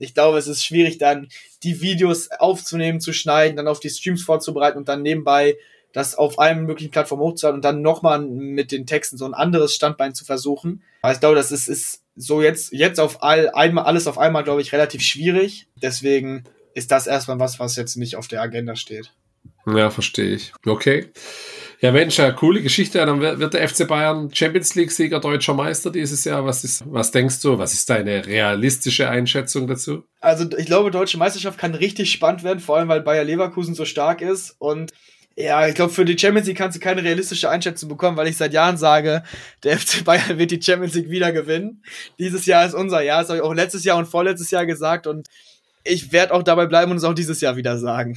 Ich 0.00 0.14
glaube, 0.14 0.38
es 0.38 0.46
ist 0.46 0.64
schwierig, 0.64 0.96
dann 0.96 1.28
die 1.62 1.82
Videos 1.82 2.30
aufzunehmen, 2.30 3.02
zu 3.02 3.12
schneiden, 3.12 3.58
dann 3.58 3.68
auf 3.68 3.80
die 3.80 3.90
Streams 3.90 4.22
vorzubereiten 4.22 4.78
und 4.78 4.88
dann 4.88 5.02
nebenbei 5.02 5.58
das 5.94 6.16
auf 6.16 6.38
allen 6.38 6.66
möglichen 6.66 6.90
Plattformen 6.90 7.22
hochzuladen 7.22 7.58
und 7.58 7.64
dann 7.64 7.80
nochmal 7.80 8.20
mit 8.20 8.72
den 8.72 8.84
Texten 8.84 9.16
so 9.16 9.24
ein 9.24 9.32
anderes 9.32 9.74
Standbein 9.74 10.14
zu 10.14 10.24
versuchen. 10.24 10.82
Aber 11.00 11.12
ich 11.12 11.20
glaube, 11.20 11.36
das 11.36 11.52
ist, 11.52 11.68
ist 11.68 12.02
so 12.16 12.42
jetzt, 12.42 12.72
jetzt 12.72 12.98
auf 12.98 13.22
all, 13.22 13.50
einmal, 13.50 13.84
alles 13.84 14.06
auf 14.08 14.18
einmal, 14.18 14.42
glaube 14.42 14.60
ich, 14.60 14.72
relativ 14.72 15.02
schwierig. 15.02 15.68
Deswegen 15.76 16.44
ist 16.74 16.90
das 16.90 17.06
erstmal 17.06 17.38
was, 17.38 17.60
was 17.60 17.76
jetzt 17.76 17.96
nicht 17.96 18.16
auf 18.16 18.26
der 18.26 18.42
Agenda 18.42 18.74
steht. 18.74 19.12
Ja, 19.66 19.88
verstehe 19.90 20.34
ich. 20.34 20.52
Okay. 20.66 21.10
Ja, 21.80 21.92
Mensch, 21.92 22.18
ja, 22.18 22.32
coole 22.32 22.60
Geschichte. 22.60 22.98
Dann 22.98 23.20
wird 23.20 23.54
der 23.54 23.68
FC 23.68 23.86
Bayern 23.86 24.34
Champions 24.34 24.74
League-Sieger, 24.74 25.20
deutscher 25.20 25.54
Meister 25.54 25.92
dieses 25.92 26.24
Jahr. 26.24 26.44
Was 26.44 26.64
ist, 26.64 26.82
was 26.86 27.12
denkst 27.12 27.40
du? 27.40 27.58
Was 27.58 27.72
ist 27.72 27.88
deine 27.88 28.26
realistische 28.26 29.08
Einschätzung 29.08 29.66
dazu? 29.66 30.02
Also, 30.20 30.46
ich 30.56 30.66
glaube, 30.66 30.90
deutsche 30.90 31.18
Meisterschaft 31.18 31.58
kann 31.58 31.74
richtig 31.74 32.10
spannend 32.10 32.42
werden, 32.42 32.58
vor 32.60 32.78
allem 32.78 32.88
weil 32.88 33.02
Bayer 33.02 33.24
Leverkusen 33.24 33.74
so 33.74 33.84
stark 33.84 34.22
ist 34.22 34.56
und 34.58 34.92
ja, 35.36 35.66
ich 35.66 35.74
glaube, 35.74 35.92
für 35.92 36.04
die 36.04 36.16
Champions 36.16 36.46
League 36.46 36.58
kannst 36.58 36.76
du 36.76 36.80
keine 36.80 37.02
realistische 37.02 37.50
Einschätzung 37.50 37.88
bekommen, 37.88 38.16
weil 38.16 38.28
ich 38.28 38.36
seit 38.36 38.52
Jahren 38.52 38.76
sage, 38.76 39.24
der 39.62 39.78
FC 39.78 40.04
Bayern 40.04 40.38
wird 40.38 40.50
die 40.50 40.62
Champions 40.62 40.94
League 40.94 41.10
wieder 41.10 41.32
gewinnen. 41.32 41.82
Dieses 42.18 42.46
Jahr 42.46 42.64
ist 42.64 42.74
unser 42.74 43.02
Jahr. 43.02 43.20
Das 43.20 43.30
habe 43.30 43.38
ich 43.38 43.44
auch 43.44 43.54
letztes 43.54 43.84
Jahr 43.84 43.98
und 43.98 44.06
vorletztes 44.06 44.50
Jahr 44.50 44.66
gesagt 44.66 45.06
und 45.06 45.28
ich 45.82 46.12
werde 46.12 46.32
auch 46.32 46.42
dabei 46.42 46.66
bleiben 46.66 46.90
und 46.92 46.98
es 46.98 47.04
auch 47.04 47.14
dieses 47.14 47.40
Jahr 47.40 47.56
wieder 47.56 47.78
sagen. 47.78 48.16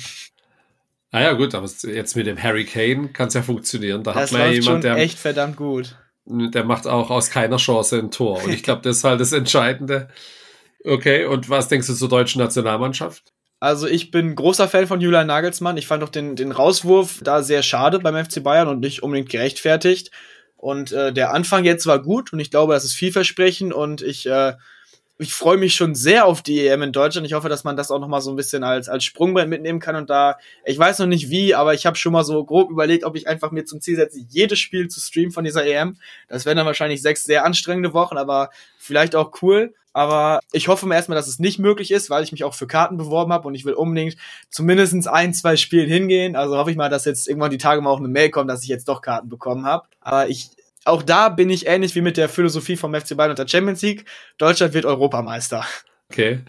Ah 1.11 1.21
ja, 1.21 1.33
gut, 1.33 1.55
aber 1.55 1.67
jetzt 1.83 2.15
mit 2.15 2.27
dem 2.27 2.41
Harry 2.41 2.65
Kane 2.65 3.09
kann 3.09 3.29
es 3.29 3.33
ja 3.33 3.41
funktionieren. 3.41 4.03
Da 4.03 4.13
das 4.13 4.31
hat 4.31 4.31
man 4.33 4.41
ja 4.41 4.59
jemand, 4.59 4.83
der 4.83 4.97
echt 4.97 5.17
verdammt 5.17 5.57
gut. 5.57 5.97
Der 6.25 6.65
macht 6.65 6.85
auch 6.85 7.09
aus 7.09 7.29
keiner 7.29 7.57
Chance 7.57 7.97
ein 7.97 8.11
Tor. 8.11 8.43
Und 8.43 8.53
ich 8.53 8.61
glaube, 8.61 8.81
das 8.81 8.97
ist 8.97 9.03
halt 9.05 9.19
das 9.19 9.31
Entscheidende. 9.31 10.09
Okay, 10.83 11.25
und 11.25 11.49
was 11.49 11.69
denkst 11.69 11.87
du 11.87 11.93
zur 11.93 12.09
deutschen 12.09 12.41
Nationalmannschaft? 12.41 13.33
Also 13.59 13.87
ich 13.87 14.11
bin 14.11 14.35
großer 14.35 14.67
Fan 14.67 14.85
von 14.85 15.01
Julian 15.01 15.27
Nagelsmann. 15.27 15.77
Ich 15.77 15.87
fand 15.87 16.03
auch 16.03 16.09
den, 16.09 16.35
den 16.35 16.51
Rauswurf 16.51 17.21
da 17.23 17.41
sehr 17.41 17.63
schade 17.63 17.99
beim 17.99 18.23
FC 18.23 18.43
Bayern 18.43 18.67
und 18.67 18.79
nicht 18.79 19.01
unbedingt 19.01 19.29
gerechtfertigt. 19.29 20.11
Und 20.57 20.91
äh, 20.91 21.11
der 21.11 21.33
Anfang 21.33 21.65
jetzt 21.65 21.87
war 21.87 22.01
gut 22.01 22.33
und 22.33 22.39
ich 22.39 22.51
glaube, 22.51 22.73
das 22.73 22.83
ist 22.83 22.93
vielversprechend 22.93 23.73
und 23.73 24.01
ich 24.01 24.27
äh, 24.27 24.53
ich 25.19 25.33
freue 25.33 25.57
mich 25.57 25.73
schon 25.73 25.95
sehr 25.95 26.25
auf 26.27 26.43
die 26.43 26.67
EM 26.67 26.83
in 26.83 26.91
Deutschland. 26.91 27.25
Ich 27.25 27.33
hoffe, 27.33 27.49
dass 27.49 27.63
man 27.63 27.75
das 27.75 27.89
auch 27.89 27.99
noch 27.99 28.07
mal 28.07 28.21
so 28.21 28.31
ein 28.31 28.35
bisschen 28.35 28.63
als 28.63 28.87
als 28.87 29.03
Sprungbrett 29.03 29.49
mitnehmen 29.49 29.79
kann 29.79 29.95
und 29.95 30.09
da 30.09 30.37
ich 30.65 30.77
weiß 30.77 30.99
noch 30.99 31.07
nicht 31.07 31.29
wie, 31.29 31.55
aber 31.55 31.73
ich 31.73 31.85
habe 31.87 31.97
schon 31.97 32.13
mal 32.13 32.23
so 32.23 32.43
grob 32.43 32.69
überlegt, 32.69 33.03
ob 33.03 33.15
ich 33.15 33.27
einfach 33.27 33.51
mir 33.51 33.65
zum 33.65 33.81
Ziel 33.81 33.95
setze, 33.95 34.19
jedes 34.29 34.59
Spiel 34.59 34.87
zu 34.87 34.99
streamen 34.99 35.31
von 35.31 35.43
dieser 35.43 35.65
EM. 35.65 35.97
Das 36.27 36.45
wären 36.45 36.57
dann 36.57 36.67
wahrscheinlich 36.67 37.01
sechs 37.01 37.23
sehr 37.23 37.45
anstrengende 37.45 37.93
Wochen, 37.93 38.17
aber 38.17 38.49
vielleicht 38.77 39.15
auch 39.15 39.41
cool. 39.41 39.73
Aber 39.97 40.41
ich 40.51 40.67
hoffe 40.67 40.85
mir 40.85 40.93
erstmal, 40.93 41.15
dass 41.15 41.27
es 41.27 41.39
nicht 41.39 41.57
möglich 41.57 41.89
ist, 41.89 42.11
weil 42.11 42.23
ich 42.23 42.31
mich 42.31 42.43
auch 42.43 42.53
für 42.53 42.67
Karten 42.67 42.97
beworben 42.97 43.33
habe 43.33 43.47
und 43.47 43.55
ich 43.55 43.65
will 43.65 43.73
unbedingt 43.73 44.15
zumindest 44.47 45.07
ein, 45.07 45.33
zwei 45.33 45.55
Spielen 45.57 45.89
hingehen. 45.89 46.35
Also 46.35 46.55
hoffe 46.55 46.69
ich 46.69 46.77
mal, 46.77 46.91
dass 46.91 47.05
jetzt 47.05 47.27
irgendwann 47.27 47.49
die 47.49 47.57
Tage 47.57 47.81
mal 47.81 47.89
auch 47.89 47.97
eine 47.97 48.07
Mail 48.07 48.29
kommt, 48.29 48.47
dass 48.47 48.61
ich 48.61 48.69
jetzt 48.69 48.87
doch 48.87 49.01
Karten 49.01 49.27
bekommen 49.27 49.65
habe. 49.65 49.87
Aber 49.99 50.29
ich 50.29 50.51
auch 50.85 51.01
da 51.01 51.29
bin 51.29 51.49
ich 51.49 51.65
ähnlich 51.65 51.95
wie 51.95 52.01
mit 52.01 52.15
der 52.15 52.29
Philosophie 52.29 52.77
vom 52.77 52.93
FC 52.93 53.17
Bayern 53.17 53.31
und 53.31 53.39
der 53.39 53.47
Champions 53.47 53.81
League. 53.81 54.05
Deutschland 54.37 54.75
wird 54.75 54.85
Europameister. 54.85 55.65
Okay. 56.11 56.41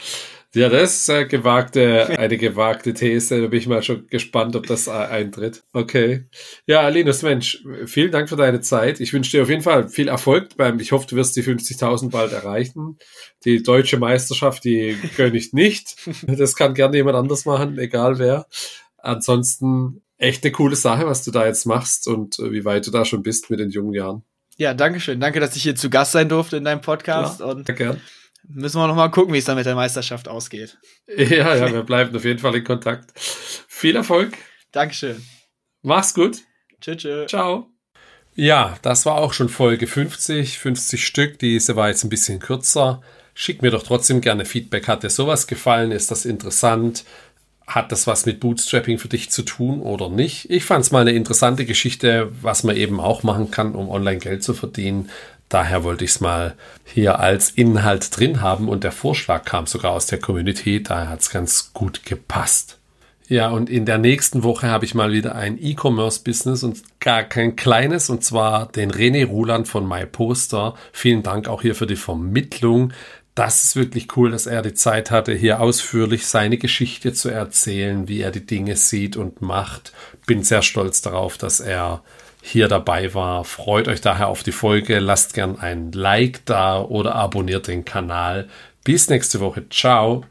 Ja, 0.55 0.70
das 0.70 1.03
ist 1.03 1.11
eine 1.11 1.28
gewagte, 1.28 2.18
eine 2.18 2.38
gewagte 2.38 2.94
These. 2.94 3.42
Da 3.42 3.46
bin 3.49 3.59
ich 3.59 3.66
mal 3.66 3.82
schon 3.82 4.07
gespannt, 4.07 4.57
ob 4.57 4.66
das 4.66 4.88
eintritt. 4.88 5.62
Okay. 5.74 6.24
Ja, 6.66 6.88
Linus, 6.88 7.22
Mensch, 7.22 7.62
vielen 7.84 8.11
Dank 8.11 8.30
für 8.30 8.36
deine 8.36 8.62
Zeit. 8.62 8.99
Ich 9.01 9.12
wünsche 9.12 9.30
dir 9.30 9.42
auf 9.42 9.51
jeden 9.51 9.62
Fall 9.62 9.90
viel 9.90 10.09
Erfolg 10.09 10.57
beim, 10.57 10.80
ich 10.80 10.92
hoffe, 10.92 11.07
du 11.07 11.16
wirst 11.16 11.36
die 11.36 11.42
50.000 11.42 12.11
bald 12.11 12.32
erreichen. 12.32 12.96
Die 13.44 13.62
deutsche 13.62 13.99
Meisterschaft, 13.99 14.64
die 14.64 14.96
gönne 15.18 15.36
ich 15.36 15.53
nicht. 15.53 15.96
Das 16.26 16.57
kann 16.57 16.72
gerne 16.72 16.96
jemand 16.96 17.16
anders 17.16 17.44
machen, 17.44 17.76
egal 17.78 18.18
wer. 18.18 18.46
Ansonsten 18.96 20.03
echt 20.16 20.44
eine 20.44 20.53
coole 20.53 20.76
Sache, 20.76 21.07
was 21.07 21.24
du 21.24 21.30
da 21.30 21.46
jetzt 21.46 21.66
machst 21.66 22.09
und 22.09 22.38
wie 22.38 22.64
weit 22.64 22.86
du 22.86 22.90
da 22.90 23.05
schon 23.05 23.22
bist 23.22 23.51
mit 23.51 23.61
den 23.61 23.70
jungen 23.70 23.92
Jahren. 23.92 24.22
Ja, 24.57 24.72
danke 24.72 24.99
schön. 24.99 25.20
Danke, 25.20 25.40
dass 25.40 25.55
ich 25.57 25.62
hier 25.62 25.76
zu 25.76 25.90
Gast 25.90 26.12
sein 26.12 26.28
durfte 26.28 26.57
in 26.57 26.64
deinem 26.64 26.80
Podcast. 26.80 27.36
Klar, 27.36 27.51
und 27.51 27.76
gern. 27.76 28.01
Müssen 28.49 28.80
wir 28.80 28.86
noch 28.86 28.96
mal 28.96 29.11
gucken, 29.11 29.34
wie 29.34 29.38
es 29.38 29.44
dann 29.44 29.57
mit 29.57 29.66
der 29.66 29.74
Meisterschaft 29.74 30.28
ausgeht. 30.28 30.78
Ja, 31.16 31.55
ja, 31.55 31.72
wir 31.72 31.82
bleiben 31.82 32.14
auf 32.14 32.24
jeden 32.24 32.38
Fall 32.38 32.55
in 32.57 32.64
Kontakt. 32.64 33.12
Viel 33.18 33.96
Erfolg. 33.96 34.34
Dankeschön. 34.72 35.24
Mach's 35.82 36.14
gut. 36.14 36.38
Tschüss. 36.80 36.99
tschüss. 36.99 37.30
Ciao. 37.30 37.70
Ja, 38.34 38.78
das 38.82 39.07
war 39.07 39.16
auch 39.16 39.32
schon 39.32 39.49
Folge 39.49 39.86
50, 39.86 40.59
50 40.59 41.05
Stück. 41.05 41.38
Diese 41.38 41.76
war 41.76 41.88
jetzt 41.88 42.05
ein 42.05 42.11
bisschen 42.11 42.38
kürzer. 42.38 43.03
Schick 43.34 43.62
mir 43.62 43.70
doch 43.70 43.82
trotzdem 43.82 44.20
gerne 44.20 44.44
Feedback. 44.44 44.86
Hat 44.86 45.03
dir 45.03 45.11
sowas 45.11 45.46
gefallen? 45.46 45.90
Ist 45.90 46.11
das 46.11 46.24
interessant? 46.24 47.05
hat 47.68 47.92
das 47.92 48.07
was 48.07 48.24
mit 48.24 48.40
Bootstrapping 48.40 48.99
für 48.99 49.09
dich 49.09 49.30
zu 49.30 49.42
tun 49.42 49.82
oder 49.82 50.09
nicht? 50.09 50.51
Ich 50.51 50.64
fand 50.64 50.84
es 50.84 50.90
mal 50.90 51.03
eine 51.03 51.12
interessante 51.12 51.66
Geschichte, 51.66 52.32
was 52.40 52.64
man 52.64 52.76
eben 52.76 52.99
auch 52.99 53.22
machen 53.22 53.51
kann, 53.51 53.74
um 53.74 53.90
online 53.90 54.18
Geld 54.18 54.42
zu 54.42 54.55
verdienen. 54.55 55.11
Daher 55.49 55.82
wollte 55.84 56.05
ich 56.05 56.11
es 56.11 56.20
mal 56.20 56.55
hier 56.84 57.20
als 57.20 57.51
Inhalt 57.51 58.16
drin 58.16 58.40
haben 58.40 58.68
und 58.68 58.84
der 58.84 58.92
Vorschlag 58.92 59.44
kam 59.44 59.66
sogar 59.66 59.92
aus 59.92 60.07
der 60.07 60.20
Community, 60.20 60.82
daher 60.82 61.09
hat 61.09 61.20
es 61.20 61.30
ganz 61.30 61.72
gut 61.72 62.05
gepasst. 62.05 62.78
Ja, 63.28 63.51
und 63.51 63.68
in 63.68 63.84
der 63.84 63.99
nächsten 63.99 64.42
Woche 64.42 64.68
habe 64.68 64.86
ich 64.86 64.94
mal 64.94 65.12
wieder 65.12 65.34
ein 65.34 65.59
E-Commerce-Business 65.61 66.62
und 66.62 66.82
gar 66.99 67.24
kein 67.24 67.57
kleines, 67.57 68.09
und 68.09 68.24
zwar 68.24 68.72
den 68.72 68.90
René 68.90 69.26
Ruland 69.26 69.68
von 69.68 69.86
MyPoster. 69.86 70.74
Vielen 70.92 71.22
Dank 71.22 71.46
auch 71.46 71.61
hier 71.61 71.74
für 71.74 71.86
die 71.86 71.96
Vermittlung 71.96 72.94
das 73.38 73.62
ist 73.62 73.76
wirklich 73.76 74.16
cool, 74.16 74.32
dass 74.32 74.46
er 74.46 74.62
die 74.62 74.74
Zeit 74.74 75.12
hatte, 75.12 75.32
hier 75.32 75.61
ausführlich 75.61 76.26
seine 76.26 76.59
Geschichte 76.59 77.12
zu 77.12 77.28
erzählen, 77.28 78.09
wie 78.09 78.20
er 78.20 78.32
die 78.32 78.44
Dinge 78.44 78.74
sieht 78.74 79.16
und 79.16 79.40
macht. 79.40 79.92
Bin 80.26 80.42
sehr 80.42 80.62
stolz 80.62 81.03
darauf, 81.03 81.38
dass 81.38 81.61
er 81.61 82.03
hier 82.43 82.68
dabei 82.68 83.14
war. 83.14 83.45
Freut 83.45 83.89
euch 83.89 84.01
daher 84.01 84.28
auf 84.28 84.43
die 84.43 84.53
Folge. 84.53 84.99
Lasst 84.99 85.34
gern 85.34 85.59
ein 85.59 85.93
Like 85.93 86.45
da 86.47 86.80
oder 86.80 87.14
abonniert 87.14 87.68
den 87.68 87.84
Kanal. 87.84 88.49
Bis 88.84 89.09
nächste 89.09 89.41
Woche. 89.41 89.68
Ciao. 89.68 90.24